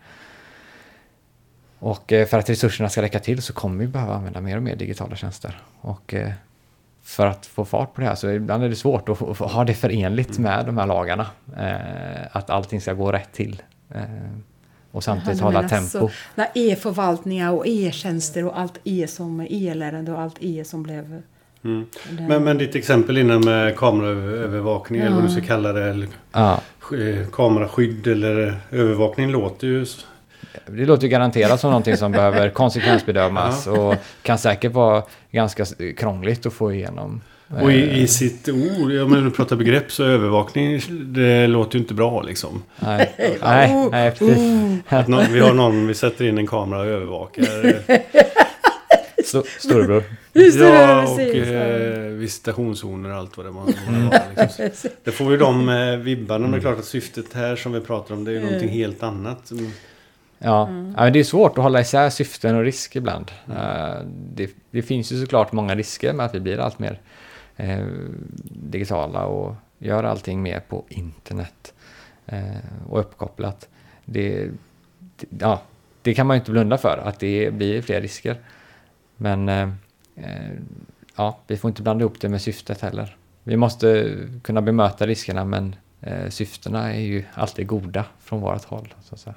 Och 1.79 2.13
eh, 2.13 2.27
för 2.27 2.39
att 2.39 2.51
resurserna 2.51 2.89
ska 2.89 3.03
räcka 3.03 3.19
till 3.19 3.43
så 3.43 3.53
kommer 3.53 3.79
vi 3.79 3.87
behöva 3.87 4.15
använda 4.15 4.41
mer 4.41 4.57
och 4.57 4.63
mer 4.63 4.77
digitala 4.77 5.17
tjänster. 5.17 5.63
Och 5.81 6.15
eh, 6.15 6.33
för 7.03 7.27
att 7.27 7.47
få 7.47 7.65
fart 7.65 7.95
på 7.95 8.01
det 8.01 8.07
här. 8.07 8.15
Så 8.15 8.31
ibland 8.31 8.65
är 8.65 8.69
det 8.69 8.77
svårt 8.77 9.09
att 9.09 9.39
ha 9.39 9.65
det 9.65 9.75
förenligt 9.75 10.39
mm. 10.39 10.43
med 10.43 10.67
de 10.67 10.79
här 10.79 10.87
lagarna. 10.87 11.27
Eh, 11.57 12.37
att 12.37 12.51
allting 12.51 12.81
ska 12.81 12.93
gå 12.93 13.13
rätt 13.13 13.33
till. 13.33 13.63
Eh, 13.95 14.03
och 14.93 15.05
samtidigt 15.05 15.41
hålla 15.41 15.69
tempo. 15.69 15.99
Alltså, 15.99 16.11
när 16.35 16.49
e-förvaltningar 16.55 17.53
och 17.53 17.67
e-tjänster 17.67 18.45
och 18.45 18.59
allt 18.59 18.81
e 18.85 19.07
som 19.09 19.47
e-lärande 19.51 20.13
och 20.13 20.21
allt 20.21 20.37
e 20.41 20.65
som 20.65 20.83
blev... 20.83 21.23
Mm. 21.65 21.87
Men, 22.29 22.45
men 22.45 22.59
ditt 22.59 22.75
exempel 22.75 23.19
innan 23.19 23.45
med 23.45 23.77
kameraövervakning 23.77 25.01
ja. 25.01 25.07
eller 25.07 25.17
vad 25.17 25.25
du 25.25 25.31
ska 25.31 25.41
kalla 25.41 25.73
det. 25.73 25.91
Eller 25.91 26.09
ja. 26.33 26.61
Kameraskydd 27.33 28.07
eller 28.07 28.61
övervakning 28.71 29.31
låter 29.31 29.67
ju 29.67 29.87
det 30.67 30.85
låter 30.85 31.03
ju 31.03 31.09
garanterat 31.09 31.61
som 31.61 31.71
någonting 31.71 31.97
som 31.97 32.13
behöver 32.13 32.51
konsekvensbedömas 32.51 33.67
och 33.67 33.95
kan 34.23 34.39
säkert 34.39 34.73
vara 34.73 35.03
ganska 35.31 35.65
krångligt 35.97 36.47
att 36.47 36.53
få 36.53 36.73
igenom. 36.73 37.21
Och 37.63 37.73
i, 37.73 38.01
i 38.01 38.07
sitt 38.07 38.49
ord, 38.49 38.93
om 38.93 39.11
man 39.11 39.31
pratar 39.31 39.57
begrepp 39.57 39.93
så 39.93 40.05
övervakning, 40.05 40.81
det 40.89 41.47
låter 41.47 41.75
ju 41.75 41.81
inte 41.81 41.95
bra 41.95 42.23
liksom. 42.23 42.63
Nej, 42.79 43.15
nej, 43.43 43.89
nej 43.91 44.11
precis. 44.11 44.39
Att 44.89 45.09
någon, 45.09 45.33
vi 45.33 45.41
har 45.41 45.53
någon, 45.53 45.87
vi 45.87 45.95
sätter 45.95 46.25
in 46.25 46.39
en 46.39 46.47
kamera 46.47 46.81
och 46.81 46.87
övervakar. 46.87 47.75
storebror. 49.59 50.05
Ja, 50.33 51.09
och 51.09 51.21
eh, 51.21 52.03
visitationszoner 52.03 53.11
och 53.11 53.17
allt 53.17 53.37
vad 53.37 53.47
det 53.47 53.53
må 53.53 53.61
vara. 53.61 54.23
Liksom. 54.39 54.91
Det 55.05 55.13
får 55.13 55.31
ju 55.31 55.37
de 55.37 55.69
eh, 55.69 55.97
vibbarna. 55.97 56.43
Men 56.43 56.51
det 56.51 56.57
är 56.57 56.61
klart 56.61 56.79
att 56.79 56.85
syftet 56.85 57.27
här 57.35 57.57
som 57.57 57.73
vi 57.73 57.81
pratar 57.81 58.15
om 58.15 58.25
det 58.25 58.31
är 58.31 58.35
ju 58.35 58.41
någonting 58.41 58.69
helt 58.69 59.03
annat. 59.03 59.51
Ja. 60.43 60.67
Mm. 60.67 60.95
ja, 60.97 61.11
det 61.11 61.19
är 61.19 61.25
svårt 61.25 61.59
att 61.59 61.65
hålla 61.65 61.81
isär 61.81 62.11
syften 62.11 62.57
och 62.57 62.63
risk 62.63 62.97
ibland. 62.97 63.31
Uh, 63.49 64.01
det, 64.35 64.51
det, 64.71 64.83
finns 64.83 65.13
ju 65.13 65.21
såklart 65.21 65.53
många 65.53 65.75
risker 65.75 66.13
med 66.13 66.27
att 66.27 66.35
vi 66.35 66.41
blir 66.41 66.59
allt 66.59 66.79
mer 66.79 67.01
uh, 67.61 67.87
digitala 68.45 69.25
och 69.25 69.55
gör 69.79 70.05
allting 70.05 70.43
mer 70.43 70.61
på 70.61 70.85
internet 70.89 71.75
uh, 72.33 72.89
och 72.89 73.01
uppkopplat. 73.01 73.69
Det, 74.05 74.51
det, 74.99 75.27
ja, 75.39 75.63
det 76.03 76.15
kan 76.15 76.27
man 76.27 76.37
ju 76.37 76.39
inte 76.39 76.51
blunda 76.51 76.79
för, 76.79 77.03
att 77.05 77.19
det 77.19 77.55
blir 77.55 77.83
fler 77.83 78.01
risker. 78.01 78.37
Men 79.17 79.51
ja, 81.17 81.39
vi 81.47 81.57
får 81.57 81.69
inte 81.69 81.83
blanda 81.83 82.03
ihop 82.03 82.21
det 82.21 82.29
med 82.29 82.43
syftet 82.43 82.81
heller. 82.81 83.17
Vi 83.43 83.57
måste 83.57 84.17
kunna 84.43 84.63
bemöta 84.63 85.07
riskerna 85.07 85.45
men 85.45 85.77
syftena 86.29 86.95
är 86.95 87.01
ju 87.01 87.25
alltid 87.35 87.67
goda 87.67 88.05
från 88.21 88.41
vårt 88.41 88.65
håll. 88.65 88.95
Så 89.03 89.15
att 89.15 89.21
säga. 89.21 89.35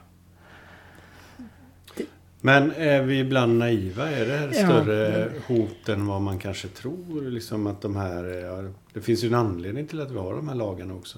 Men 2.46 2.72
är 2.72 3.02
vi 3.02 3.20
ibland 3.20 3.58
naiva? 3.58 4.12
Är 4.12 4.26
det 4.26 4.38
här 4.38 4.48
ja. 4.48 4.54
större 4.54 5.30
hot 5.48 5.90
än 5.90 6.08
vad 6.08 6.22
man 6.22 6.40
kanske 6.40 6.68
tror? 6.68 7.30
Liksom 7.30 7.68
att 7.68 7.82
de 7.82 7.96
här, 7.96 8.24
ja, 8.24 8.72
det 8.94 9.02
finns 9.02 9.24
ju 9.24 9.28
en 9.28 9.34
anledning 9.34 9.88
till 9.88 10.02
att 10.02 10.12
vi 10.12 10.18
har 10.18 10.34
de 10.34 10.48
här 10.48 10.56
lagarna 10.56 10.94
också. 10.94 11.18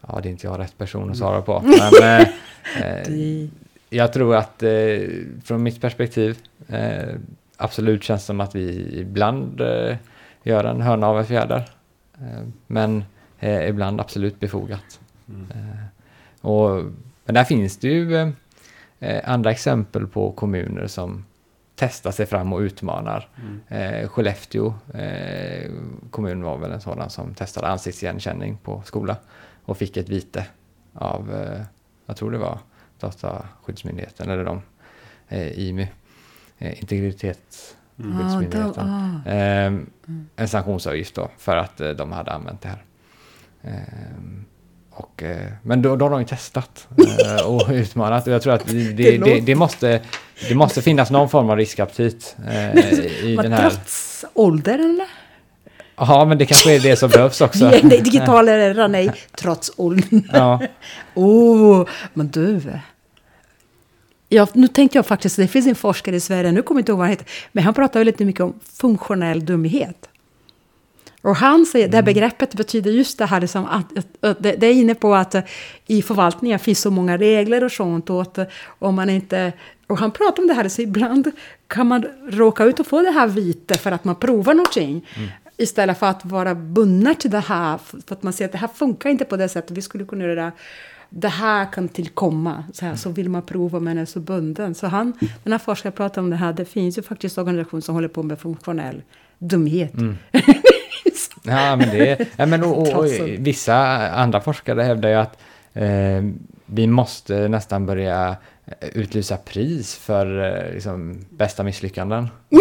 Ja, 0.00 0.20
det 0.22 0.28
är 0.28 0.30
inte 0.30 0.46
jag 0.46 0.58
rätt 0.58 0.78
person 0.78 1.10
att 1.10 1.16
svara 1.16 1.42
på. 1.42 1.62
Men, 2.00 2.02
eh, 2.02 2.28
eh, 2.82 3.48
jag 3.90 4.12
tror 4.12 4.36
att 4.36 4.62
eh, 4.62 4.98
från 5.44 5.62
mitt 5.62 5.80
perspektiv 5.80 6.38
eh, 6.68 7.14
absolut 7.56 8.02
känns 8.02 8.22
det 8.22 8.26
som 8.26 8.40
att 8.40 8.54
vi 8.54 8.98
ibland 9.00 9.60
eh, 9.60 9.96
gör 10.42 10.64
en 10.64 10.80
hörna 10.80 11.06
av 11.06 11.18
en 11.18 11.26
fjäder. 11.26 11.70
Eh, 12.20 12.42
men 12.66 13.04
ibland 13.68 14.00
absolut 14.00 14.40
befogat. 14.40 15.00
Mm. 15.28 15.46
och, 16.40 16.84
men 17.24 17.34
där 17.34 17.44
finns 17.44 17.76
det 17.76 17.88
ju 17.88 18.16
eh, 18.16 18.28
andra 19.24 19.50
exempel 19.50 20.06
på 20.06 20.32
kommuner 20.32 20.86
som 20.86 21.24
testar 21.76 22.10
sig 22.10 22.26
fram 22.26 22.52
och 22.52 22.58
utmanar. 22.58 23.28
Mm. 23.36 23.60
Eh, 23.68 24.08
Skellefteå 24.08 24.74
eh, 24.94 25.70
kommun 26.10 26.42
var 26.42 26.58
väl 26.58 26.72
en 26.72 26.80
sådan 26.80 27.10
som 27.10 27.34
testade 27.34 27.66
ansiktsigenkänning 27.66 28.58
på 28.62 28.82
skola 28.84 29.16
och 29.64 29.76
fick 29.76 29.96
ett 29.96 30.08
vite 30.08 30.46
av, 30.94 31.34
eh, 31.34 31.60
jag 32.06 32.16
tror 32.16 32.30
det 32.30 32.38
var 32.38 32.58
Dataskyddsmyndigheten 33.00 34.30
eller 34.30 34.44
de, 34.44 34.62
eh, 35.28 35.58
IMY, 35.58 35.88
eh, 36.58 36.80
Integritetsskyddsmyndigheten. 36.80 38.88
Ah, 38.88 39.20
ah. 39.26 39.30
mm. 39.30 39.90
En 40.36 40.48
sanktionsavgift 40.48 41.14
då 41.14 41.30
för 41.38 41.56
att 41.56 41.80
eh, 41.80 41.90
de 41.90 42.12
hade 42.12 42.32
använt 42.32 42.62
det 42.62 42.68
här. 42.68 42.82
Och, 44.96 45.22
eh, 45.22 45.52
men 45.62 45.82
då, 45.82 45.96
då 45.96 46.04
har 46.04 46.10
de 46.10 46.20
ju 46.20 46.26
testat 46.26 46.88
eh, 47.24 47.46
och 47.46 47.68
utmanat. 47.70 48.26
Och 48.26 48.32
jag 48.32 48.42
tror 48.42 48.52
att 48.52 48.66
det, 48.66 48.92
det, 48.92 49.18
det, 49.18 49.40
det, 49.40 49.54
måste, 49.54 50.00
det 50.48 50.54
måste 50.54 50.82
finnas 50.82 51.10
någon 51.10 51.28
form 51.28 51.50
av 51.50 51.56
riskaptit 51.56 52.36
eh, 52.48 52.78
i 53.24 53.36
den 53.42 53.52
här... 53.52 53.70
Trots 53.70 54.24
ålder 54.34 54.74
eller? 54.74 55.06
Ja, 55.96 56.24
men 56.24 56.38
det 56.38 56.46
kanske 56.46 56.74
är 56.74 56.80
det 56.80 56.96
som 56.96 57.10
behövs 57.10 57.40
också. 57.40 57.64
nej, 57.82 57.82
digital 57.82 58.48
eller 58.48 58.88
nej, 58.88 59.12
trots 59.34 59.72
ålder. 59.76 60.22
Ja. 60.32 60.60
oh, 61.14 61.88
men 62.14 62.28
du. 62.28 62.60
Ja, 64.28 64.46
nu 64.52 64.68
tänkte 64.68 64.98
jag 64.98 65.06
faktiskt, 65.06 65.36
det 65.36 65.48
finns 65.48 65.66
en 65.66 65.74
forskare 65.74 66.16
i 66.16 66.20
Sverige, 66.20 66.52
nu 66.52 66.62
kommer 66.62 66.78
jag 66.78 66.82
inte 66.82 66.92
ihåg 66.92 66.98
vad 66.98 67.06
han 67.06 67.10
heter, 67.10 67.26
men 67.52 67.64
han 67.64 67.74
pratar 67.74 68.00
väldigt 68.00 68.18
mycket 68.18 68.40
om 68.40 68.54
funktionell 68.72 69.44
dumhet. 69.44 70.08
Och 71.26 71.36
han 71.36 71.66
säger, 71.66 71.88
det 71.88 71.96
här 71.96 72.02
begreppet 72.02 72.54
betyder 72.54 72.90
just 72.90 73.18
det 73.18 73.26
här, 73.26 73.40
liksom 73.40 73.64
att, 73.64 73.98
att, 73.98 74.24
att 74.24 74.42
det, 74.42 74.52
det 74.52 74.66
är 74.66 74.72
inne 74.72 74.94
på 74.94 75.14
att 75.14 75.34
eh, 75.34 75.42
i 75.86 76.02
förvaltningen 76.02 76.58
finns 76.58 76.80
så 76.80 76.90
många 76.90 77.16
regler 77.16 77.64
och 77.64 77.72
sånt. 77.72 78.10
Och, 78.10 78.22
att, 78.22 78.38
eh, 78.38 78.46
om 78.78 78.94
man 78.94 79.10
inte, 79.10 79.52
och 79.86 79.98
han 79.98 80.10
pratar 80.10 80.42
om 80.42 80.46
det 80.46 80.54
här, 80.54 80.68
så 80.68 80.82
ibland 80.82 81.30
kan 81.66 81.86
man 81.86 82.04
råka 82.28 82.64
ut 82.64 82.80
och 82.80 82.86
få 82.86 83.02
det 83.02 83.10
här 83.10 83.26
vite 83.26 83.74
för 83.74 83.92
att 83.92 84.04
man 84.04 84.14
provar 84.14 84.54
någonting. 84.54 85.06
Istället 85.56 85.98
för 85.98 86.06
att 86.06 86.24
vara 86.24 86.54
bundna 86.54 87.14
till 87.14 87.30
det 87.30 87.40
här, 87.40 87.78
för 87.78 88.14
att 88.14 88.22
man 88.22 88.32
ser 88.32 88.44
att 88.44 88.52
det 88.52 88.58
här 88.58 88.68
funkar 88.68 89.10
inte 89.10 89.24
på 89.24 89.36
det 89.36 89.48
sättet. 89.48 89.76
Vi 89.76 89.82
skulle 89.82 90.04
kunna 90.04 90.24
göra 90.24 90.52
det 91.08 91.28
här 91.28 91.72
kan 91.72 91.88
tillkomma, 91.88 92.64
så, 92.72 92.84
här, 92.84 92.96
så 92.96 93.10
vill 93.10 93.28
man 93.28 93.42
prova 93.42 93.80
men 93.80 93.98
är 93.98 94.04
så 94.04 94.20
bunden. 94.20 94.74
Så 94.74 94.86
han, 94.86 95.12
den 95.42 95.52
här 95.52 95.58
forskaren 95.58 95.92
pratar 95.92 96.22
om 96.22 96.30
det 96.30 96.36
här, 96.36 96.52
det 96.52 96.64
finns 96.64 96.98
ju 96.98 97.02
faktiskt 97.02 97.38
organisationer 97.38 97.80
som 97.80 97.94
håller 97.94 98.08
på 98.08 98.22
med 98.22 98.38
funktionell 98.38 99.02
dumhet. 99.38 99.92
Ja, 101.48 101.76
men 101.76 101.88
det 101.90 102.28
ja, 102.36 102.46
men 102.46 102.64
och, 102.64 102.78
och, 102.78 102.94
och 102.94 103.06
vissa 103.38 103.76
andra 104.08 104.40
forskare 104.40 104.82
hävdar 104.82 105.08
ju 105.08 105.14
att 105.14 105.38
eh, 105.74 106.22
vi 106.66 106.86
måste 106.86 107.48
nästan 107.48 107.86
börja 107.86 108.36
eh, 108.66 108.88
utlysa 108.92 109.36
pris 109.36 109.96
för 109.96 110.44
eh, 110.66 110.72
liksom, 110.74 111.24
bästa 111.30 111.62
misslyckanden. 111.62 112.28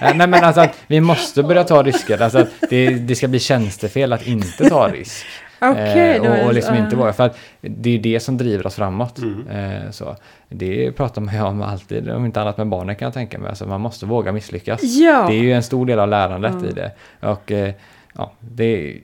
Eh, 0.00 0.16
Nej, 0.16 0.28
men 0.28 0.44
alltså 0.44 0.60
att 0.60 0.76
vi 0.86 1.00
måste 1.00 1.42
börja 1.42 1.64
ta 1.64 1.82
risker. 1.82 2.22
Alltså 2.22 2.38
att 2.38 2.48
det, 2.70 2.90
det 2.90 3.14
ska 3.14 3.28
bli 3.28 3.38
tjänstefel 3.40 4.12
att 4.12 4.26
inte 4.26 4.68
ta 4.68 4.88
risk. 4.88 5.26
Okej, 5.60 6.16
Eh, 6.16 6.32
och, 6.32 6.46
och 6.46 6.54
liksom 6.54 6.74
inte 6.74 6.96
ah. 6.96 6.98
våga. 6.98 7.12
För 7.12 7.26
att 7.26 7.38
det 7.60 7.90
är 7.90 7.98
det 7.98 8.20
som 8.20 8.36
driver 8.36 8.66
oss 8.66 8.74
framåt. 8.74 9.18
Eh, 9.50 9.90
så. 9.90 10.16
Det 10.48 10.92
pratar 10.92 11.22
man 11.22 11.34
ju 11.34 11.40
om 11.40 11.62
alltid, 11.62 12.10
om 12.10 12.24
inte 12.26 12.40
annat 12.40 12.56
med 12.56 12.68
barnen 12.68 12.96
kan 12.96 13.06
jag 13.06 13.14
tänka 13.14 13.38
mig. 13.38 13.48
Alltså 13.48 13.66
man 13.66 13.80
måste 13.80 14.06
våga 14.06 14.32
misslyckas. 14.32 14.82
Ja. 14.82 15.26
Det 15.28 15.34
är 15.34 15.42
ju 15.42 15.52
en 15.52 15.62
stor 15.62 15.86
del 15.86 15.98
av 15.98 16.08
lärandet 16.08 16.62
i 16.62 16.72
det. 16.72 16.92
Och 17.20 17.52
eh, 17.52 17.74
ja, 18.12 18.32
det 18.40 19.00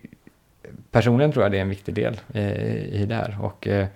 personligen 0.90 1.32
tror 1.32 1.44
jag 1.44 1.52
det 1.52 1.58
är 1.58 1.62
en 1.62 1.68
viktig 1.68 1.94
del 1.94 2.20
eh, 2.32 2.74
i 2.74 3.06
det 3.08 3.14
här. 3.14 3.38
Och 3.40 3.68
eh, 3.68 3.86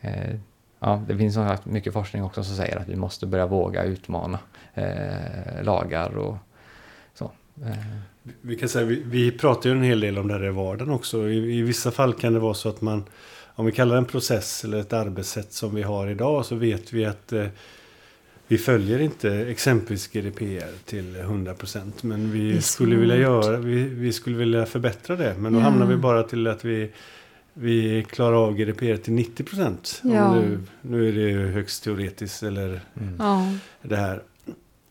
eh, 0.00 0.34
ja, 0.80 1.02
det 1.08 1.16
finns 1.16 1.34
sagt 1.34 1.66
mycket 1.66 1.92
forskning 1.92 2.24
också 2.24 2.44
som 2.44 2.56
säger 2.56 2.76
att 2.78 2.88
vi 2.88 2.96
måste 2.96 3.26
börja 3.26 3.46
våga 3.46 3.82
utmana 3.82 4.38
eh, 4.74 5.62
lagar 5.62 6.16
och 6.16 6.36
så. 7.14 7.30
Vi 8.40 8.56
kan 8.56 8.68
säga, 8.68 8.86
vi, 8.86 9.02
vi 9.06 9.30
pratar 9.30 9.70
ju 9.70 9.76
en 9.76 9.82
hel 9.82 10.00
del 10.00 10.18
om 10.18 10.28
det 10.28 10.34
här 10.34 10.44
i 10.44 10.50
vardagen 10.50 10.94
också. 10.94 11.28
I, 11.28 11.58
I 11.58 11.62
vissa 11.62 11.90
fall 11.90 12.14
kan 12.14 12.32
det 12.32 12.38
vara 12.38 12.54
så 12.54 12.68
att 12.68 12.80
man, 12.80 13.04
om 13.54 13.66
vi 13.66 13.72
kallar 13.72 13.94
det 13.94 13.98
en 13.98 14.04
process 14.04 14.64
eller 14.64 14.78
ett 14.80 14.92
arbetssätt 14.92 15.52
som 15.52 15.74
vi 15.74 15.82
har 15.82 16.08
idag, 16.08 16.46
så 16.46 16.54
vet 16.54 16.92
vi 16.92 17.04
att 17.04 17.32
eh, 17.32 17.46
vi 18.48 18.58
följer 18.58 18.98
inte 18.98 19.30
exempelvis 19.34 20.08
GDPR 20.08 20.84
till 20.86 21.16
100% 21.16 21.92
men 22.00 22.32
vi 22.32 22.62
skulle 22.62 22.96
vilja 22.96 23.16
göra, 23.16 23.56
vi, 23.56 23.82
vi 23.84 24.12
skulle 24.12 24.36
vilja 24.36 24.66
förbättra 24.66 25.16
det. 25.16 25.34
Men 25.38 25.52
då 25.52 25.58
Ja. 25.58 25.62
hamnar 25.62 25.86
vi 25.86 25.96
bara 25.96 26.22
till 26.22 26.46
att 26.46 26.64
vi, 26.64 26.90
vi 27.54 28.06
klarar 28.10 28.36
av 28.46 28.54
GDPR 28.56 28.96
till 28.96 29.12
90%. 29.12 30.00
Ja. 30.02 30.34
Nu, 30.34 30.60
nu 30.82 31.08
är 31.08 31.12
det 31.12 31.20
ju 31.20 31.46
högst 31.46 31.84
teoretiskt 31.84 32.42
eller 32.42 32.80
Ja. 33.18 33.52
det 33.82 33.96
här. 33.96 34.22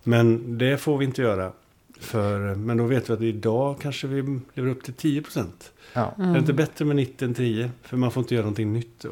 Men 0.04 0.58
det 0.58 0.78
får 0.78 0.98
vi 0.98 1.06
inte 1.06 1.22
göra. 1.22 1.52
För, 2.02 2.56
men 2.56 2.78
då 2.78 2.84
vet 2.84 3.10
vi 3.10 3.14
att 3.14 3.22
idag 3.22 3.76
kanske 3.82 4.08
vi 4.08 4.40
lever 4.54 4.70
upp 4.70 4.84
till 4.84 4.94
10 4.94 5.22
procent. 5.22 5.72
ja. 5.94 6.14
Är 6.18 6.34
det 6.34 6.40
inte 6.40 6.54
bättre 6.54 6.86
med 6.86 6.96
90 6.96 7.26
än 7.26 7.34
10? 7.34 7.72
För 7.84 7.98
man 7.98 8.12
får 8.12 8.24
inte 8.24 8.36
göra 8.36 8.44
någonting 8.44 8.74
nytt. 8.74 9.06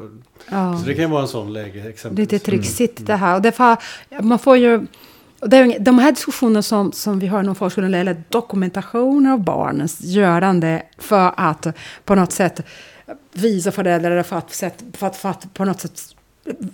Ja. 0.50 0.78
Så 0.78 0.86
det 0.86 0.94
kan 0.94 1.04
ju 1.04 1.10
vara 1.10 1.22
en 1.22 1.28
sån 1.28 1.52
läge 1.52 1.88
exempelvis. 1.88 2.32
Lite 2.32 2.44
trixigt 2.44 3.06
det 3.06 3.16
här. 3.16 3.34
Och 3.34 3.42
därför, 3.42 3.76
man 4.22 4.38
får 4.38 4.56
ju, 4.56 4.86
de 5.80 5.98
här 5.98 6.12
diskussionerna 6.12 6.62
som, 6.62 6.92
som 6.92 7.18
vi 7.18 7.26
har 7.26 7.40
inom 7.40 7.54
förskolan, 7.54 7.94
eller 7.94 8.22
dokumentation 8.28 9.26
av 9.26 9.44
barnens 9.44 10.00
görande 10.00 10.82
för 10.98 11.32
att 11.36 11.66
på 12.04 12.14
något 12.14 12.32
sätt 12.32 12.60
visa 13.32 13.72
föräldrar, 13.72 14.22
för 14.22 14.36
att, 14.36 14.52
för 14.92 15.06
att, 15.06 15.16
för 15.16 15.28
att 15.28 15.54
på 15.54 15.64
något 15.64 15.80
sätt 15.80 16.16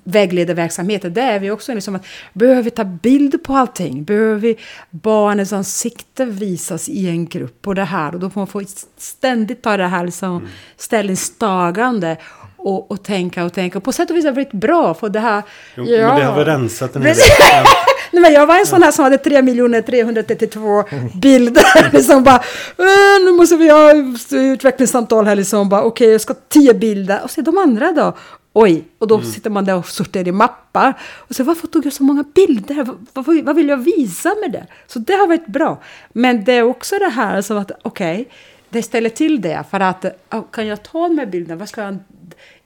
vägleda 0.05 0.55
verksamheten. 0.55 1.15
Det 1.15 1.21
är 1.21 1.39
vi 1.41 1.51
också 1.51 1.75
liksom 1.75 1.95
att 1.97 2.07
behöver 2.33 2.63
vi 2.63 2.71
ta 2.71 2.85
bild 2.85 3.43
på 3.45 3.53
allting? 3.57 4.05
Behöver 4.05 4.35
vi 4.41 4.57
barnens 4.91 5.53
ansikte 5.53 6.25
visas 6.25 6.89
i 6.89 7.09
en 7.09 7.27
grupp? 7.27 7.67
Och 7.67 7.75
det 7.75 7.85
här, 7.85 8.15
och 8.15 8.21
då 8.21 8.31
får 8.31 8.41
man 8.41 8.47
få 8.47 8.63
ständigt 8.99 9.63
ta 9.63 9.77
det 9.77 9.87
här 9.87 10.05
liksom 10.05 10.49
ställningstagande 10.77 12.17
och, 12.57 12.91
och 12.91 13.03
tänka 13.05 13.45
och 13.45 13.53
tänka. 13.53 13.81
På 13.81 13.93
sätt 13.93 14.11
och 14.11 14.17
vis 14.17 14.25
har 14.25 14.33
det 14.33 14.37
varit 14.37 14.53
bra, 14.53 14.95
för 14.95 15.09
det 15.09 15.21
här... 15.21 15.43
Jo, 15.75 15.85
Men 15.85 16.17
det 16.17 16.25
har 16.25 16.37
väl 16.37 16.45
rensat 16.45 16.97
en 16.97 17.03
hel 17.03 17.15
del. 17.15 17.23
Precis. 17.25 17.47
Ja. 17.53 17.65
Nej, 18.13 18.23
men 18.23 18.33
jag 18.33 18.47
var 18.47 18.59
en 18.59 18.67
sån 18.67 18.83
här 18.83 18.91
som 18.91 19.03
hade 19.05 19.19
3 19.19 19.83
332 19.83 20.85
bilder. 21.21 21.93
liksom 21.93 22.25
bara, 22.25 22.37
"Eh, 22.79 23.25
nu 23.25 23.33
måste 23.33 23.57
vi 23.57 23.69
ha 23.71 23.93
utvecklingssamtal 24.33 25.27
här. 25.27 25.37
Liksom 25.37 25.69
bara, 25.69 25.83
okej, 25.83 26.11
jag 26.13 26.21
ska 26.21 26.33
ha 26.35 26.41
10 26.49 26.75
bilder. 26.75 27.21
Och 27.25 27.31
så 27.31 27.41
de 27.41 27.59
andra 27.59 27.93
då? 27.93 28.17
Oj, 28.59 28.85
och 28.99 29.07
då 29.07 29.23
sitter 29.23 29.51
man 29.51 29.65
där 29.65 29.77
och 29.77 29.89
sorterar 29.89 30.29
i 30.29 30.33
mappar. 30.33 30.95
Och 31.03 31.35
så 31.35 31.45
varför 31.45 31.67
tog 31.67 31.87
jag 31.87 31.93
så 31.93 32.03
många 32.03 32.25
bilder? 32.35 32.85
Vad, 32.85 33.27
vad, 33.27 33.45
vad 33.45 33.57
vill 33.57 33.69
jag 33.69 33.77
visa 33.77 34.35
med 34.43 34.53
det? 34.53 34.67
Så 34.87 34.99
det 34.99 35.13
har 35.13 35.27
varit 35.27 35.47
bra. 35.47 35.83
Men 36.13 36.45
det 36.45 36.53
är 36.53 36.63
också 36.63 36.99
det 36.99 37.09
här 37.09 37.43
som 37.43 37.59
att, 37.59 37.71
okej, 37.83 38.29
det 38.69 38.83
ställer 38.83 39.11
till 39.11 39.41
det. 39.41 39.65
För 39.71 39.81
att, 39.81 40.05
kan 40.51 40.67
jag 40.67 40.83
ta 40.83 41.09
de 41.09 41.19
här 41.19 41.27
bilderna? 41.27 41.57
Vad 41.57 41.69
ska 41.69 41.83
jag 41.83 41.99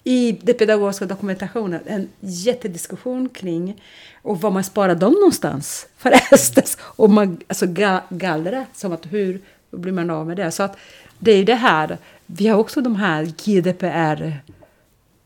i 0.05 0.33
den 0.43 0.55
pedagogiska 0.55 1.07
dokumentationen 1.07 1.81
en 1.87 2.09
jättediskussion 2.21 3.29
kring 3.29 3.83
och 4.23 4.41
var 4.41 4.51
man 4.51 4.65
sparar 4.65 4.95
dem 4.95 5.13
någonstans 5.13 5.87
förresten. 5.97 6.65
Och 6.81 7.11
man 7.11 7.39
alltså 7.49 7.67
ga- 7.67 8.03
gallra, 8.09 8.67
som 8.75 8.93
att 8.93 9.07
hur 9.13 9.41
blir 9.71 9.93
man 9.93 10.11
av 10.11 10.27
med 10.27 10.37
det? 10.37 10.51
Så 10.51 10.63
att 10.63 10.77
det 11.19 11.33
är 11.33 11.45
det 11.45 11.55
här, 11.55 11.99
vi 12.27 12.49
har 12.49 12.59
också 12.59 12.81
de 12.81 12.97
här 12.97 13.25
GDPR 13.25 14.41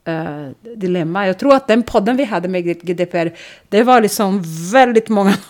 eh, 0.05 0.49
dilemma. 0.77 1.27
Jag 1.27 1.39
tror 1.39 1.55
att 1.55 1.69
den 1.69 1.83
podden 1.83 2.17
vi 2.17 2.25
hade 2.25 2.49
med 2.49 2.65
GDPR, 2.83 3.31
det 3.69 3.83
var 3.83 4.01
liksom 4.01 4.43
väldigt 4.73 5.09
många 5.09 5.35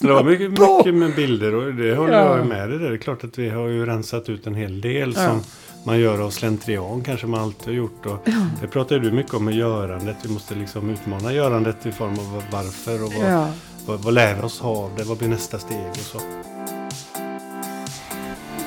Det 0.00 0.08
var 0.12 0.24
mycket, 0.24 0.50
mycket 0.50 0.94
med 0.94 1.14
bilder 1.14 1.54
och 1.54 1.74
det 1.74 1.94
håller 1.96 2.12
Ja. 2.12 2.36
jag 2.36 2.46
med 2.46 2.68
dig. 2.70 2.78
Det 2.78 2.88
är 2.88 2.96
klart 2.96 3.24
att 3.24 3.38
vi 3.38 3.48
har 3.48 3.68
ju 3.68 3.86
rensat 3.86 4.28
ut 4.28 4.46
en 4.46 4.54
hel 4.54 4.80
del 4.80 5.14
som 5.14 5.40
man 5.84 6.00
gör 6.00 6.18
av 6.24 6.30
slentrian 6.30 7.02
kanske 7.04 7.26
man 7.26 7.40
alltid 7.40 7.66
har 7.66 7.72
gjort. 7.74 8.06
Och 8.06 8.28
Det 8.60 8.66
pratar 8.68 8.98
du 8.98 9.12
mycket 9.12 9.34
om 9.34 9.44
med 9.44 9.54
görandet. 9.54 10.16
Vi 10.22 10.32
måste 10.32 10.54
liksom 10.54 10.90
utmana 10.90 11.32
görandet 11.32 11.86
i 11.86 11.92
form 11.92 12.12
av 12.18 12.42
varför 12.50 13.04
och 13.04 13.12
vad, 13.22 13.32
Ja. 13.32 13.48
vad, 13.86 14.00
vad 14.00 14.14
lär 14.14 14.34
vi 14.34 14.42
oss 14.42 14.60
av 14.62 14.90
det? 14.96 15.04
Vad 15.04 15.18
blir 15.18 15.28
nästa 15.28 15.58
steg 15.58 15.78
och 15.90 15.96
så. 15.96 16.18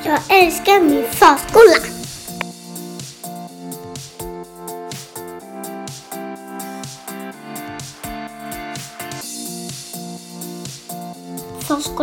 Jag 0.04 0.18
älskar 0.44 0.80
min 0.84 1.04
förskola. 1.04 1.95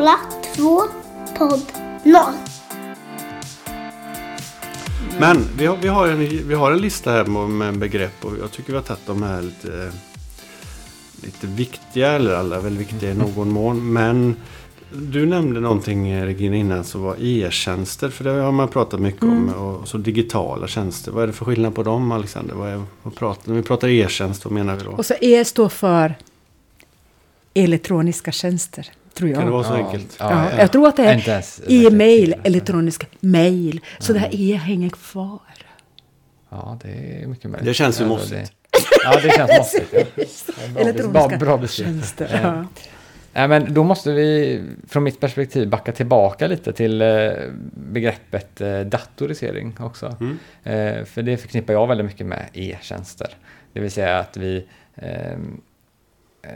Förskola 0.04 0.20
2, 0.56 0.82
podd 1.38 1.62
0. 2.04 2.22
Men 5.20 5.38
vi 5.58 5.66
har, 5.66 5.78
vi, 5.78 5.88
har 5.88 6.08
en, 6.08 6.48
vi 6.48 6.54
har 6.54 6.72
en 6.72 6.82
lista 6.82 7.12
här 7.12 7.26
med, 7.48 7.78
begrepp 7.78 8.26
och 8.26 8.32
jag 8.42 8.52
tycker 8.52 8.70
vi 8.70 8.76
har 8.76 8.84
tagit 8.84 9.06
de 9.06 9.24
här 9.24 9.42
lite, 9.42 9.92
lite 11.22 11.48
viktiga, 11.48 12.12
eller 12.12 12.34
alla 12.34 12.56
är 12.56 12.60
väl 12.60 12.78
viktiga 12.78 13.12
i 13.12 13.14
någon 13.14 13.52
mån. 13.54 13.94
Men 13.94 14.36
du 14.94 15.26
nämnde 15.26 15.60
någonting 15.60 16.24
Regina 16.26 16.56
innan 16.56 16.84
som 16.84 17.02
var 17.02 17.16
e-tjänster, 17.20 18.10
för 18.10 18.24
det 18.24 18.32
har 18.32 18.52
man 18.52 18.68
pratat 18.68 19.00
mycket 19.00 19.24
om. 19.24 19.50
Och 19.50 19.88
så 19.88 19.98
digitala 19.98 20.68
tjänster. 20.68 21.12
Vad 21.12 21.24
är 21.24 21.28
det 21.28 21.34
för 21.34 21.46
skillnad 21.46 21.76
på 21.76 21.84
dem 21.84 22.12
Alexander? 22.12 22.56
Vad 22.56 22.70
är, 22.70 22.84
vad 23.04 23.16
pratar, 23.16 23.50
när 23.50 23.56
vi 23.56 23.64
pratar 23.64 23.88
e-tjänst, 23.88 24.46
vad 24.46 24.54
menar 24.54 24.76
vi 24.76 24.84
då? 24.84 24.92
Och 24.92 25.06
så 25.06 25.14
E 25.22 25.46
står 25.46 25.70
för 25.70 26.16
elektroniska 27.54 28.32
tjänster, 28.32 28.92
tror 29.14 29.30
jag. 29.30 29.38
Kan 29.38 29.46
det 29.46 29.52
vara 29.52 29.64
så 29.64 29.74
Ja, 29.74 29.86
enkelt? 29.86 30.16
Ja, 30.20 30.52
jag 30.58 30.72
tror 30.72 30.88
att 30.88 30.96
det 30.98 31.04
är 31.06 31.30
ens- 31.30 31.62
e-mail, 31.68 32.36
elektronisk 32.44 33.08
mail. 33.20 33.82
Så 34.00 34.14
det 34.14 34.20
här 34.20 34.30
e 34.32 34.54
hänger 34.56 34.90
kvar. 34.90 35.40
Ja, 36.50 36.80
det 36.84 37.22
är 37.24 37.28
mycket 37.28 37.52
möjligt. 37.52 37.66
Det 37.66 37.74
känns 37.74 38.00
ju 38.00 38.04
Ja, 38.04 38.10
mossigt. 38.10 38.32
det- 38.32 38.80
Ja, 39.04 39.20
det 39.24 39.30
känns 39.30 39.52
mossigt. 39.58 39.94
Ja. 39.94 40.04
Bra, 40.74 40.82
Elektroniska 40.82 41.38
bra, 41.38 41.58
bra 41.58 41.68
tjänster. 41.68 42.26
Eh, 42.34 42.42
Ja. 42.44 42.66
Nej, 43.36 43.48
men 43.48 43.74
då 43.74 43.84
måste 43.84 44.12
vi 44.12 44.62
från 44.88 45.04
mitt 45.04 45.20
perspektiv 45.20 45.70
backa 45.70 45.92
tillbaka 45.92 46.48
lite 46.48 46.74
till 46.74 47.02
eh, 47.02 47.32
begreppet 47.74 48.62
eh, 48.62 48.80
datorisering 48.80 49.76
också. 49.80 50.16
Mm. 50.20 51.06
För 51.06 51.22
det 51.22 51.38
förknippar 51.38 51.74
jag 51.74 51.88
väldigt 51.88 52.06
mycket 52.06 52.26
med 52.28 52.46
e-tjänster. 52.54 53.28
Det 53.74 53.80
vill 53.80 53.92
säga 53.92 54.18
att 54.20 54.38
vi, 54.38 54.66
ehm, 54.96 55.62
eh, 56.44 56.50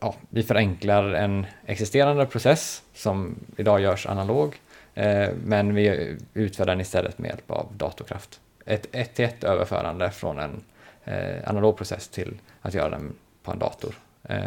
ja, 0.00 0.14
vi 0.30 0.42
förenklar 0.42 1.04
en 1.12 1.46
existerande 1.66 2.26
process 2.26 2.82
som 2.94 3.34
idag 3.56 3.80
görs 3.80 4.06
analog. 4.06 4.60
Eh, 4.94 5.28
men 5.44 5.74
vi 5.74 6.16
utför 6.34 6.64
den 6.66 6.80
istället 6.80 7.18
med 7.18 7.28
hjälp 7.28 7.50
av 7.50 7.66
datorkraft. 7.76 8.40
Ett 8.66 8.86
ett 8.92 9.14
till 9.14 9.24
ett 9.24 9.44
överförande 9.44 10.10
från 10.10 10.38
en 10.38 10.60
eh, 11.04 11.48
analog 11.50 11.76
process 11.76 12.08
till 12.08 12.34
att 12.62 12.74
göra 12.74 12.90
den 12.90 13.12
på 13.42 13.52
en 13.52 13.58
dator. 13.58 13.94
Eh, 14.28 14.38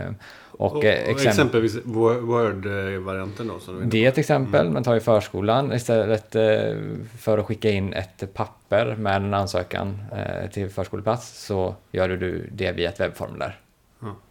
och, 0.51 0.75
Och, 0.75 0.83
eh, 0.85 1.03
och 1.03 1.09
exempel, 1.09 1.27
exempelvis 1.27 1.75
Wo- 1.75 2.19
Word-varianten 2.19 3.47
då. 3.47 3.59
Som 3.59 3.89
det 3.89 4.05
är 4.05 4.09
ett 4.09 4.17
exempel 4.17 4.61
Mm. 4.61 4.73
man 4.73 4.83
tar 4.83 4.95
i 4.95 4.99
förskolan 4.99 5.73
istället 5.73 6.35
eh, 6.35 6.75
för 7.19 7.37
att 7.37 7.45
skicka 7.45 7.69
in 7.69 7.93
ett 7.93 8.33
papper 8.33 8.95
med 8.95 9.15
en 9.15 9.33
ansökan 9.33 10.01
eh, 10.15 10.49
till 10.49 10.69
förskoleplats 10.69 11.45
så 11.45 11.75
gör 11.91 12.07
du 12.09 12.49
det 12.51 12.71
via 12.71 12.89
ett 12.89 12.99
webbformulär. 12.99 13.59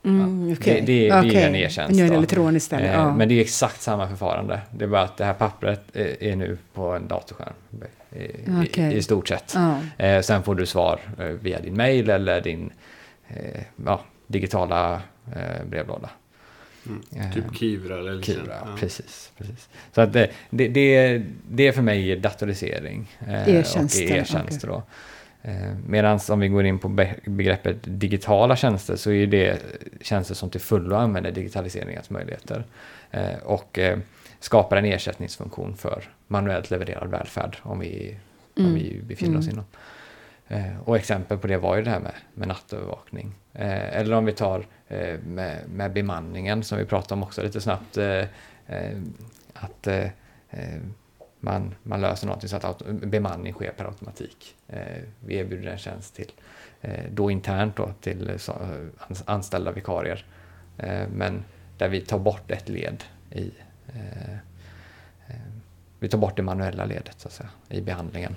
Mm, 0.05 0.53
okej. 0.53 0.75
Det, 0.75 0.81
det, 0.81 0.87
det 0.87 1.09
är 1.09 1.19
Okej. 1.29 1.43
en 1.43 1.55
e-tjänst. 1.55 1.97
Nu 1.97 2.05
är 2.07 2.09
det 2.11 2.15
elektroniskt 2.17 2.65
istället. 2.65 2.87
Eh, 2.87 2.93
ja. 2.93 3.15
Men 3.15 3.29
det 3.29 3.35
är 3.35 3.41
exakt 3.41 3.81
samma 3.83 4.09
förfarande. 4.09 4.61
Det 4.71 4.85
är 4.85 4.89
bara 4.89 5.03
att 5.03 5.17
det 5.17 5.25
här 5.25 5.35
pappret 5.35 5.81
är, 5.93 6.23
är 6.23 6.37
nu 6.37 6.59
på 6.75 6.93
en 6.93 7.09
datorskärm. 7.09 7.53
I, 8.13 8.19
i, 8.19 8.31
Okej. 8.69 8.97
i 8.97 9.03
stort 9.03 9.29
sett. 9.29 9.53
ja. 9.55 9.81
Eh, 10.05 10.21
sen 10.23 10.43
får 10.43 10.55
du 10.55 10.67
svar 10.67 11.01
eh, 11.19 11.25
via 11.27 11.61
din 11.61 11.77
mail 11.77 12.11
eller 12.11 12.41
din 12.41 12.71
eh, 13.29 13.61
ja, 13.87 14.01
digitala 14.27 15.03
eh, 15.37 15.67
brevlåda. 15.71 16.11
Mm. 16.87 17.03
Eh, 17.17 17.35
Typ 17.35 17.57
Kivra 17.57 17.99
eller 17.99 18.15
liknande. 18.15 18.43
Kivra, 18.43 18.57
Ja. 18.65 18.77
precis, 18.79 19.33
precis. 19.39 19.69
Så 19.95 20.01
att 20.01 20.13
det, 20.13 20.31
det, 20.51 20.69
det, 20.69 21.23
det 21.51 21.67
är 21.69 21.73
för 21.73 21.83
mig 21.83 22.17
datorisering. 22.17 23.17
eh, 23.29 23.49
E-tjänster, 23.49 24.05
Och 24.05 24.11
e-tjänster 24.17 24.69
då. 24.69 24.83
Eh, 25.49 25.75
Medan 25.87 26.21
om 26.31 26.41
vi 26.41 26.49
går 26.49 26.65
in 26.67 26.79
på 26.79 26.89
be- 26.89 27.15
begreppet 27.27 27.77
digitala 27.83 28.57
tjänster 28.57 28.97
så 28.97 29.11
är 29.11 29.27
det 29.27 29.63
tjänster 30.01 30.35
som 30.35 30.51
till 30.51 30.61
fullo 30.61 30.97
använder 30.97 31.31
digitaliseringens 31.33 32.11
möjligheter. 32.11 32.65
Eh, 33.11 33.37
Och 33.45 33.79
eh, 33.79 33.99
skapar 34.41 34.77
en 34.77 34.85
ersättningsfunktion 34.85 35.77
för 35.77 36.05
manuellt 36.27 36.71
levererad 36.71 37.11
välfärd 37.11 37.57
om 37.63 37.79
vi, 37.79 38.17
om 38.57 38.63
Mm. 38.65 38.75
vi 38.75 39.01
befinner 39.03 39.39
oss 39.39 39.45
Mm. 39.49 39.55
inom. 39.55 39.65
Och 40.85 40.97
exempel 40.97 41.39
på 41.39 41.47
det 41.47 41.57
var 41.59 41.77
ju 41.77 41.83
det 41.83 41.91
här 41.91 42.01
med, 42.01 42.13
med 42.35 42.49
nattövervakning. 42.49 43.35
Eller 43.53 44.17
om 44.17 44.25
vi 44.25 44.33
tar 44.33 44.67
med, 45.27 45.59
med 45.69 45.93
bemanningen 45.93 46.63
som 46.63 46.79
vi 46.79 46.85
pratade 46.85 47.15
om 47.15 47.23
också 47.23 47.43
lite 47.43 47.61
snabbt. 47.61 47.99
Att 49.55 49.89
man, 51.41 51.75
man 51.83 52.01
löser 52.01 52.27
någonting 52.27 52.49
så 52.49 52.57
att 52.57 52.65
auto, 52.65 52.85
bemanning 52.93 53.53
sker 53.53 53.71
per 53.71 53.85
automatik. 53.85 54.55
Eh, 54.69 54.79
Vi 55.21 55.35
erbjuder 55.37 55.71
en 55.71 55.79
tjänst 55.79 56.15
till, 56.17 56.33
eh, 56.81 57.05
då 57.13 57.31
internt 57.31 57.77
då, 57.77 57.93
till 58.01 58.31
så, 58.39 58.53
ans- 59.09 59.23
anställda 59.27 59.73
vikarier. 59.73 60.27
Eh, 60.79 61.09
Men 61.15 61.45
där 61.79 61.89
vi 61.89 62.01
tar 62.01 62.19
bort 62.19 62.51
ett 62.51 62.69
led 62.69 63.05
i 63.33 63.51
eh, 63.95 64.33
eh, 65.29 65.37
vi 66.01 66.09
tar 66.09 66.19
bort 66.19 66.37
det 66.37 66.43
manuella 66.43 66.85
ledet 66.85 67.15
så 67.21 67.29
att 67.29 67.35
säga, 67.35 67.49
i 67.69 67.81
behandlingen. 67.81 68.37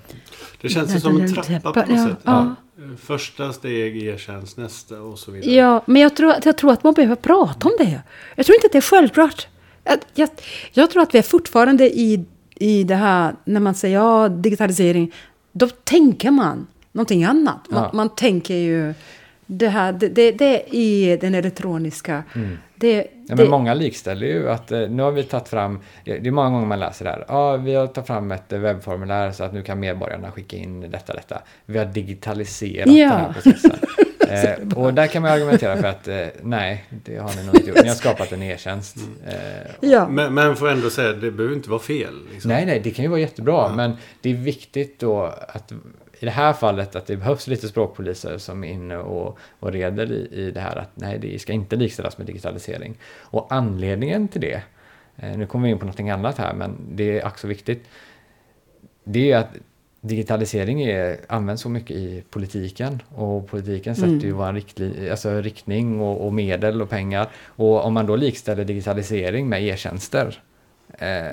Det 0.60 0.68
känns 0.68 0.94
ju 0.96 1.00
som 1.00 1.20
en 1.20 1.34
trappa 1.34 1.72
på 1.72 1.80
något 1.80 1.88
Ja, 1.88 2.06
sätt. 2.08 2.18
ja. 2.24 2.54
Första 2.98 3.52
steg 3.52 4.02
e-tjänst, 4.02 4.56
nästa 4.56 5.00
och 5.00 5.18
så 5.18 5.30
vidare. 5.30 5.50
Ja, 5.54 5.82
men 5.86 6.02
jag 6.02 6.16
tror, 6.16 6.34
jag 6.44 6.58
tror 6.58 6.72
att 6.72 6.84
man 6.84 6.94
behöver 6.94 7.16
prata 7.16 7.68
om 7.68 7.74
det. 7.78 8.02
Jag 8.36 8.46
tror 8.46 8.56
inte 8.56 8.66
att 8.66 8.72
det 8.72 8.78
är 8.78 8.82
självklart. 8.82 9.48
Jag, 9.84 9.98
jag, 10.14 10.28
jag 10.72 10.90
tror 10.90 11.02
att 11.02 11.14
vi 11.14 11.18
är 11.18 11.22
fortfarande 11.22 11.98
i, 11.98 12.24
i 12.62 12.84
det 12.84 12.94
här, 12.94 13.34
när 13.44 13.60
man 13.60 13.74
säger 13.74 13.96
ja, 13.98 14.28
digitalisering, 14.28 15.12
då 15.52 15.68
tänker 15.68 16.30
man 16.30 16.66
någonting 16.92 17.24
annat. 17.24 17.58
Man, 17.70 17.82
Ja. 17.82 17.90
man 17.92 18.08
tänker 18.08 18.54
ju 18.54 18.94
det 19.46 19.68
här, 19.68 19.92
det, 19.92 20.08
det, 20.08 20.32
det 20.32 20.76
är 20.76 21.16
den 21.18 21.34
elektroniska. 21.34 22.22
Det, 22.74 22.96
Ja, 22.96 23.04
det, 23.26 23.42
men 23.42 23.50
många 23.50 23.74
likställer 23.74 24.26
ju 24.26 24.50
att 24.50 24.72
eh, 24.72 24.80
nu 24.80 25.02
har 25.02 25.12
vi 25.12 25.22
tagit 25.22 25.48
fram, 25.48 25.80
det 26.04 26.26
är 26.26 26.30
många 26.30 26.50
gånger 26.50 26.66
man 26.66 26.80
läser 26.80 27.04
det 27.04 27.10
här, 27.10 27.24
ja 27.28 27.56
vi 27.56 27.74
har 27.74 27.86
tagit 27.86 28.06
fram 28.06 28.32
ett 28.32 28.52
eh, 28.52 28.58
webbformulär 28.58 29.30
så 29.32 29.44
att 29.44 29.52
nu 29.54 29.62
kan 29.62 29.80
medborgarna 29.80 30.30
skicka 30.30 30.56
in 30.56 30.80
detta, 30.90 31.12
detta. 31.12 31.42
Vi 31.66 31.78
har 31.78 31.84
digitaliserat 31.84 32.86
Ja. 32.94 33.08
den 33.08 33.18
här 33.20 33.32
processen. 33.32 33.70
eh, 34.32 34.78
och 34.78 34.94
där 34.94 35.06
kan 35.06 35.22
man 35.22 35.30
argumentera 35.30 35.76
för 35.76 35.88
att 35.88 36.08
eh, 36.08 36.26
nej, 36.42 36.84
det 36.90 37.16
har 37.16 37.36
ni 37.36 37.46
nog 37.46 37.54
inte 37.54 37.68
gjort. 37.68 37.82
Ni 37.82 37.88
har 37.88 37.94
skapat 37.94 38.32
en 38.32 38.42
e-tjänst. 38.42 38.96
Eh, 39.26 39.90
ja. 39.90 40.08
Men, 40.08 40.34
men 40.34 40.56
får 40.56 40.70
ändå 40.70 40.90
säga, 40.90 41.12
det 41.12 41.30
behöver 41.30 41.56
inte 41.56 41.70
vara 41.70 41.80
fel. 41.80 42.14
Liksom. 42.32 42.48
Nej, 42.48 42.66
nej, 42.66 42.80
det 42.80 42.90
kan 42.90 43.02
ju 43.02 43.08
vara 43.08 43.20
jättebra, 43.20 43.74
men 43.74 43.96
det 44.20 44.30
är 44.30 44.34
viktigt 44.34 45.00
då 45.00 45.34
att 45.48 45.72
i 46.22 46.24
det 46.24 46.30
här 46.30 46.52
fallet 46.52 46.96
att 46.96 47.06
det 47.06 47.16
behövs 47.16 47.46
lite 47.46 47.68
språkpoliser 47.68 48.38
som 48.38 48.64
är 48.64 48.68
inne 48.68 48.96
och, 48.96 49.38
och 49.60 49.72
reder 49.72 50.12
i, 50.12 50.28
i 50.32 50.50
det 50.50 50.60
här 50.60 50.76
att 50.76 50.90
nej, 50.94 51.18
det 51.18 51.38
ska 51.38 51.52
inte 51.52 51.76
likställas 51.76 52.18
med 52.18 52.26
digitalisering. 52.26 52.98
Och 53.20 53.46
anledningen 53.50 54.28
till 54.28 54.40
det, 54.40 54.62
eh, 55.16 55.36
nu 55.36 55.46
kommer 55.46 55.64
vi 55.64 55.70
in 55.70 55.78
på 55.78 55.84
någonting 55.84 56.10
annat 56.10 56.38
här, 56.38 56.54
men 56.54 56.76
det 56.90 57.20
är 57.20 57.26
också 57.26 57.46
viktigt, 57.46 57.88
det 59.04 59.32
är 59.32 59.38
att 59.38 59.56
digitalisering 60.04 60.82
är, 60.82 61.16
används 61.28 61.62
så 61.62 61.68
mycket 61.68 61.96
i 61.96 62.22
politiken 62.30 63.02
och 63.14 63.46
politiken 63.48 63.94
sätter 63.96 64.08
ju 64.26 64.32
vår 64.32 64.52
riktli, 64.52 65.10
alltså 65.10 65.40
riktning 65.40 66.00
och, 66.00 66.26
och 66.26 66.32
medel 66.32 66.82
och 66.82 66.90
pengar. 66.90 67.28
Och 67.46 67.84
om 67.84 67.94
man 67.94 68.06
då 68.06 68.16
likställer 68.16 68.64
digitalisering 68.64 69.48
med 69.48 69.62
e-tjänster, 69.62 70.42
eh, 70.98 71.26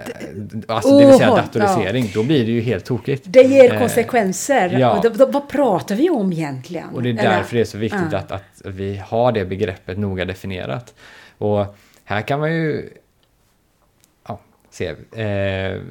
alltså 0.68 1.00
det 1.00 1.06
vill 1.06 1.18
säga 1.18 1.30
datorisering, 1.30 2.12
då 2.14 2.24
blir 2.24 2.46
det 2.46 2.52
ju 2.52 2.62
helt 2.62 2.86
tokigt. 2.86 3.24
Det 3.28 3.42
ger 3.44 3.74
Eh, 3.74 3.80
konsekvenser. 3.80 4.70
ja. 4.80 4.98
Och 4.98 5.04
då, 5.04 5.10
då, 5.10 5.26
vad 5.32 5.50
pratar 5.50 5.96
vi 5.96 6.10
om 6.10 6.34
egentligen? 6.34 6.90
Och 6.90 7.04
det 7.04 7.10
är 7.10 7.14
Eller- 7.14 7.24
därför 7.24 7.56
det 7.56 7.62
är 7.62 7.66
så 7.66 7.78
viktigt 7.78 8.02
Ja. 8.12 8.18
att, 8.18 8.32
att 8.32 8.62
vi 8.66 8.98
har 8.98 9.32
det 9.32 9.46
begreppet 9.46 9.98
noga 9.98 10.26
definierat. 10.26 10.94
Och 11.38 11.66
här 12.04 12.22
kan 12.22 12.40
man 12.40 12.54
ju 12.54 12.90
ja, 14.28 14.40
se, 14.70 14.88
eh, 15.24 15.82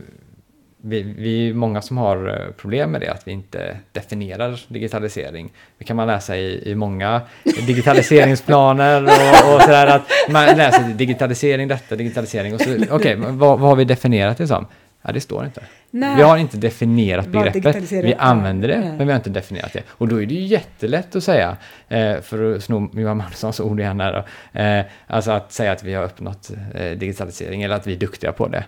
vi, 0.83 1.03
vi 1.03 1.49
är 1.49 1.55
många 1.55 1.83
som 1.83 1.99
har 1.99 2.29
eh, 2.29 2.53
problem 2.53 2.91
med 2.91 3.01
det, 3.01 3.13
att 3.13 3.29
vi 3.29 3.33
inte 3.33 3.77
definierar 3.93 4.61
digitalisering. 4.69 5.53
Det 5.79 5.85
kan 5.85 5.97
man 5.97 6.07
läsa 6.07 6.37
i, 6.37 6.71
i 6.71 6.75
många 6.75 7.21
digitaliseringsplaner 7.67 9.03
och, 9.03 9.55
och 9.55 9.63
sådär, 9.63 9.87
att 9.87 10.11
man 10.31 10.57
läser 10.57 10.89
digitalisering 10.89 11.69
detta, 11.69 11.97
digitalisering 11.97 12.55
och 12.55 12.61
så, 12.61 12.77
okej, 12.91 13.17
men 13.17 13.39
vad, 13.39 13.59
vad 13.59 13.69
har 13.69 13.77
vi 13.77 13.85
definierat 13.85 14.39
det 14.39 14.47
som? 14.47 14.67
Ja, 15.03 15.13
det 15.13 15.21
står 15.21 15.45
inte. 15.45 15.61
Nej. 15.91 16.17
Vi 16.17 16.23
har 16.23 16.37
inte 16.37 16.57
definierat 16.57 17.27
Vad 17.27 17.53
begreppet. 17.53 17.93
Vi 17.93 18.15
använder 18.15 18.69
det, 18.69 18.81
Nej. 18.81 18.89
men 18.89 19.07
vi 19.07 19.13
har 19.13 19.17
inte 19.17 19.31
definierat 19.31 19.73
det. 19.73 19.83
Och 19.89 20.09
då 20.09 20.23
är 20.23 20.27
det 20.27 20.35
ju 20.35 20.45
jättelätt 20.45 21.17
att 21.17 21.25
säga, 21.25 21.57
eh, 21.89 22.21
för 22.21 22.55
att 22.55 22.65
sno 22.65 22.91
Johan 22.95 23.17
Magnussons 23.17 23.61
ord 23.61 23.81
igen 23.81 24.01
här 24.01 24.13
då, 24.13 24.61
eh, 24.61 24.85
alltså 25.07 25.31
att 25.31 25.53
säga 25.53 25.73
att 25.73 25.85
vi 25.85 25.95
har 25.95 26.05
uppnått 26.05 26.51
eh, 26.75 26.91
digitalisering 26.91 27.63
eller 27.63 27.75
att 27.75 27.87
vi 27.87 27.93
är 27.93 27.99
duktiga 27.99 28.33
på 28.33 28.49
det. 28.49 28.65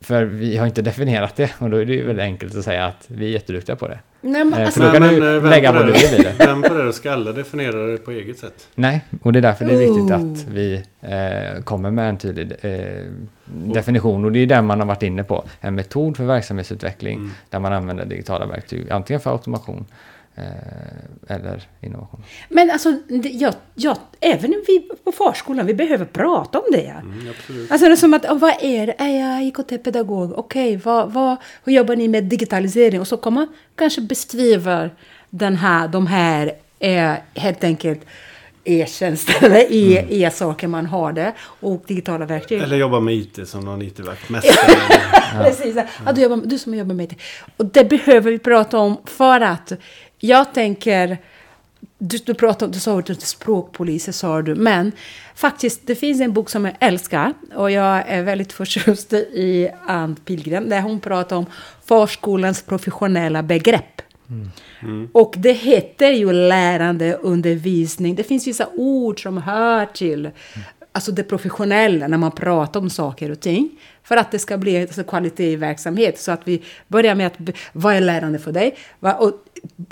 För 0.00 0.24
vi 0.24 0.56
har 0.56 0.66
inte 0.66 0.82
definierat 0.82 1.36
det 1.36 1.50
och 1.58 1.70
då 1.70 1.76
är 1.76 1.84
det 1.84 1.92
ju 1.92 2.06
väldigt 2.06 2.22
enkelt 2.22 2.56
att 2.56 2.64
säga 2.64 2.84
att 2.84 3.04
vi 3.06 3.26
är 3.26 3.30
jätteduktiga 3.30 3.76
på 3.76 3.88
det. 3.88 3.98
Nej, 4.22 4.44
men 4.44 4.60
Eh, 4.60 4.64
alltså, 4.66 4.80
för 4.80 4.86
då 4.86 4.92
kan 4.98 5.02
du 5.08 5.36
eh, 5.36 5.44
lägga 5.50 5.72
vad 5.72 5.86
du 5.86 5.92
det- 5.92 5.98
vill 6.10 6.20
i 6.20 6.22
det. 6.22 6.34
Vem 6.46 6.62
på 6.62 6.74
det 6.74 6.92
ska 6.92 7.12
alla 7.12 7.32
definiera 7.32 7.86
det 7.86 7.96
på 7.98 8.10
eget 8.10 8.38
sätt? 8.38 8.68
Nej, 8.74 9.04
och 9.22 9.32
det 9.32 9.38
är 9.38 9.42
därför 9.42 9.64
det 9.64 9.72
är 9.72 9.78
viktigt 9.78 10.10
att 10.10 10.54
vi 10.54 10.82
eh, 11.00 11.62
kommer 11.62 11.90
med 11.90 12.08
en 12.08 12.16
tydlig 12.18 12.52
eh, 12.60 13.04
definition. 13.46 14.24
Och 14.24 14.32
det 14.32 14.38
är 14.38 14.46
den 14.46 14.66
man 14.66 14.80
har 14.80 14.86
varit 14.86 15.02
inne 15.02 15.24
på. 15.24 15.44
En 15.60 15.74
metod 15.74 16.16
för 16.16 16.24
verksamhetsutveckling 16.24 17.18
Mm. 17.18 17.30
där 17.50 17.58
man 17.58 17.72
använder 17.72 18.04
digitala 18.04 18.46
verktyg, 18.46 18.90
antingen 18.90 19.20
för 19.20 19.30
automation 19.30 19.84
eller 21.28 21.62
innovation. 21.80 22.22
men 22.48 22.70
alltså, 22.70 22.94
jag, 23.24 23.54
jag, 23.74 23.96
även 24.20 24.64
vi 24.66 24.88
på 25.04 25.12
förskolan, 25.12 25.66
vi 25.66 25.74
behöver 25.74 26.04
prata 26.04 26.58
om 26.58 26.64
det. 26.72 26.86
Mm, 27.02 27.28
absolut. 27.38 27.70
Alltså 27.72 27.86
det 27.86 27.92
är 27.92 27.96
som 27.96 28.14
att, 28.14 28.24
vad 28.40 28.54
är 28.60 28.86
det? 28.86 28.94
Är 28.98 29.20
jag 29.20 29.42
IKT-pedagog? 29.46 30.32
Okej, 30.38 30.76
vad, 30.76 31.12
vad, 31.12 31.36
hur 31.64 31.72
jobbar 31.72 31.96
ni 31.96 32.08
med 32.08 32.24
digitalisering? 32.24 33.00
Och 33.00 33.08
så 33.08 33.16
kommer 33.16 33.40
man 33.40 33.48
kanske 33.74 34.00
beskriva 34.00 34.90
den 35.30 35.56
här, 35.56 35.88
de 35.88 36.06
här 36.06 36.52
eh, 36.78 37.12
helt 37.34 37.64
enkelt 37.64 38.00
e-tjänster 38.64 39.34
eller 39.46 39.72
e- 39.72 40.06
e-saker 40.10 40.66
man 40.68 40.86
har 40.86 41.12
det 41.12 41.32
och 41.40 41.84
digitala 41.86 42.26
verktyg. 42.26 42.62
Eller 42.62 42.76
jobba 42.76 43.00
med 43.00 43.14
IT 43.14 43.48
som 43.48 43.64
någon 43.64 43.82
IT-vaktmästare. 43.82 44.76
Precis. 45.44 45.76
Ja, 46.06 46.12
du, 46.12 46.20
jobbar, 46.22 46.36
du 46.36 46.58
som 46.58 46.74
jobbar 46.74 46.94
med 46.94 47.08
det. 47.08 47.16
Och 47.56 47.66
det 47.66 47.84
behöver 47.84 48.30
vi 48.30 48.38
prata 48.38 48.78
om 48.78 48.96
för 49.04 49.40
att 49.40 49.72
jag 50.20 50.54
tänker... 50.54 51.18
Du, 51.98 52.18
du, 52.18 52.34
pratade, 52.34 52.72
du 52.72 52.80
sa 52.80 52.94
ordet 52.94 53.20
språkpoliser, 53.20 54.12
sa 54.12 54.42
du. 54.42 54.54
Men 54.54 54.92
faktiskt, 55.34 55.86
det 55.86 55.94
finns 55.94 56.20
en 56.20 56.32
bok 56.32 56.50
som 56.50 56.64
jag 56.64 56.74
älskar. 56.80 57.34
Och 57.54 57.70
jag 57.70 58.04
är 58.08 58.22
väldigt 58.22 58.52
förtjust 58.52 59.12
i 59.12 59.70
Ann 59.86 60.16
Pilgrim. 60.16 60.68
Där 60.68 60.80
hon 60.80 61.00
pratar 61.00 61.36
om 61.36 61.46
förskolans 61.84 62.62
professionella 62.62 63.42
begrepp. 63.42 64.02
Och 65.12 65.34
det 65.36 65.52
heter 65.52 66.10
ju 66.10 66.32
lärande, 66.32 67.14
undervisning. 67.14 68.14
Det 68.14 68.24
finns 68.24 68.46
vissa 68.46 68.68
ord 68.74 69.22
som 69.22 69.38
hör 69.38 69.86
till 69.86 70.30
alltså 70.92 71.12
det 71.12 71.22
professionella 71.22 72.08
när 72.08 72.18
man 72.18 72.32
pratar 72.32 72.80
om 72.80 72.90
saker 72.90 73.30
och 73.30 73.40
ting. 73.40 73.70
För 74.10 74.16
att 74.16 74.30
det 74.30 74.38
ska 74.38 74.58
bli 74.58 74.82
alltså, 74.82 75.04
kvalitet 75.04 75.52
i 75.52 75.56
verksamhet. 75.56 76.18
Så 76.18 76.32
att 76.32 76.40
vi 76.44 76.62
börjar 76.88 77.14
med 77.14 77.26
att, 77.26 77.38
vad 77.72 77.94
är 77.94 78.00
lärande 78.00 78.38
för 78.38 78.52
dig? 78.52 78.76
Och, 79.00 79.32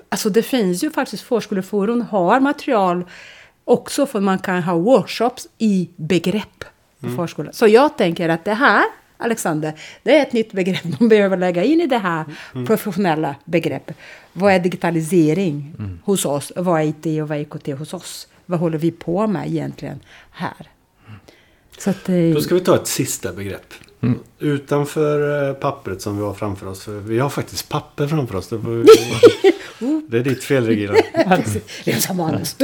alltså 0.08 0.30
det 0.30 0.42
finns 0.42 0.84
ju 0.84 0.90
faktiskt, 0.90 1.22
Förskoleforum 1.22 2.00
har 2.00 2.40
material 2.40 3.04
också 3.64 4.06
för 4.06 4.20
man 4.20 4.38
kan 4.38 4.62
ha 4.62 4.74
workshops 4.74 5.48
i 5.58 5.88
begrepp 5.96 6.64
på 7.00 7.08
förskolan. 7.08 7.52
Så 7.52 7.66
jag 7.66 7.98
tänker 7.98 8.28
att 8.28 8.44
det 8.44 8.54
här, 8.54 8.84
Alexander, 9.16 9.72
det 10.02 10.18
är 10.18 10.22
ett 10.22 10.32
nytt 10.32 10.52
begrepp 10.52 11.00
man 11.00 11.08
behöver 11.08 11.36
lägga 11.36 11.64
in 11.64 11.80
i 11.80 11.86
det 11.86 11.98
här 11.98 12.24
professionella 12.66 13.34
begreppet. 13.44 13.96
Vad 14.32 14.52
är 14.52 14.58
digitalisering 14.58 15.74
hos 16.04 16.24
oss? 16.24 16.52
Vad 16.56 16.80
är 16.80 16.84
IT 16.84 17.22
och 17.22 17.28
vad 17.28 17.38
är 17.38 17.42
IKT 17.42 17.78
hos 17.78 17.94
oss? 17.94 18.28
vad 18.46 18.60
håller 18.60 18.78
vi 18.78 18.90
på 18.90 19.26
med 19.26 19.46
egentligen 19.48 20.00
här? 20.30 20.70
Så 21.78 21.90
att, 21.90 22.08
eh, 22.08 22.14
Då 22.34 22.40
ska 22.40 22.54
vi 22.54 22.60
ta 22.60 22.74
ett 22.76 22.86
sista 22.86 23.32
begrepp. 23.32 23.74
Utanför 24.38 25.49
eh, 25.49 25.55
pappret 25.55 26.03
som 26.03 26.16
vi 26.18 26.22
har 26.24 26.34
framför 26.34 26.66
oss. 26.66 26.84
För 26.84 26.92
vi 26.99 27.18
har 27.18 27.28
faktiskt 27.28 27.68
papper 27.68 28.07
framför 28.07 28.36
oss. 28.36 28.49
Det, 28.49 28.61
får 28.61 28.70
vi- 28.70 30.03
det 30.09 30.18
är 30.18 30.22
ditt 30.24 30.44
fel 30.44 30.66
Regina. 30.66 30.94
som 32.01 32.16
manus. 32.16 32.57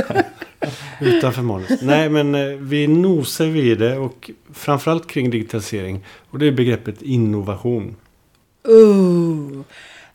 Utanför 1.01 1.43
manus. 1.43 1.71
Nej 1.83 2.09
men 2.09 2.35
eh, 2.35 2.47
vi 2.47 2.87
nosar 2.87 3.47
vid 3.47 3.79
det 3.79 3.97
och 3.99 4.31
framförallt 4.53 5.07
kring 5.07 5.31
digitalisering. 5.31 6.05
Och 6.31 6.39
det 6.39 6.47
är 6.47 6.53
begreppet 6.53 7.03
innovation. 7.03 7.97
Uh, 8.69 9.61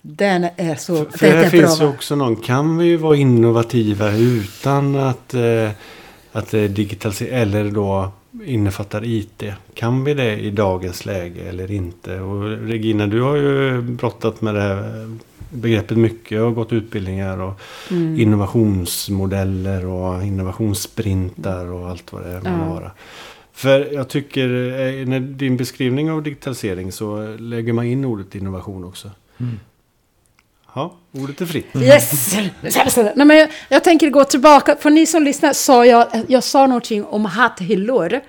den 0.02 0.44
är 0.58 0.76
så... 0.76 0.96
För, 0.96 1.18
för 1.18 1.28
här 1.28 1.44
är 1.44 1.50
finns 1.50 1.82
ju 1.82 1.86
också 1.88 2.16
någon. 2.16 2.36
Kan 2.36 2.78
vi 2.78 2.96
vara 2.96 3.16
innovativa 3.16 4.12
utan 4.12 4.96
att, 4.96 5.34
eh, 5.34 5.70
att 6.32 6.54
eh, 6.54 6.62
digitalisera 6.64 7.38
eller 7.38 7.72
då 7.72 8.12
innefattar 8.46 9.06
IT? 9.06 9.44
Kan 9.74 10.04
vi 10.04 10.14
det 10.14 10.38
i 10.40 10.52
dagens 10.52 11.06
läge 11.06 11.42
eller 11.50 11.72
inte? 11.72 12.20
Och 12.20 12.44
Regina, 12.44 13.08
du 13.08 13.22
har 13.22 13.36
ju 13.36 13.82
brottat 13.82 14.42
med 14.42 14.56
det 14.56 14.62
här 14.62 15.18
begreppet 15.50 15.98
mycket 15.98 16.42
och 16.42 16.56
gått 16.56 16.74
utbildningar 16.74 17.42
och 17.42 17.62
Mm. 17.92 18.20
innovationsmodeller 18.20 19.86
och 19.86 20.24
innovationssprintar 20.24 21.66
och 21.66 21.90
allt 21.90 22.14
vad 22.14 22.24
det 22.24 22.30
är 22.30 22.42
man 22.42 22.82
Ja. 22.84 22.92
För 23.54 23.94
jag 23.94 24.10
tycker, 24.10 24.50
eh, 24.50 25.08
när 25.08 25.20
din 25.20 25.58
beskrivning 25.58 26.12
av 26.12 26.24
digitalisering 26.24 26.92
så 26.92 27.36
lägger 27.40 27.74
man 27.74 27.86
in 27.86 28.06
ordet 28.06 28.36
innovation 28.36 28.84
också. 28.84 29.12
Ja, 30.76 30.94
ordet 31.12 31.42
är 31.42 31.46
fritt. 31.46 31.76
Yes! 31.76 32.36
Nej, 33.16 33.26
men 33.26 33.38
jag, 33.38 33.50
jag 33.70 33.84
tänker 33.84 34.10
gå 34.10 34.24
tillbaka. 34.24 34.76
För 34.80 34.90
ni 34.90 35.06
som 35.06 35.24
lyssnar 35.24 35.54
sa 35.54 35.86
jag, 35.86 36.08
jag 36.28 36.44
sa 36.44 36.68
någonting 36.68 37.06
om 37.06 37.26
hatthyllor. 37.26 38.22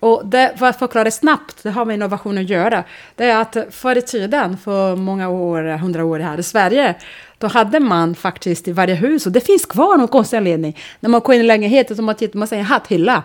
Och 0.00 0.26
det, 0.26 0.54
för 0.58 0.66
att 0.66 0.78
förklara 0.78 1.10
snabbt, 1.10 1.62
det 1.62 1.70
har 1.70 1.84
med 1.84 1.94
innovation 1.94 2.38
att 2.38 2.48
göra. 2.48 2.84
Det 3.16 3.24
är 3.24 3.40
att 3.40 3.56
förr 3.70 3.98
i 3.98 4.02
tiden, 4.02 4.58
för 4.58 4.96
många 4.96 5.28
år, 5.28 5.78
hundra 5.78 6.04
år 6.04 6.18
här 6.18 6.38
i 6.38 6.42
Sverige, 6.42 6.94
då 7.38 7.46
hade 7.46 7.80
man 7.80 8.14
faktiskt 8.14 8.68
i 8.68 8.72
varje 8.72 8.94
hus, 8.94 9.26
och 9.26 9.32
det 9.32 9.40
finns 9.40 9.66
kvar 9.66 9.96
någon 9.96 10.08
konstig 10.08 10.36
anledning, 10.36 10.78
när 11.00 11.10
man 11.10 11.20
går 11.20 11.34
in 11.34 11.40
i 11.40 11.44
lägenheten 11.44 11.98
och 11.98 12.04
man 12.04 12.14
tittar, 12.14 12.38
man 12.38 12.48
säger 12.48 12.62
hatthylla. 12.62 13.22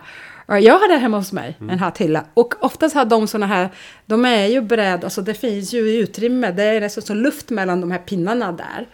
Och 0.50 0.60
Jag 0.60 0.80
hade 0.80 0.98
hemma 0.98 1.18
hos 1.18 1.32
mig 1.32 1.58
en 1.70 1.80
hatthylla. 1.80 2.26
Och 2.34 2.54
oftast 2.60 2.96
har 2.96 3.06
de 3.06 3.28
såna 3.28 3.46
här, 3.46 3.70
de 4.06 4.26
är 4.26 4.46
ju 4.46 4.62
beredda, 4.62 5.08
alltså 5.08 5.22
det 5.22 5.34
finns 5.34 5.74
ju 5.74 5.80
utrymme, 5.80 6.52
det 6.52 6.64
är 6.64 6.82
nästan 6.82 7.04
så 7.04 7.14
luft 7.14 7.50
mellan 7.50 7.82
de 7.82 7.92
här 7.92 8.00
pinnarna 8.00 8.52
där. 8.52 8.88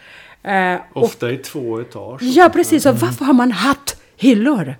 Eh, 0.44 0.82
och 0.94 1.04
Ofta 1.04 1.32
i 1.32 1.38
två 1.38 1.80
etage. 1.82 2.22
Ja, 2.22 2.50
precis. 2.54 2.86
Och 2.86 2.96
varför 2.96 3.26
har 3.26 3.34
man 3.34 3.52
hatthyllor? 3.52 4.76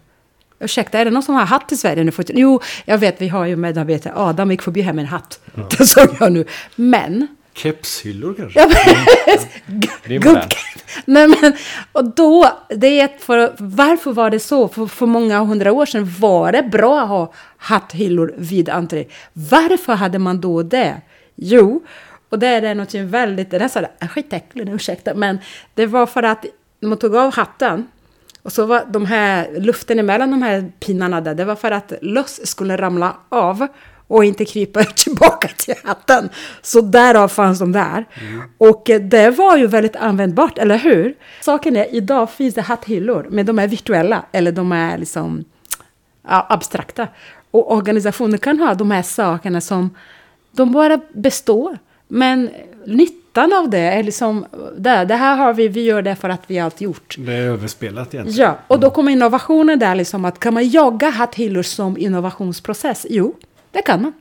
Ursäkta, 0.60 1.00
är 1.00 1.06
det 1.06 1.12
någon 1.12 1.24
som 1.24 1.36
har 1.36 1.46
hatt 1.46 1.72
i 1.72 1.78
Sverige 1.78 2.04
nu? 2.04 2.12
Jo, 2.28 2.62
jag 2.86 2.98
vet, 2.98 3.22
vi 3.22 3.28
har 3.28 3.46
ju 3.46 3.56
medarbetare. 3.56 4.14
Adam 4.16 4.52
gick 4.52 4.62
förbi 4.62 4.82
här 4.82 4.94
med 4.94 5.02
en 5.02 5.08
hatt. 5.08 5.40
Det 5.78 5.86
såg 5.86 6.10
jag 6.20 6.32
nu. 6.32 6.46
Men... 6.76 7.28
Kepshyllor 7.56 8.34
kanske? 8.34 8.60
Ja, 8.60 8.68
men, 8.68 9.40
Det 10.08 10.16
är 10.16 10.20
gubb- 10.20 10.26
modernt. 10.26 10.54
Nej, 11.06 11.28
men, 11.28 11.54
och 11.92 12.04
då, 12.16 12.50
det 12.70 13.00
är 13.00 13.06
ett 13.06 13.22
för, 13.24 13.54
varför 13.58 14.12
var 14.14 14.30
det 14.30 14.40
så? 14.40 14.68
För, 14.68 14.86
för 14.88 15.06
många 15.06 15.40
hundra 15.40 15.72
år 15.72 15.86
sedan 15.86 16.14
var 16.20 16.52
det 16.52 16.64
bra 16.64 17.02
att 17.02 17.08
ha 17.10 17.34
hatthyllor 17.58 18.34
vid 18.38 18.70
entré. 18.70 19.06
Varför 19.34 19.94
hade 19.94 20.20
man 20.20 20.42
då 20.42 20.64
det? 20.64 21.02
Jo, 21.36 21.84
och 22.30 22.40
det 22.40 22.48
är 22.48 22.62
det 22.62 22.74
något 22.74 22.94
väldigt, 22.94 23.52
det 23.52 23.58
är 23.58 23.68
så 23.68 23.80
här, 23.80 24.08
skitäckligt, 24.08 24.70
ursäkta, 24.70 25.14
men 25.14 25.40
det 25.74 25.86
var 25.86 26.06
för 26.06 26.24
att 26.24 26.46
man 26.80 26.98
tog 26.98 27.16
av 27.16 27.34
hatten 27.36 27.88
och 28.42 28.52
så 28.52 28.66
var 28.66 28.84
de 28.88 29.06
här 29.06 29.48
luften 29.60 30.00
emellan 30.00 30.32
de 30.32 30.42
här 30.42 30.72
pinnarna 30.80 31.22
där, 31.22 31.36
det 31.36 31.46
var 31.46 31.56
för 31.56 31.72
att 31.72 31.94
löss 32.02 32.48
skulle 32.48 32.78
ramla 32.78 33.16
av 33.30 33.68
och 34.08 34.26
inte 34.26 34.46
krypa 34.46 34.84
tillbaka 34.96 35.48
till 35.58 35.76
hatten. 35.84 36.30
Så 36.62 36.82
därav 36.82 37.28
fanns 37.28 37.60
de 37.60 37.72
där. 37.72 38.06
Och 38.58 38.90
eh, 38.90 39.02
det 39.02 39.30
var 39.30 39.58
ju 39.58 39.68
väldigt 39.68 39.96
användbart, 39.96 40.58
eller 40.58 40.78
hur? 40.78 41.16
Saken 41.42 41.76
är, 41.76 41.96
idag 41.96 42.32
finns 42.32 42.56
det 42.56 42.62
hatthyllor, 42.62 43.28
men 43.30 43.46
de 43.46 43.60
är 43.60 43.68
virtuella, 43.68 44.26
eller 44.32 44.52
de 44.52 44.72
är 44.72 44.98
liksom 44.98 45.46
ja, 46.28 46.46
abstrakta. 46.50 47.08
Och 47.52 47.74
organisationer 47.74 48.38
kan 48.38 48.60
ha 48.60 48.74
de 48.74 48.92
här 48.92 49.02
sakerna 49.02 49.62
som 49.62 49.96
de 50.52 50.72
bara 50.72 51.00
består. 51.14 51.78
Men 52.08 52.50
nyttan 52.86 53.54
av 53.54 53.70
det 53.70 53.80
är 53.80 54.04
liksom, 54.04 54.46
det, 54.78 55.06
det 55.06 55.16
här 55.16 55.36
har 55.36 55.54
vi, 55.54 55.68
vi 55.68 55.84
gör 55.84 56.02
det 56.02 56.16
för 56.16 56.30
att 56.30 56.42
vi 56.48 56.60
alltid 56.60 56.86
gjort. 56.86 57.16
Det 57.20 57.34
är 57.34 57.42
överspelat 57.42 58.14
egentligen. 58.14 58.42
Ja, 58.48 58.58
och 58.68 58.80
då 58.80 58.90
kommer 58.90 59.12
innovationen 59.12 59.80
där 59.80 59.96
liksom 59.96 60.26
att 60.26 60.40
kan 60.40 60.54
man 60.54 60.68
jogga 60.68 61.10
hatthyllor 61.10 61.64
som 61.64 61.98
innovationsprocess? 61.98 63.06
Jo, 63.10 63.36
det 63.76 63.82
kan 63.82 64.02
man. 64.02 64.14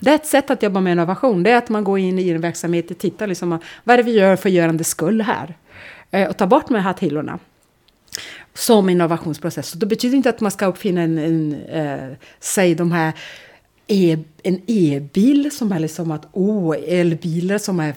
Det 0.00 0.10
är 0.10 0.14
ett 0.14 0.26
sätt 0.26 0.50
att 0.50 0.62
jobba 0.62 0.80
med 0.80 0.92
innovation. 0.92 1.42
Det 1.42 1.50
är 1.50 1.56
att 1.56 1.68
man 1.68 1.84
går 1.84 1.98
in 1.98 2.18
i 2.18 2.28
en 2.28 2.40
verksamhet 2.40 2.90
och 2.90 2.98
tittar 2.98 3.26
liksom, 3.26 3.58
vad 3.84 3.94
är 3.94 3.96
det 3.96 4.02
vi 4.02 4.12
gör 4.12 4.36
för 4.36 4.48
görande 4.48 4.84
skull 4.84 5.22
här? 5.22 5.54
Eh, 6.10 6.28
och 6.28 6.36
ta 6.36 6.46
bort 6.46 6.68
de 6.68 6.74
här 6.74 6.80
hatthyllorna 6.80 7.38
som 8.54 8.88
innovationsprocess. 8.88 9.68
Så 9.68 9.78
det 9.78 9.86
betyder 9.86 10.16
inte 10.16 10.28
att 10.30 10.40
man 10.40 10.50
ska 10.50 10.66
uppfinna 10.66 11.02
en, 11.02 11.18
en 11.18 11.54
eh, 11.54 12.16
säg 12.40 12.74
de 12.74 12.92
här 12.92 13.12
e, 13.86 14.18
en 14.42 14.60
e-bil 14.66 15.50
som 15.50 15.72
är 15.72 15.78
liksom 15.78 16.10
att, 16.10 16.26
oh, 16.32 16.76
elbilar 16.86 17.58
som 17.58 17.80
är 17.80 17.94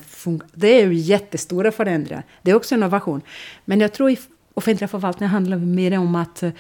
Det 0.53 0.81
är 0.81 0.87
ju 0.87 0.93
jättestora 0.93 1.71
förändringar. 1.71 2.23
Det 2.41 2.51
är 2.51 2.55
också 2.55 2.75
innovation. 2.75 3.21
Men 3.65 3.79
jag 3.79 3.93
tror 3.93 4.09
i 4.09 4.17
offentliga 4.53 4.87
förvaltningar 4.87 5.31
handlar 5.31 5.57
mer 5.57 5.99
om 5.99 6.15
att 6.15 6.43
eh, 6.43 6.51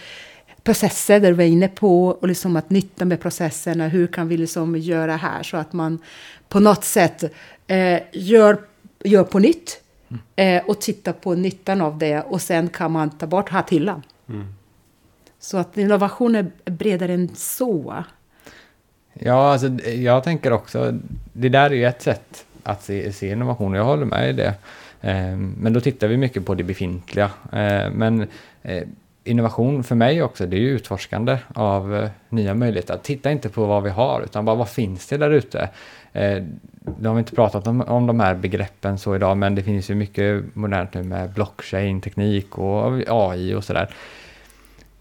processer 0.69 1.19
där 1.19 1.33
vi 1.33 1.43
är 1.43 1.47
inne 1.47 1.67
på 1.67 2.07
och 2.07 2.27
liksom 2.27 2.55
att 2.55 2.69
nytta 2.69 3.05
med 3.05 3.21
processerna. 3.21 3.87
Hur 3.87 4.07
kan 4.07 4.27
vi 4.27 4.37
liksom 4.37 4.75
göra 4.77 5.15
här 5.15 5.43
så 5.43 5.57
att 5.57 5.73
man 5.73 5.99
på 6.49 6.59
något 6.59 6.83
sätt 6.83 7.23
eh, 7.67 7.99
gör, 8.11 8.57
gör 9.03 9.23
på 9.23 9.39
nytt 9.39 9.81
eh, 10.35 10.63
och 10.65 10.81
tittar 10.81 11.13
på 11.13 11.35
nyttan 11.35 11.81
av 11.81 11.97
det 11.97 12.21
och 12.21 12.41
sen 12.41 12.69
kan 12.69 12.91
man 12.91 13.09
ta 13.09 13.27
bort 13.27 13.49
hatthyllan. 13.49 14.03
Så 15.39 15.57
att 15.57 15.77
innovation 15.77 16.35
är 16.35 16.51
bredare 16.65 17.13
än 17.13 17.29
så. 17.35 18.03
Ja, 19.13 19.51
alltså, 19.51 19.67
jag 19.89 20.23
tänker 20.23 20.51
också, 20.51 20.99
det 21.33 21.49
där 21.49 21.69
är 21.69 21.75
ju 21.75 21.85
ett 21.85 22.01
sätt 22.01 22.45
att 22.63 22.83
se, 22.83 23.13
se 23.13 23.31
innovation, 23.31 23.73
jag 23.73 23.83
håller 23.83 24.05
med 24.05 24.29
i 24.29 24.33
det. 24.33 24.53
Eh, 25.01 25.35
men 25.57 25.73
då 25.73 25.81
tittar 25.81 26.07
vi 26.07 26.17
mycket 26.17 26.45
på 26.45 26.55
det 26.55 26.63
befintliga. 26.63 27.31
Eh, 27.51 27.91
men 27.91 28.27
eh, 28.63 28.83
innovation 29.23 29.83
för 29.83 29.95
mig 29.95 30.23
också, 30.23 30.45
det 30.45 30.57
är 30.57 30.61
ju 30.61 30.69
utforskande 30.69 31.37
av 31.55 31.95
eh, 31.95 32.09
nya 32.29 32.53
möjligheter. 32.53 32.99
Titta 33.03 33.31
inte 33.31 33.49
på 33.49 33.65
vad 33.65 33.83
vi 33.83 33.89
har, 33.89 34.21
utan 34.21 34.45
bara 34.45 34.55
vad 34.55 34.69
finns 34.69 35.07
det 35.07 35.17
där 35.17 35.31
ute? 35.31 35.69
Eh, 36.13 36.43
nu 36.99 37.07
har 37.07 37.15
vi 37.15 37.19
inte 37.19 37.35
pratat 37.35 37.67
om, 37.67 37.81
om 37.81 38.07
de 38.07 38.19
här 38.19 38.35
begreppen 38.35 38.97
så 38.97 39.15
idag, 39.15 39.37
men 39.37 39.55
det 39.55 39.63
finns 39.63 39.89
ju 39.89 39.95
mycket 39.95 40.55
modernt 40.55 40.93
nu 40.93 41.03
med 41.03 41.29
blockchain-teknik 41.29 42.57
och 42.57 43.01
AI 43.07 43.55
och 43.55 43.63
sådär. 43.63 43.89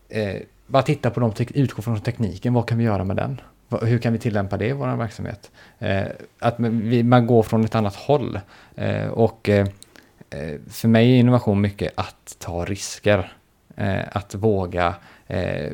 Eh, 0.08 0.36
bara 0.66 0.82
titta 0.82 1.10
på 1.10 1.20
de, 1.20 1.32
utgå 1.54 1.82
från 1.82 2.00
tekniken, 2.00 2.54
vad 2.54 2.68
kan 2.68 2.78
vi 2.78 2.84
göra 2.84 3.04
med 3.04 3.16
den? 3.16 3.40
Hur 3.82 3.98
kan 3.98 4.12
vi 4.12 4.18
tillämpa 4.18 4.56
det 4.56 4.66
i 4.66 4.72
vår 4.72 4.96
verksamhet? 4.96 5.50
Eh, 5.78 6.06
att 6.38 6.58
man, 6.58 6.80
vi, 6.80 7.02
man 7.02 7.26
går 7.26 7.42
från 7.42 7.64
ett 7.64 7.74
annat 7.74 7.96
håll. 7.96 8.40
Eh, 8.76 9.08
och 9.08 9.48
eh, 9.48 9.66
eh 10.30 10.60
för 10.70 10.88
mig 10.88 11.10
är 11.12 11.16
innovation 11.16 11.60
mycket 11.60 11.92
att 11.94 12.36
ta 12.38 12.64
risker. 12.64 13.32
Eh, 13.78 14.02
att 14.12 14.34
våga 14.34 14.94
eh, 15.26 15.72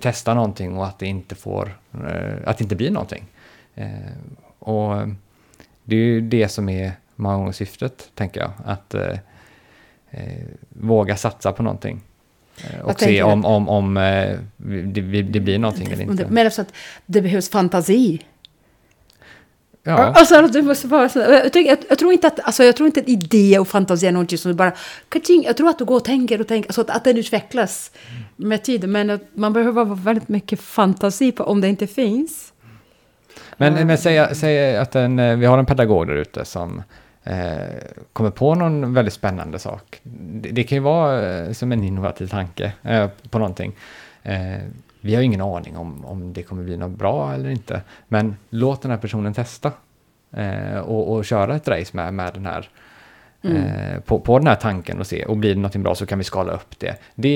testa 0.00 0.34
någonting 0.34 0.76
och 0.78 0.86
att 0.86 0.98
det 0.98 1.06
inte 1.06 1.34
får, 1.34 1.78
eh, 1.94 2.34
att 2.44 2.58
det 2.58 2.62
inte 2.64 2.76
blir 2.76 2.90
någonting. 2.90 3.24
Och 4.58 4.94
det 5.84 5.96
är 5.96 6.00
ju 6.00 6.20
det 6.20 6.48
som 6.48 6.68
är 6.68 6.92
många 7.16 7.36
gånger 7.36 7.52
syftet, 7.52 8.10
tänker 8.14 8.40
jag. 8.40 8.50
Att 8.64 8.94
våga 10.68 11.16
satsa 11.16 11.52
på 11.52 11.62
någonting. 11.62 12.00
Och 12.82 13.00
se 13.00 13.22
om, 13.22 13.44
om, 13.44 13.68
om 13.68 13.94
det, 14.54 15.22
det 15.22 15.40
blir 15.40 15.58
någonting 15.58 15.86
eller 15.86 15.96
Men 16.06 16.16
det- 16.16 16.22
inte. 16.22 16.34
Men 16.34 16.50
så 16.50 16.62
att 16.62 16.74
det 17.06 17.22
behövs 17.22 17.50
fantasi. 17.50 18.22
Ja. 19.84 19.96
Alltså, 19.96 20.48
det 20.48 20.62
måste 20.62 20.86
vara 20.86 21.08
så. 21.08 21.18
Jag, 21.18 21.56
jag, 21.56 21.78
jag 21.88 21.98
tror 21.98 22.12
inte 22.12 22.26
att 22.26 22.40
alltså, 22.40 22.64
jag 22.64 22.76
tror 22.76 22.86
inte 22.86 23.00
att 23.00 23.08
idé 23.08 23.58
och 23.58 23.68
fantasi 23.68 24.06
är 24.06 24.12
någonting 24.12 24.38
som 24.38 24.50
du 24.50 24.56
bara... 24.56 24.72
Kaching, 25.08 25.42
jag 25.44 25.56
tror 25.56 25.68
att 25.68 25.78
du 25.78 25.84
går 25.84 25.96
och 25.96 26.04
tänker 26.04 26.40
och 26.40 26.48
tänker, 26.48 26.68
alltså 26.68 26.80
att, 26.80 26.90
att 26.90 27.04
den 27.04 27.16
utvecklas 27.16 27.90
med 28.36 28.62
tiden. 28.62 28.92
Men 28.92 29.10
att 29.10 29.22
man 29.34 29.52
behöver 29.52 29.84
ha 29.84 29.94
väldigt 29.94 30.28
mycket 30.28 30.60
fantasi 30.60 31.32
på 31.32 31.44
om 31.44 31.60
det 31.60 31.68
inte 31.68 31.86
finns. 31.86 32.52
Men, 33.56 33.86
men 33.86 33.98
säg, 33.98 34.34
säg 34.34 34.76
att 34.76 34.94
en, 34.96 35.18
eh, 35.18 35.36
vi 35.36 35.46
har 35.46 35.58
en 35.58 35.66
pedagog 35.66 36.06
där 36.06 36.14
ute 36.14 36.44
som 36.44 36.82
eh, 37.24 37.34
kommer 38.12 38.30
på 38.30 38.54
någon 38.54 38.94
väldigt 38.94 39.14
spännande 39.14 39.58
sak. 39.58 40.00
Det, 40.02 40.48
det 40.48 40.64
kan 40.64 40.76
ju 40.76 40.82
vara 40.82 41.38
eh, 41.38 41.52
som 41.52 41.72
en 41.72 41.84
innovativ 41.84 42.26
tanke 42.26 42.72
eh, 42.82 43.08
på 43.30 43.38
någonting. 43.38 43.72
Vi 45.04 45.14
har 45.14 45.22
ju 45.22 45.26
ingen 45.26 45.40
aning 45.40 45.76
om, 45.76 46.04
om 46.04 46.32
det 46.32 46.42
kommer 46.42 46.62
bli 46.64 46.76
något 46.76 46.98
bra 46.98 47.34
eller 47.34 47.50
inte. 47.50 47.80
Men 48.08 48.36
låt 48.50 48.82
den 48.82 48.90
här 48.90 48.98
personen 48.98 49.34
testa. 49.34 49.72
Eh, 50.36 50.78
och, 50.78 51.12
och 51.12 51.24
köra 51.24 51.56
ett 51.56 51.68
race 51.68 51.90
med, 51.96 52.14
med 52.14 52.30
den 52.34 52.46
här 52.46 52.68
eh, 53.42 54.00
på, 54.00 54.18
på 54.20 54.38
den 54.38 54.46
här 54.46 54.54
tanken 54.54 55.00
och 55.00 55.06
se, 55.06 55.24
och 55.24 55.36
blir 55.36 55.50
det 55.50 55.56
någonting 55.60 55.82
bra 55.82 55.94
så 55.94 56.06
kan 56.06 56.18
vi 56.18 56.24
skala 56.24 56.52
upp 56.52 56.78
det. 56.78 56.96
Det 57.14 57.28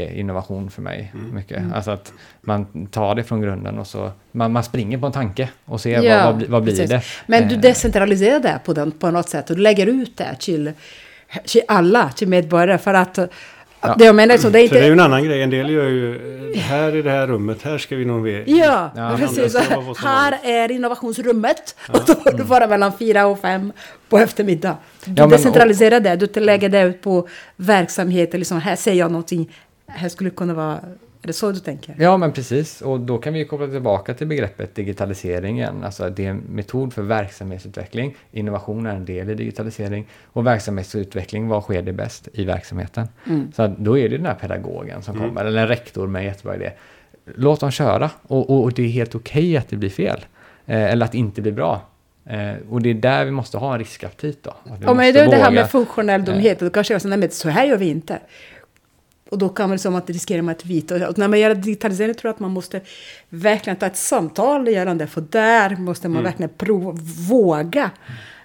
är 0.00 0.12
innovation 0.14 0.70
för 0.70 0.82
mig 0.82 1.12
mycket. 1.32 1.62
Alltså 1.74 1.90
att 1.90 2.12
man 2.40 2.86
tar 2.86 3.14
det 3.14 3.24
från 3.24 3.40
grunden 3.40 3.78
och 3.78 3.86
så, 3.86 4.10
man, 4.32 4.52
man 4.52 4.64
springer 4.64 4.98
på 4.98 5.06
en 5.06 5.12
tanke 5.12 5.48
och 5.64 5.80
ser 5.80 6.02
Ja, 6.02 6.16
vad, 6.16 6.24
vad, 6.26 6.36
blir- 6.36 6.48
vad 6.48 6.62
blir 6.62 6.72
precis. 6.72 6.90
det. 6.90 7.02
Men 7.26 7.48
du 7.48 7.54
Eh, 7.54 7.60
decentraliserar 7.60 8.40
det 8.40 8.60
på, 8.64 8.72
den, 8.72 8.90
på 8.90 9.10
något 9.10 9.28
sätt 9.28 9.50
och 9.50 9.56
du 9.56 9.62
lägger 9.62 9.86
ut 9.86 10.16
det 10.16 10.36
till, 10.40 10.72
till 11.46 11.62
alla, 11.68 12.08
till 12.10 12.28
medborgare. 12.28 12.78
För 12.78 12.94
att 12.94 13.18
Ja. 13.82 13.94
det 13.98 14.04
jag 14.04 14.14
menar 14.14 14.34
är 14.34 14.38
så, 14.38 14.48
det 14.50 14.60
är 14.60 14.68
För 14.68 14.74
det 14.74 14.80
är 14.80 14.86
ju 14.86 14.92
inte... 14.92 15.02
en 15.04 15.12
annan 15.12 15.24
grej. 15.24 15.42
En 15.42 15.50
del 15.50 15.70
gör 15.70 15.88
ju, 15.88 16.54
här 16.56 16.96
i 16.96 17.02
det 17.02 17.10
här 17.10 17.26
rummet, 17.26 17.62
här 17.62 17.78
ska 17.78 17.96
vi 17.96 18.02
innovera. 18.02 18.42
Ja, 18.46 18.90
Ja, 18.96 19.16
precis. 19.18 19.56
Här 19.98 20.38
är 20.42 20.70
innovationsrummet. 20.70 21.76
Och 21.92 22.00
då 22.06 22.14
får 22.14 22.32
du 22.36 22.42
vara 22.42 22.66
mellan 22.66 22.92
fyra 22.98 23.26
och 23.26 23.40
fem 23.40 23.72
på 24.08 24.18
eftermiddag. 24.18 24.76
Du 25.04 25.12
Ja, 25.16 25.22
men- 25.22 25.30
decentraliserar 25.30 26.00
det. 26.00 26.16
Du 26.16 26.40
lägger 26.40 26.68
det 26.68 26.82
ut 26.82 27.00
på 27.02 27.28
verksamheter. 27.56 28.38
Liksom, 28.38 28.60
här 28.60 28.76
säger 28.76 28.98
jag 28.98 29.10
någonting. 29.10 29.50
Här 29.86 30.08
skulle 30.08 30.30
kunna 30.30 30.54
vara... 30.54 30.78
Är 31.22 31.26
det 31.26 31.32
så 31.32 31.52
du 31.52 31.58
tänker? 31.58 31.94
Ja, 31.98 32.16
men 32.16 32.32
precis. 32.32 32.80
Och 32.80 33.00
då 33.00 33.18
kan 33.18 33.32
vi 33.32 33.44
koppla 33.44 33.66
tillbaka 33.66 34.14
till 34.14 34.26
begreppet 34.26 34.74
digitalisering 34.74 35.58
igen. 35.58 35.84
Alltså 35.84 36.10
det 36.10 36.26
är 36.26 36.30
en 36.30 36.38
metod 36.38 36.92
för 36.92 37.02
verksamhetsutveckling. 37.02 38.16
Innovation 38.32 38.86
är 38.86 38.94
en 38.94 39.04
del 39.04 39.30
i 39.30 39.34
digitalisering. 39.34 40.06
Och 40.24 40.46
verksamhetsutveckling, 40.46 41.48
vad 41.48 41.62
sker 41.62 41.82
det 41.82 41.92
bäst 41.92 42.28
i 42.32 42.44
verksamheten? 42.44 43.08
Så 43.54 43.62
att 43.62 43.78
då 43.78 43.98
är 43.98 44.08
det 44.08 44.16
den 44.16 44.26
här 44.26 44.34
pedagogen 44.34 45.02
som 45.02 45.18
kommer, 45.18 45.44
eller 45.44 45.62
en 45.62 45.68
rektor 45.68 46.06
med 46.06 46.20
en 46.20 46.26
jättebra 46.26 46.56
idé. 46.56 46.72
Låt 47.24 47.60
dem 47.60 47.70
köra. 47.70 48.10
Och, 48.22 48.50
och, 48.50 48.62
och 48.62 48.72
det 48.72 48.82
är 48.82 48.88
helt 48.88 49.14
okej 49.14 49.56
att 49.56 49.68
det 49.68 49.76
blir 49.76 49.90
fel. 49.90 50.20
Eh, 50.66 50.92
eller 50.92 51.06
att 51.06 51.12
det 51.12 51.18
inte 51.18 51.42
blir 51.42 51.52
bra. 51.52 51.80
Eh, 52.26 52.52
och 52.70 52.82
det 52.82 52.90
är 52.90 52.94
där 52.94 53.24
vi 53.24 53.30
måste 53.30 53.58
ha 53.58 53.72
en 53.72 53.78
riskaptit 53.78 54.42
då. 54.42 54.54
Måste 54.64 55.12
det 55.12 55.20
är 55.20 55.30
det 55.30 55.36
här 55.36 55.50
med 55.50 55.70
funktionell 55.70 56.24
dumhet. 56.24 56.60
Då 56.60 56.70
kanske 56.70 56.94
jag 56.94 57.02
säger, 57.02 57.10
nej 57.10 57.18
men 57.18 57.30
så 57.30 57.48
här 57.48 57.64
gör 57.64 57.76
vi 57.76 57.88
inte. 57.88 58.18
Och 59.32 59.38
då 59.38 59.48
kan 59.48 59.68
man 59.68 59.78
som 59.78 59.94
att 59.94 60.10
riskera 60.10 60.50
att 60.50 60.64
vita. 60.64 61.08
Och 61.08 61.18
när 61.18 61.28
man 61.28 61.40
gör 61.40 61.54
digitalisering 61.54 62.14
tror 62.14 62.28
jag 62.28 62.34
att 62.34 62.40
man 62.40 62.50
måste 62.50 62.80
verkligen 63.28 63.76
ta 63.76 63.86
ett 63.86 63.96
samtal 63.96 64.68
gällande. 64.68 65.06
För 65.06 65.20
där 65.20 65.76
måste 65.76 66.08
man 66.08 66.22
verkligen 66.22 66.50
prova, 66.56 66.98
våga 67.28 67.90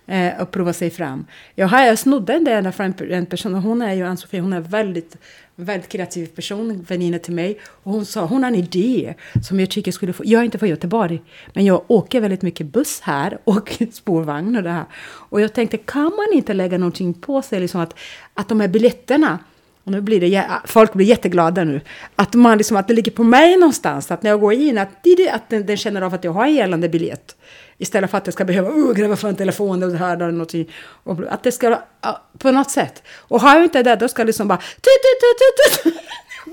eh, 0.06 0.42
och 0.42 0.52
prova 0.52 0.74
sig 0.74 0.90
fram. 0.90 1.26
Jag, 1.56 1.68
har, 1.68 1.86
jag 1.86 2.00
snodde 2.00 2.34
en 2.34 2.44
del 2.44 2.72
från 2.72 2.86
en, 2.86 3.12
en 3.12 3.26
person. 3.26 3.56
Och 3.56 3.62
hon 3.62 3.82
är 3.82 3.94
ju 3.94 4.04
Ann-Sofie, 4.04 4.42
hon 4.42 4.54
är 4.54 4.60
väldigt, 4.60 5.18
väldigt 5.56 5.90
kreativ 5.90 6.26
person, 6.26 6.86
väninna 6.88 7.20
till 7.20 7.34
mig. 7.34 7.60
Och 7.84 7.92
hon 7.92 8.06
sa, 8.06 8.26
hon 8.26 8.44
har 8.44 8.52
en 8.52 8.56
idé 8.56 9.14
som 9.48 9.60
jag 9.60 9.70
tycker 9.70 9.92
skulle 9.92 10.14
få, 10.14 10.24
jag 10.26 10.42
är 10.42 10.46
inte 10.46 10.58
från 10.58 10.70
Göteborg, 10.70 11.22
men 11.54 11.66
jag 11.66 11.84
åker 11.88 12.22
väldigt 12.22 12.42
mycket 12.42 12.68
buss 12.68 13.02
här 13.02 13.38
och 13.44 13.78
spårvagn 13.92 14.56
och 14.56 14.64
det 14.64 14.72
här. 14.72 14.86
Och 15.30 15.42
jag 15.42 15.54
tänkte, 15.54 15.78
kan 15.78 16.04
man 16.04 16.28
inte 16.34 16.54
lägga 16.54 16.78
någonting 16.78 17.14
på 17.14 17.42
sig, 17.42 17.60
liksom 17.60 17.82
att, 17.82 17.96
att 18.34 18.50
de 18.50 18.60
här 18.60 18.68
biljetterna, 18.68 19.40
och 19.88 19.94
nu 19.94 20.02
blir 20.02 20.22
det, 20.22 20.46
folk 20.66 20.94
blir 20.94 21.06
jätteglada 21.06 21.64
nu. 21.64 21.82
Att, 22.16 22.34
man 22.34 22.58
liksom, 22.58 22.78
att 22.78 22.88
det 22.88 22.94
ligger 22.94 23.12
på 23.12 23.24
mig 23.24 23.58
någonstans. 23.58 24.12
Att 24.12 24.24
när 24.24 24.30
jag 24.30 24.40
går 24.40 24.54
in, 24.54 24.78
att, 24.78 24.90
att 25.32 25.50
den, 25.50 25.66
den 25.66 25.78
känner 25.78 26.02
av 26.02 26.14
att 26.14 26.24
jag 26.24 26.32
har 26.32 26.46
en 26.46 26.54
gällande 26.54 26.90
biljett. 26.90 27.36
Istället 27.78 28.12
för 28.12 28.18
att 28.18 28.28
jag 28.28 28.34
ska 28.34 28.46
behöva 28.46 28.70
uh, 28.70 28.94
gräva 28.94 29.16
fram 29.16 29.36
telefonen 29.36 29.92
och 29.92 29.98
höra 29.98 30.28
någonting. 30.32 30.72
Och 31.04 31.20
att 31.30 31.44
det 31.44 31.52
ska, 31.52 31.80
ja, 32.02 32.24
på 32.38 32.52
något 32.52 32.72
sätt. 32.72 33.04
Och 33.18 33.42
har 33.42 33.56
jag 33.56 33.64
inte 33.64 33.84
det, 33.84 33.96
då 33.96 34.08
ska 34.08 34.22
jag 34.22 34.28
liksom 34.28 34.48
bara... 34.48 34.58
Tut, 34.58 34.84
tut, 34.84 35.20
tut, 35.22 35.84
tut, 35.84 35.94
tut. 35.94 36.04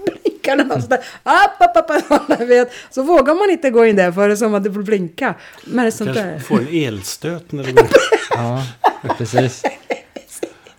Blinkar 0.23 0.57
den 0.57 0.71
och 0.71 0.83
sådär. 0.83 1.05
App, 1.23 1.63
app, 1.63 1.91
app, 1.91 2.41
jag 2.41 2.47
vet. 2.47 2.73
Så 2.91 3.03
vågar 3.03 3.35
man 3.35 3.51
inte 3.51 3.71
gå 3.71 3.87
in 3.87 3.97
där 3.97 4.13
för 4.13 4.29
det 4.29 4.35
är 4.35 4.37
som 4.37 4.55
att 4.55 4.65
det 4.65 4.71
blir 4.71 4.85
blinka. 4.85 5.35
Men 5.65 5.85
det 5.85 5.89
är 5.89 5.91
sånt 5.91 6.15
Kanske 6.15 6.25
där. 6.25 6.39
får 6.39 6.59
en 6.61 6.69
elstöt 6.73 7.53
när 7.53 7.65
det 7.65 7.73
går. 7.83 7.87
Ja, 8.31 8.63
precis. 9.19 9.63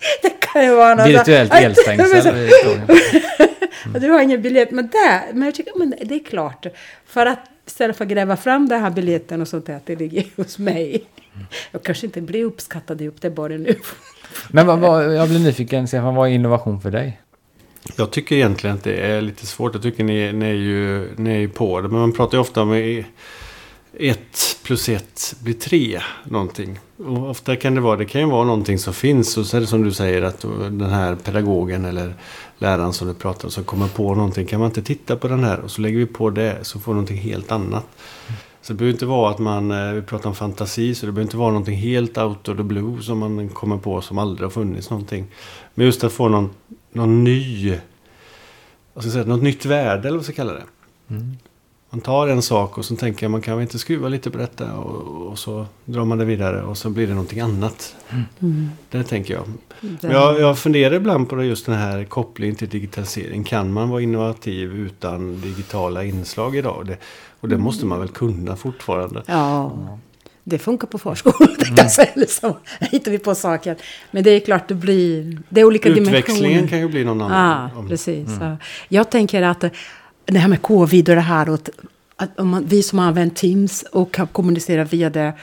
Det 0.21 0.29
kan 0.29 0.65
ju 0.65 0.75
vara 0.75 0.95
något. 0.95 1.07
Virtuellt 1.07 1.53
Aj, 1.53 1.63
elstängsel. 1.63 2.49
Och 3.93 4.01
Du 4.01 4.09
har 4.09 4.21
ingen 4.21 4.41
biljett, 4.41 4.71
men, 4.71 4.87
där, 4.87 5.33
men 5.33 5.43
jag 5.43 5.55
tycker 5.55 5.79
men 5.79 5.93
det 6.01 6.15
är 6.15 6.23
klart. 6.23 6.65
För 7.05 7.25
att 7.25 7.39
istället 7.67 7.97
för 7.97 8.05
att 8.05 8.11
gräva 8.11 8.37
fram 8.37 8.69
den 8.69 8.81
här 8.81 8.89
biljetten 8.89 9.41
och 9.41 9.47
sånt 9.47 9.65
där, 9.65 9.75
att 9.75 9.85
det 9.85 9.95
ligger 9.95 10.25
hos 10.35 10.57
mig. 10.57 11.03
Jag 11.71 11.83
kanske 11.83 12.05
inte 12.05 12.21
blir 12.21 12.43
uppskattad 12.43 13.01
i 13.01 13.03
Göteborg 13.03 13.57
nu. 13.57 13.75
Men 14.49 14.67
vad, 14.67 14.79
vad, 14.79 15.15
jag 15.15 15.29
blir 15.29 15.39
nyfiken, 15.39 15.87
Stefan, 15.87 16.15
vad 16.15 16.29
är 16.29 16.33
innovation 16.33 16.81
för 16.81 16.91
dig? 16.91 17.21
Jag 17.95 18.11
tycker 18.11 18.35
egentligen 18.35 18.75
att 18.75 18.83
det 18.83 18.97
är 18.97 19.21
lite 19.21 19.45
svårt. 19.45 19.73
Jag 19.73 19.83
tycker 19.83 20.03
ni, 20.03 20.33
ni, 20.33 20.45
är, 20.45 20.53
ju, 20.53 21.09
ni 21.17 21.29
är 21.29 21.39
ju 21.39 21.49
på 21.49 21.81
det. 21.81 21.87
Men 21.87 21.99
man 21.99 22.13
pratar 22.13 22.37
ju 22.37 22.41
ofta 22.41 22.61
om 22.61 23.03
ett 23.99 24.57
plus 24.63 24.89
ett 24.89 25.35
blir 25.39 25.53
tre 25.53 26.01
någonting. 26.23 26.79
Och 26.97 27.29
ofta 27.29 27.55
kan 27.55 27.75
det 27.75 27.81
vara, 27.81 27.97
det 27.97 28.05
kan 28.05 28.21
ju 28.21 28.27
vara 28.27 28.43
någonting 28.43 28.79
som 28.79 28.93
finns. 28.93 29.37
Och 29.37 29.45
så 29.45 29.57
är 29.57 29.61
det 29.61 29.67
som 29.67 29.83
du 29.83 29.91
säger 29.91 30.21
att 30.21 30.41
den 30.41 30.89
här 30.89 31.15
pedagogen 31.15 31.85
eller 31.85 32.13
läraren 32.57 32.93
som 32.93 33.07
du 33.07 33.13
pratar 33.13 33.45
om 33.45 33.51
som 33.51 33.63
kommer 33.63 33.87
på 33.87 34.15
någonting. 34.15 34.45
Kan 34.45 34.59
man 34.59 34.69
inte 34.69 34.81
titta 34.81 35.15
på 35.15 35.27
den 35.27 35.43
här 35.43 35.59
och 35.59 35.71
så 35.71 35.81
lägger 35.81 35.97
vi 35.97 36.05
på 36.05 36.29
det 36.29 36.57
så 36.61 36.79
får 36.79 36.93
någonting 36.93 37.17
helt 37.17 37.51
annat. 37.51 37.85
Så 38.61 38.73
det 38.73 38.77
behöver 38.77 38.93
inte 38.93 39.05
vara 39.05 39.31
att 39.31 39.39
man, 39.39 39.71
eh, 39.71 39.93
vi 39.93 40.01
pratar 40.01 40.29
om 40.29 40.35
fantasi, 40.35 40.95
så 40.95 41.05
det 41.05 41.11
behöver 41.11 41.27
inte 41.27 41.37
vara 41.37 41.49
någonting 41.49 41.77
helt 41.77 42.17
out 42.17 42.47
of 42.47 42.57
the 42.57 42.63
blue 42.63 43.01
som 43.01 43.19
man 43.19 43.49
kommer 43.49 43.77
på 43.77 44.01
som 44.01 44.17
aldrig 44.17 44.45
har 44.45 44.51
funnits 44.51 44.89
någonting. 44.89 45.25
Men 45.73 45.85
just 45.85 46.03
att 46.03 46.13
få 46.13 46.29
någon, 46.29 46.49
någon 46.91 47.23
ny, 47.23 47.69
vad 48.93 49.03
ska 49.03 49.07
jag 49.07 49.13
säga, 49.13 49.25
något 49.25 49.43
nytt 49.43 49.65
värde 49.65 50.07
eller 50.07 50.17
vad 50.17 50.25
ska 50.25 50.31
jag 50.31 50.35
kalla 50.35 50.53
det. 50.53 50.65
Mm. 51.09 51.37
Man 51.95 52.01
tar 52.01 52.27
en 52.27 52.41
sak 52.41 52.77
och 52.77 52.85
så 52.85 52.95
tänker 52.95 53.23
jag 53.25 53.31
man 53.31 53.41
kan 53.41 53.57
väl 53.57 53.61
inte 53.61 53.79
skruva 53.79 54.07
lite 54.07 54.31
på 54.31 54.37
detta 54.37 54.73
och, 54.73 55.27
och 55.31 55.39
så 55.39 55.65
drar 55.85 56.05
man 56.05 56.17
det 56.17 56.25
vidare 56.25 56.63
och 56.63 56.77
så 56.77 56.89
blir 56.89 57.07
det 57.07 57.13
någonting 57.13 57.39
annat. 57.39 57.95
Det 58.89 59.03
tänker 59.03 59.33
jag. 59.33 59.43
Men 59.79 60.11
jag. 60.11 60.39
Jag 60.39 60.59
funderar 60.59 60.95
ibland 60.95 61.29
på 61.29 61.35
det, 61.35 61.45
just 61.45 61.65
den 61.65 61.75
här 61.75 62.03
kopplingen 62.03 62.55
till 62.55 62.69
digitalisering. 62.69 63.43
Kan 63.43 63.73
man 63.73 63.89
vara 63.89 64.01
innovativ 64.01 64.75
utan 64.75 65.41
digitala 65.41 66.03
inslag 66.03 66.55
idag? 66.55 66.85
Det, 66.87 66.97
och 67.39 67.49
det 67.49 67.57
måste 67.57 67.85
man 67.85 67.99
väl 67.99 68.09
kunna 68.09 68.55
fortfarande. 68.55 69.23
Ja, 69.25 69.71
det 70.43 70.59
funkar 70.59 70.87
på 70.87 70.97
förskolan. 70.97 71.89
säga, 71.89 72.11
liksom. 72.15 72.53
Hittar 72.79 73.11
vi 73.11 73.19
på 73.19 73.35
saker. 73.35 73.75
Men 74.11 74.23
det 74.23 74.31
är 74.31 74.39
klart, 74.39 74.67
det 74.67 74.75
blir... 74.75 75.37
Det 75.49 75.61
är 75.61 75.65
olika 75.65 75.89
Utväxlingen 75.89 76.43
dimensioner. 76.43 76.67
kan 76.67 76.79
ju 76.79 76.87
bli 76.87 77.03
någon 77.05 77.21
annan. 77.21 77.69
Ja, 77.75 77.85
precis. 77.89 78.29
Ja. 78.41 78.57
Jag 78.87 79.09
tänker 79.11 79.41
att 79.41 79.63
det 80.25 80.39
här 80.39 80.47
med 80.47 80.61
covid 80.61 81.09
och 81.09 81.15
det 81.15 81.21
här 81.21 81.49
och 81.49 81.53
att, 81.55 81.69
att 82.15 82.39
om 82.39 82.47
man, 82.49 82.65
vi 82.65 82.83
som 82.83 82.99
har 82.99 83.05
använt 83.07 83.35
Teams 83.35 83.83
och 83.83 84.13
kan 84.13 84.27
kommunicera 84.27 84.83
via 84.83 85.09
det. 85.09 85.33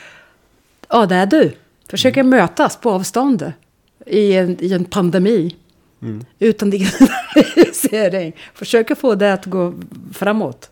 Ja, 0.88 1.06
det 1.06 1.14
är 1.14 1.26
du. 1.26 1.52
Försöker 1.88 2.22
mötas 2.22 2.76
på 2.76 2.90
avstånd 2.90 3.52
i 4.06 4.32
en, 4.32 4.56
i 4.64 4.72
en 4.72 4.84
pandemi. 4.84 5.56
Mm. 6.02 6.24
Utan 6.38 6.70
digitalisering. 6.70 8.36
Försöker 8.54 8.94
få 8.94 9.14
det 9.14 9.32
att 9.32 9.44
gå 9.46 9.74
framåt. 10.12 10.70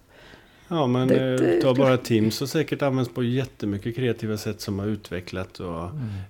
Ja, 0.69 0.87
men 0.87 1.09
Det- 1.09 1.33
eh, 1.35 1.41
det- 1.41 1.61
ta 1.63 1.75
bara 1.75 1.97
Teams 1.97 2.43
och 2.43 2.49
säkert 2.49 2.83
används 2.83 3.11
på 3.11 3.23
jättemycket 3.23 3.97
kreativa 3.97 4.37
sätt 4.37 4.61
som 4.61 4.79
har 4.79 4.87
utvecklat 4.87 5.61
och 5.61 5.89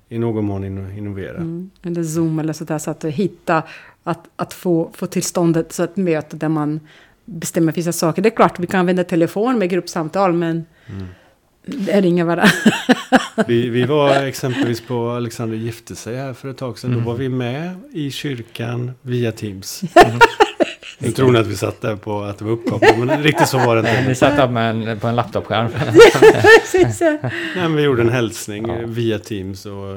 i 0.08 0.18
någon 0.18 0.44
mån 0.44 0.64
inno- 0.64 0.98
innoverat. 0.98 1.38
Mm. 1.38 1.70
Eller 1.82 2.02
Zoom 2.04 2.38
eller 2.38 2.52
sådär. 2.52 2.78
Så 2.78 2.90
att 2.90 3.04
hitta, 3.04 3.62
att, 4.02 4.28
att 4.36 4.54
få, 4.54 4.90
få 4.94 5.06
till 5.06 5.22
stånd 5.22 5.56
ett, 5.56 5.72
så 5.72 5.82
ett 5.82 5.96
möte 5.96 6.36
där 6.36 6.48
man 6.48 6.80
bestämmer 7.30 7.72
vissa 7.72 7.92
saker. 7.92 8.22
Det 8.22 8.28
är 8.28 8.36
klart, 8.36 8.58
vi 8.58 8.66
kan 8.66 8.80
använda 8.80 9.04
telefon 9.04 9.58
med 9.58 9.70
gruppsamtal, 9.70 10.32
men 10.32 10.64
det 11.66 12.00
ringer 12.00 12.24
varandra. 12.24 12.48
Vi, 13.46 13.68
vi 13.68 13.84
var 13.84 14.10
exempelvis 14.24 14.80
på 14.80 15.10
Alexander 15.10 15.56
gifte 15.56 15.96
sig 15.96 16.16
här 16.16 16.32
för 16.34 16.48
ett 16.50 16.56
tag 16.58 16.78
sedan. 16.78 16.92
Då 16.92 16.98
var 17.00 17.14
vi 17.14 17.28
med 17.28 17.74
i 17.92 18.10
kyrkan 18.10 18.90
via 19.02 19.32
Teams. 19.32 19.82
Nu 20.98 21.10
tror 21.10 21.32
ni 21.32 21.38
att 21.38 21.46
vi 21.46 21.56
satt 21.56 21.80
där 21.80 21.96
på 21.96 22.22
att 22.22 22.38
det 22.38 22.44
var 22.44 22.52
uppkopplat, 22.52 22.98
men 22.98 23.22
riktigt 23.22 23.48
så 23.48 23.58
var 23.58 23.76
det 23.76 23.98
inte. 24.00 24.14
satt 24.14 24.44
upp 24.44 24.50
med 24.50 24.88
en, 24.88 25.00
på 25.00 25.08
en 25.08 25.16
laptopskärm. 25.16 25.70
Nej, 27.00 27.22
men 27.56 27.76
vi 27.76 27.82
gjorde 27.82 28.02
en 28.02 28.08
hälsning 28.08 28.66
Ja. 28.68 28.74
via 28.86 29.18
Teams 29.18 29.66
och 29.66 29.96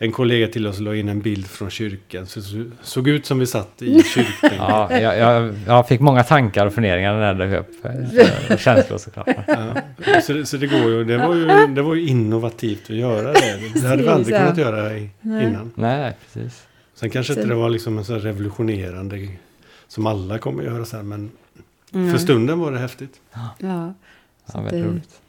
en 0.00 0.12
kollega 0.12 0.48
till 0.48 0.66
oss 0.66 0.80
la 0.80 0.94
in 0.94 1.08
en 1.08 1.20
bild 1.20 1.46
från 1.46 1.70
kyrkan. 1.70 2.26
Så 2.26 2.40
såg 2.82 3.08
ut 3.08 3.26
som 3.26 3.38
vi 3.38 3.46
satt 3.46 3.82
i 3.82 4.02
kyrkan. 4.14 4.50
Ja, 4.58 4.92
jag, 5.00 5.18
jag, 5.18 5.54
jag 5.66 5.88
fick 5.88 6.00
många 6.00 6.22
tankar 6.24 6.66
och 6.66 6.74
funderingar 6.74 7.14
när 7.18 7.34
det 7.34 7.46
dök 7.46 7.60
upp. 7.60 7.84
eh, 7.84 8.52
och 8.54 8.58
Känslor 8.60 8.98
såklart. 8.98 9.26
Ja, 9.46 10.20
så, 10.22 10.32
det, 10.32 10.46
så 10.46 10.56
det 10.56 10.66
går 10.66 10.80
ju. 10.90 11.04
Det 11.04 11.18
var 11.18 11.34
ju, 11.34 11.66
det 11.66 11.82
var 11.82 11.94
ju 11.94 12.06
innovativt 12.08 12.82
att 12.90 12.96
göra 12.96 13.32
det. 13.32 13.60
Det 13.74 13.88
hade 13.88 14.02
vi 14.02 14.08
aldrig 14.08 14.36
kunnat 14.38 14.58
göra 14.58 14.96
i, 14.98 15.10
Nej. 15.20 15.44
innan. 15.46 15.72
Nej, 15.74 16.16
precis. 16.24 16.66
Sen 16.94 17.10
kanske 17.10 17.32
inte 17.32 17.46
det 17.46 17.54
var 17.54 17.68
liksom 17.70 17.98
en 17.98 18.04
här 18.04 18.18
revolutionerande 18.18 19.28
som 19.88 20.06
alla 20.06 20.38
kommer 20.38 20.62
göra 20.62 20.84
sen. 20.84 21.08
Men 21.08 21.30
för 22.12 22.18
stunden 22.18 22.58
var 22.58 22.72
det 22.72 22.78
häftigt. 22.78 23.20
Ja. 23.34 23.48
Ja, 23.58 23.94
Så 24.52 24.60
väldigt 24.60 24.72
det- 24.84 24.88
roligt. 24.90 25.20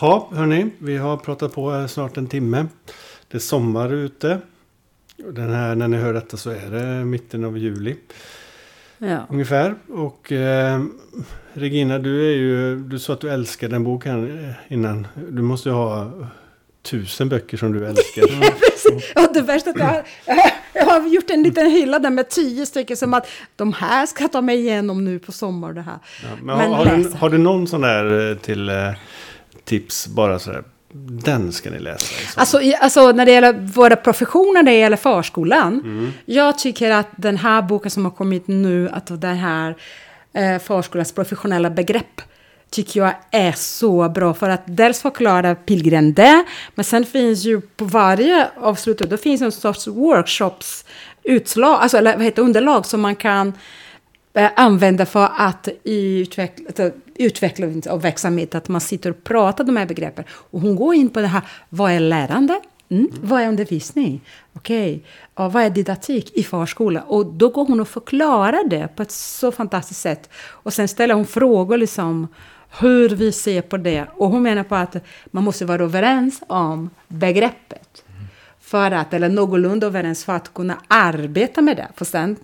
Ja, 0.00 0.28
hörni. 0.32 0.70
Vi 0.78 0.96
har 0.96 1.16
pratat 1.16 1.54
på 1.54 1.88
snart 1.88 2.16
en 2.16 2.26
timme. 2.26 2.66
Det 3.28 3.36
är 3.36 3.40
sommar 3.40 3.92
ute. 3.92 4.38
Den 5.16 5.50
här, 5.54 5.74
när 5.74 5.88
ni 5.88 5.96
hör 5.96 6.12
detta 6.14 6.36
så 6.36 6.50
är 6.50 6.70
det 6.70 7.04
mitten 7.04 7.44
av 7.44 7.58
juli 7.58 7.96
Ja. 8.98 9.26
ungefär. 9.30 9.74
Och 9.88 10.32
eh, 10.32 10.82
Regina, 11.52 11.98
du 11.98 12.26
är 12.26 12.36
ju, 12.36 12.76
du 12.76 12.98
sa 12.98 13.12
att 13.12 13.20
du 13.20 13.30
älskar 13.30 13.68
den 13.68 13.84
boken 13.84 14.48
innan. 14.68 15.06
Du 15.30 15.42
måste 15.42 15.68
ju 15.68 15.74
ha 15.74 16.10
tusen 16.82 17.28
böcker 17.28 17.56
som 17.56 17.72
du 17.72 17.86
älskar. 17.86 18.24
Och 19.28 19.34
det 19.34 19.40
värsta 19.42 19.70
är 19.70 19.74
att 19.74 20.06
jag, 20.26 20.34
har- 20.34 20.50
jag 20.74 20.84
har 20.84 21.08
gjort 21.08 21.30
en 21.30 21.42
liten 21.42 21.70
hylla 21.70 21.98
där 21.98 22.10
med 22.10 22.28
tio 22.30 22.66
stycken 22.66 22.96
som 22.96 23.14
att 23.14 23.26
de 23.56 23.72
här 23.72 24.06
ska 24.06 24.24
jag 24.24 24.32
ta 24.32 24.40
mig 24.40 24.58
igenom 24.58 25.04
nu 25.04 25.18
på 25.18 25.32
sommar. 25.32 25.72
Det 25.72 25.80
här. 25.82 25.98
Ja, 26.22 26.28
men 26.42 26.58
Men 26.58 26.70
har, 26.72 26.86
har, 26.86 26.96
du, 26.96 27.08
har 27.10 27.30
du 27.30 27.38
någon 27.38 27.66
sån 27.66 27.80
där 27.80 28.30
eh, 28.30 28.36
till 28.36 28.68
eh, 28.68 28.74
tips 29.64 30.06
bara 30.08 30.38
sådär? 30.38 30.62
Den 30.92 31.52
ska 31.52 31.70
ni 31.70 31.78
läsa. 31.78 31.98
sommar. 31.98 32.40
Alltså, 32.40 32.60
alltså 32.80 33.12
när 33.12 33.26
det 33.26 33.32
gäller 33.32 33.52
våra 33.52 33.96
professioner, 33.96 34.62
när 34.62 34.72
det 34.72 34.78
gäller 34.78 34.96
förskolan. 34.96 36.12
Jag 36.24 36.58
tycker 36.58 36.90
att 36.90 37.08
den 37.16 37.36
här 37.36 37.62
boken 37.62 37.90
som 37.90 38.04
har 38.04 38.12
kommit 38.12 38.48
nu, 38.48 38.88
att 38.88 39.20
den 39.20 39.36
här 39.36 39.76
eh, 40.32 40.58
förskolans 40.58 41.12
professionella 41.12 41.70
begrepp, 41.70 42.20
tycker 42.70 43.00
jag 43.00 43.14
är 43.30 43.52
så 43.52 44.08
bra. 44.08 44.34
För 44.34 44.48
att 44.48 44.62
dels 44.66 45.02
förklara 45.02 45.54
Pilgrim 45.54 46.14
det, 46.14 46.44
men 46.74 46.84
sen 46.84 47.06
finns 47.06 47.44
ju 47.44 47.60
på 47.60 47.84
varje 47.84 48.48
avslut, 48.60 48.98
då 48.98 49.16
finns 49.16 49.42
en 49.42 49.52
sorts 49.52 49.86
workshops 49.86 50.84
utslag, 51.22 51.78
alltså 51.80 51.96
eller 51.96 52.16
vad 52.16 52.24
heter 52.24 52.42
underlag 52.42 52.86
som 52.86 53.00
man 53.00 53.16
kan 53.16 53.52
eh, 54.34 54.50
använda 54.56 55.06
för 55.06 55.28
att 55.36 55.68
i 55.84 56.20
utveckla, 56.20 56.90
utveckling 57.18 57.82
av 57.90 58.02
verksamhet, 58.02 58.54
att 58.54 58.68
man 58.68 58.80
sitter 58.80 59.10
och 59.10 59.24
pratar 59.24 59.64
de 59.64 59.76
här 59.76 59.86
begreppen. 59.86 60.24
Och 60.30 60.60
hon 60.60 60.76
går 60.76 60.94
in 60.94 61.10
på 61.10 61.20
det 61.20 61.26
här, 61.26 61.42
vad 61.68 61.92
är 61.92 62.00
lärande? 62.00 62.60
Mm. 62.90 63.08
Vad 63.22 63.42
är 63.42 63.48
undervisning? 63.48 64.20
Okej, 64.52 65.04
och 65.34 65.52
vad 65.52 65.62
är 65.62 65.70
didaktik 65.70 66.32
i 66.34 66.42
förskola? 66.42 67.02
Och 67.02 67.26
då 67.26 67.48
går 67.48 67.66
hon 67.66 67.80
och 67.80 67.88
förklarar 67.88 68.68
det 68.68 68.88
på 68.96 69.02
ett 69.02 69.10
så 69.10 69.52
fantastiskt 69.52 70.00
sätt. 70.00 70.30
Och 70.36 70.72
sen 70.72 70.88
ställer 70.88 71.14
hon 71.14 71.26
frågor 71.26 71.76
liksom 71.76 72.28
hur 72.80 73.08
vi 73.08 73.32
ser 73.32 73.62
på 73.62 73.76
det. 73.76 74.06
Och 74.16 74.30
hon 74.30 74.42
menar 74.42 74.62
på 74.64 74.74
att 74.74 74.96
man 75.30 75.44
måste 75.44 75.64
vara 75.64 75.82
överens 75.82 76.42
om 76.46 76.90
begreppet 77.08 78.04
för 78.60 78.90
att, 78.90 79.14
eller 79.14 79.28
någorlunda 79.28 79.86
överens 79.86 80.24
för 80.24 80.32
att 80.32 80.54
kunna 80.54 80.78
arbeta 80.88 81.60
med 81.60 81.76
det. 81.76 81.88
För 81.96 82.04
sen, 82.04 82.36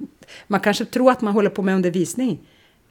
man 0.46 0.60
kanske 0.60 0.84
tror 0.84 1.10
att 1.10 1.20
man 1.20 1.34
håller 1.34 1.50
på 1.50 1.62
med 1.62 1.74
undervisning, 1.74 2.38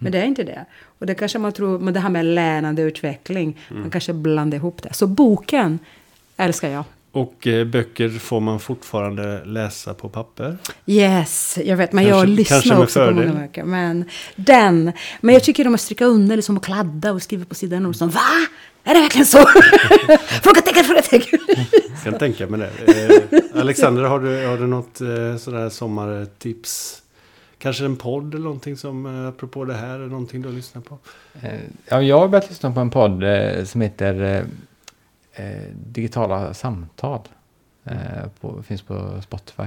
men 0.04 0.12
det 0.12 0.18
är 0.20 0.26
inte 0.26 0.44
det. 0.44 0.66
Och 1.00 1.06
det 1.06 1.16
kanske 1.16 1.40
man 1.40 1.52
tror, 1.52 1.80
med 1.80 1.94
det 1.94 2.00
här 2.00 2.10
med 2.10 2.26
lärande 2.26 2.84
och 2.84 2.88
utveckling, 2.88 3.60
man 3.70 3.90
kanske 3.90 4.14
blandar 4.14 4.58
ihop 4.58 4.84
det. 4.84 4.94
Så 4.94 5.08
boken 5.08 5.80
älskar 6.38 6.70
jag. 6.70 6.84
Och 7.12 7.48
eh, 7.48 7.66
böcker 7.66 8.10
får 8.10 8.40
man 8.40 8.60
fortfarande 8.60 9.46
läsa 9.46 9.94
på 9.94 10.10
papper. 10.10 10.58
Yes, 10.86 11.58
jag 11.66 11.78
vet, 11.78 11.94
men 11.94 12.06
Kanske- 12.06 12.20
jag 12.20 12.30
lyssnar 12.30 12.82
också 12.84 13.06
på 13.08 13.12
många 13.12 13.34
böcker. 13.34 13.64
Men 13.64 14.06
den, 14.36 14.92
men 15.22 15.34
jag 15.34 15.44
tycker 15.44 15.64
de 15.64 15.70
måste 15.70 15.86
stryka 15.86 16.06
under 16.06 16.36
liksom 16.36 16.58
och 16.58 16.64
kladda 16.64 17.12
och 17.12 17.22
skriva 17.22 17.46
på 17.46 17.56
sidan 17.56 17.86
och 17.86 17.96
så, 17.96 18.06
va? 18.06 18.22
Är 18.84 18.94
det 18.94 19.00
verkligen 19.00 19.26
så? 19.26 19.38
frågetecken, 20.44 20.84
frågetecken. 20.84 21.40
Jag 21.94 22.04
kan 22.04 22.20
tänka 22.20 22.48
mig 22.48 22.60
det. 22.60 23.06
Eh, 23.54 23.62
Alexander, 23.62 24.04
har 24.04 24.20
du, 24.20 24.46
har 24.48 24.58
du 24.58 24.68
något 24.68 25.02
eh, 25.02 25.38
sådär 25.38 25.70
sommartips? 25.70 27.03
Kanske 27.64 27.86
en 27.86 27.96
podd 27.96 28.34
eller 28.34 28.44
någonting 28.44 28.78
som, 28.78 29.06
eh, 29.06 29.28
apropå 29.28 29.66
det 29.66 29.74
här, 29.74 30.00
är 30.00 30.08
någonting 30.08 30.42
du 30.42 30.48
har 30.48 30.56
lyssnat 30.56 30.86
på? 30.86 30.98
Eh, 31.42 31.60
Ja, 31.90 32.02
jag 32.02 32.20
har 32.20 32.28
börjat 32.28 32.50
lyssna 32.50 32.72
på 32.72 32.80
en 32.80 32.90
podd 32.90 33.24
eh, 33.24 33.64
som 33.64 33.82
heter 33.82 34.46
Digitala 35.74 36.54
samtal. 36.54 37.20
På, 38.42 38.64
finns 38.64 38.82
på 38.82 39.22
Spotify. 39.22 39.64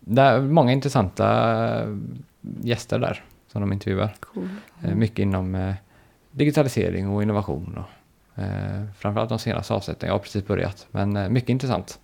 Där 0.00 0.32
är 0.32 0.40
många 0.40 0.72
intressanta 0.72 1.96
gäster 2.60 2.98
där 2.98 3.24
som 3.52 3.60
de 3.60 3.72
intervjuar. 3.72 4.14
Cool. 4.20 4.48
Mycket 4.94 5.18
inom 5.18 5.74
digitalisering 6.30 7.08
och 7.08 7.22
innovation. 7.22 7.78
Och, 7.78 8.42
eh, 8.42 8.84
framförallt 8.98 9.28
de 9.28 9.38
senaste 9.38 9.74
avsnitten. 9.74 10.06
Jag 10.06 10.14
har 10.14 10.18
precis 10.18 10.46
börjat, 10.46 10.86
men 10.90 11.32
mycket 11.32 11.50
intressant. 11.50 11.98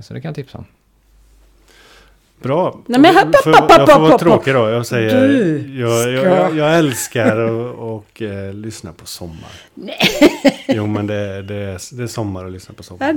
Så 0.00 0.14
det 0.14 0.20
kan 0.20 0.28
jag 0.28 0.34
tipsa 0.34 0.58
om. 0.58 0.64
Bra. 2.42 2.80
Nej, 2.86 3.00
men 3.00 3.14
hopp, 3.16 3.24
hopp, 3.26 3.70
jag 3.70 3.90
får 3.90 4.00
vara 4.00 4.18
tråkig 4.18 4.54
då. 4.54 4.68
Jag 4.68 4.86
säger, 4.86 5.28
Du 5.28 5.80
jag, 5.80 6.12
jag, 6.12 6.56
jag, 6.56 6.78
älskar 6.78 7.36
att 7.36 7.76
och, 7.78 8.22
eh, 8.22 8.54
lyssna 8.54 8.92
på 8.92 9.06
sommar. 9.06 9.52
Jo, 10.68 10.86
men 10.86 11.06
det, 11.06 11.42
det, 11.42 11.54
är, 11.54 11.96
det 11.96 12.02
är 12.02 12.06
sommar 12.06 12.44
att 12.44 12.52
lyssna 12.52 12.74
på 12.74 12.82
sommar. 12.82 13.14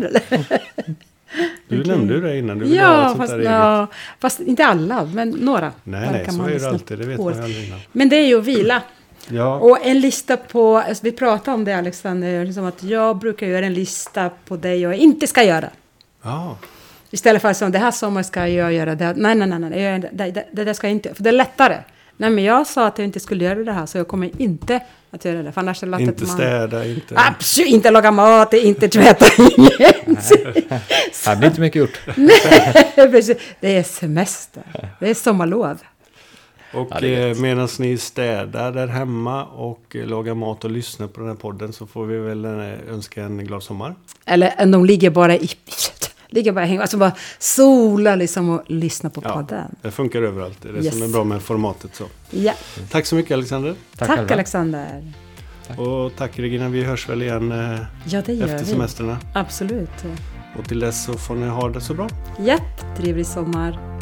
Du 1.67 1.83
nämnde 1.83 2.13
ju 2.13 2.21
det 2.21 2.37
innan. 2.37 2.59
Du 2.59 2.65
ville 2.65 2.81
Ja, 2.81 3.15
fast, 3.17 3.33
ja, 3.43 3.87
fast 4.19 4.39
inte 4.39 4.65
alla, 4.65 5.05
men 5.05 5.29
några. 5.29 5.71
Nej, 5.83 6.09
nej, 6.11 6.31
så 6.31 6.43
är 6.43 6.59
det 6.59 6.69
alltid. 6.69 6.99
Det 6.99 7.05
vet 7.05 7.19
man 7.19 7.33
ju 7.33 7.41
aldrig 7.41 7.67
innan. 7.67 7.79
Men 7.91 8.09
det 8.09 8.15
är 8.15 8.27
ju 8.27 8.39
att 8.39 8.45
vila. 8.45 8.81
Ja, 9.27 9.55
Och 9.55 9.85
en 9.85 9.99
lista 9.99 10.37
på, 10.37 10.77
alltså 10.77 11.03
vi 11.03 11.11
pratade 11.11 11.55
om 11.55 11.65
det 11.65 11.73
Alexander, 11.73 12.45
liksom 12.45 12.65
att 12.65 12.83
jag 12.83 13.17
brukar 13.17 13.47
göra 13.47 13.65
en 13.65 13.73
lista 13.73 14.29
på 14.45 14.55
det 14.55 14.75
jag 14.75 14.95
inte 14.95 15.27
ska 15.27 15.43
göra. 15.43 15.69
ja. 16.23 16.57
Istället 17.11 17.41
för 17.41 17.49
att 17.49 17.57
säga 17.57 17.69
det 17.69 17.79
här 17.79 17.91
sommar 17.91 18.23
ska 18.23 18.47
jag 18.47 18.73
göra 18.73 18.95
det. 18.95 19.13
Nej, 19.17 19.35
nej, 19.35 19.47
nej, 19.47 19.59
nej 19.59 20.09
det, 20.11 20.45
det, 20.51 20.63
det 20.63 20.73
ska 20.73 20.87
jag 20.87 20.91
inte. 20.91 21.13
För 21.13 21.23
det 21.23 21.29
är 21.29 21.33
lättare. 21.33 21.77
Nej, 22.17 22.29
men 22.29 22.43
jag 22.43 22.67
sa 22.67 22.87
att 22.87 22.97
jag 22.97 23.05
inte 23.05 23.19
skulle 23.19 23.43
göra 23.43 23.63
det 23.63 23.71
här 23.71 23.85
så 23.85 23.97
jag 23.97 24.07
kommer 24.07 24.41
inte 24.41 24.79
att 25.11 25.25
göra 25.25 25.43
det. 25.43 25.51
För 25.51 25.61
annars 25.61 25.83
är 25.83 25.87
det 25.87 26.03
inte 26.03 26.25
man... 26.25 26.35
städa, 26.35 26.85
inte... 26.85 27.15
Absolut 27.17 27.69
inte 27.69 27.91
laga 27.91 28.11
mat, 28.11 28.53
inte 28.53 28.89
tvätta, 28.89 29.25
ingenting. 29.57 30.17
Det 31.25 31.35
blir 31.37 31.47
inte 31.47 31.61
mycket 31.61 31.79
gjort. 31.79 31.99
Precis. 32.95 33.37
Det 33.59 33.77
är 33.77 33.83
semester. 33.83 34.63
Det 34.99 35.09
är 35.09 35.13
sommarlov. 35.13 35.77
Och 36.73 36.87
Ja, 36.91 37.07
eh, 37.07 37.35
medan 37.35 37.67
ni 37.79 37.97
städar 37.97 38.71
där 38.71 38.87
hemma 38.87 39.45
och 39.45 39.95
eh, 39.95 40.05
lagar 40.05 40.33
mat 40.33 40.65
och 40.65 40.71
lyssnar 40.71 41.07
på 41.07 41.19
den 41.19 41.29
här 41.29 41.35
podden 41.35 41.73
så 41.73 41.87
får 41.87 42.05
vi 42.05 42.17
väl 42.17 42.45
eh, 42.45 42.93
önska 42.93 43.23
en 43.23 43.37
glad 43.37 43.63
sommar. 43.63 43.95
Eller 44.25 44.65
de 44.65 44.85
ligger 44.85 45.09
bara 45.09 45.35
i... 45.35 45.49
Ligger 46.31 46.51
bara 46.51 46.65
hänger, 46.65 46.81
alltså 46.81 46.97
bara 46.97 47.11
sola 47.39 48.15
liksom 48.15 48.49
och 48.49 48.61
lyssna 48.67 49.09
på 49.09 49.21
Ja. 49.23 49.33
podden. 49.33 49.75
Det 49.81 49.91
funkar 49.91 50.21
överallt. 50.21 50.57
Det 50.61 50.69
är 50.69 50.73
det 50.73 50.79
Yes. 50.83 50.93
som 50.93 51.03
är 51.03 51.07
bra 51.07 51.23
med 51.23 51.41
formatet. 51.41 51.95
Så. 51.95 52.03
Ja. 52.29 52.53
Tack 52.91 53.05
så 53.05 53.15
mycket 53.15 53.31
Alexander. 53.31 53.75
Tack, 53.97 54.07
själva. 54.09 54.33
Alexander. 54.33 55.13
Och 55.77 56.11
tack 56.17 56.39
Regina. 56.39 56.69
Vi 56.69 56.83
hörs 56.83 57.09
väl 57.09 57.21
igen 57.21 57.51
eh, 57.51 57.79
Ja, 58.05 58.21
det 58.25 58.33
gör 58.33 58.45
efter 58.45 58.59
vi. 58.59 58.65
semestrarna. 58.65 59.17
Absolut. 59.33 59.89
Och 60.59 60.65
till 60.67 60.79
dess 60.79 61.03
så 61.05 61.13
får 61.13 61.35
ni 61.35 61.47
ha 61.47 61.69
det 61.69 61.81
så 61.81 61.93
bra. 61.93 62.07
Japp, 62.39 62.97
trevlig 62.97 63.25
sommar. 63.27 63.98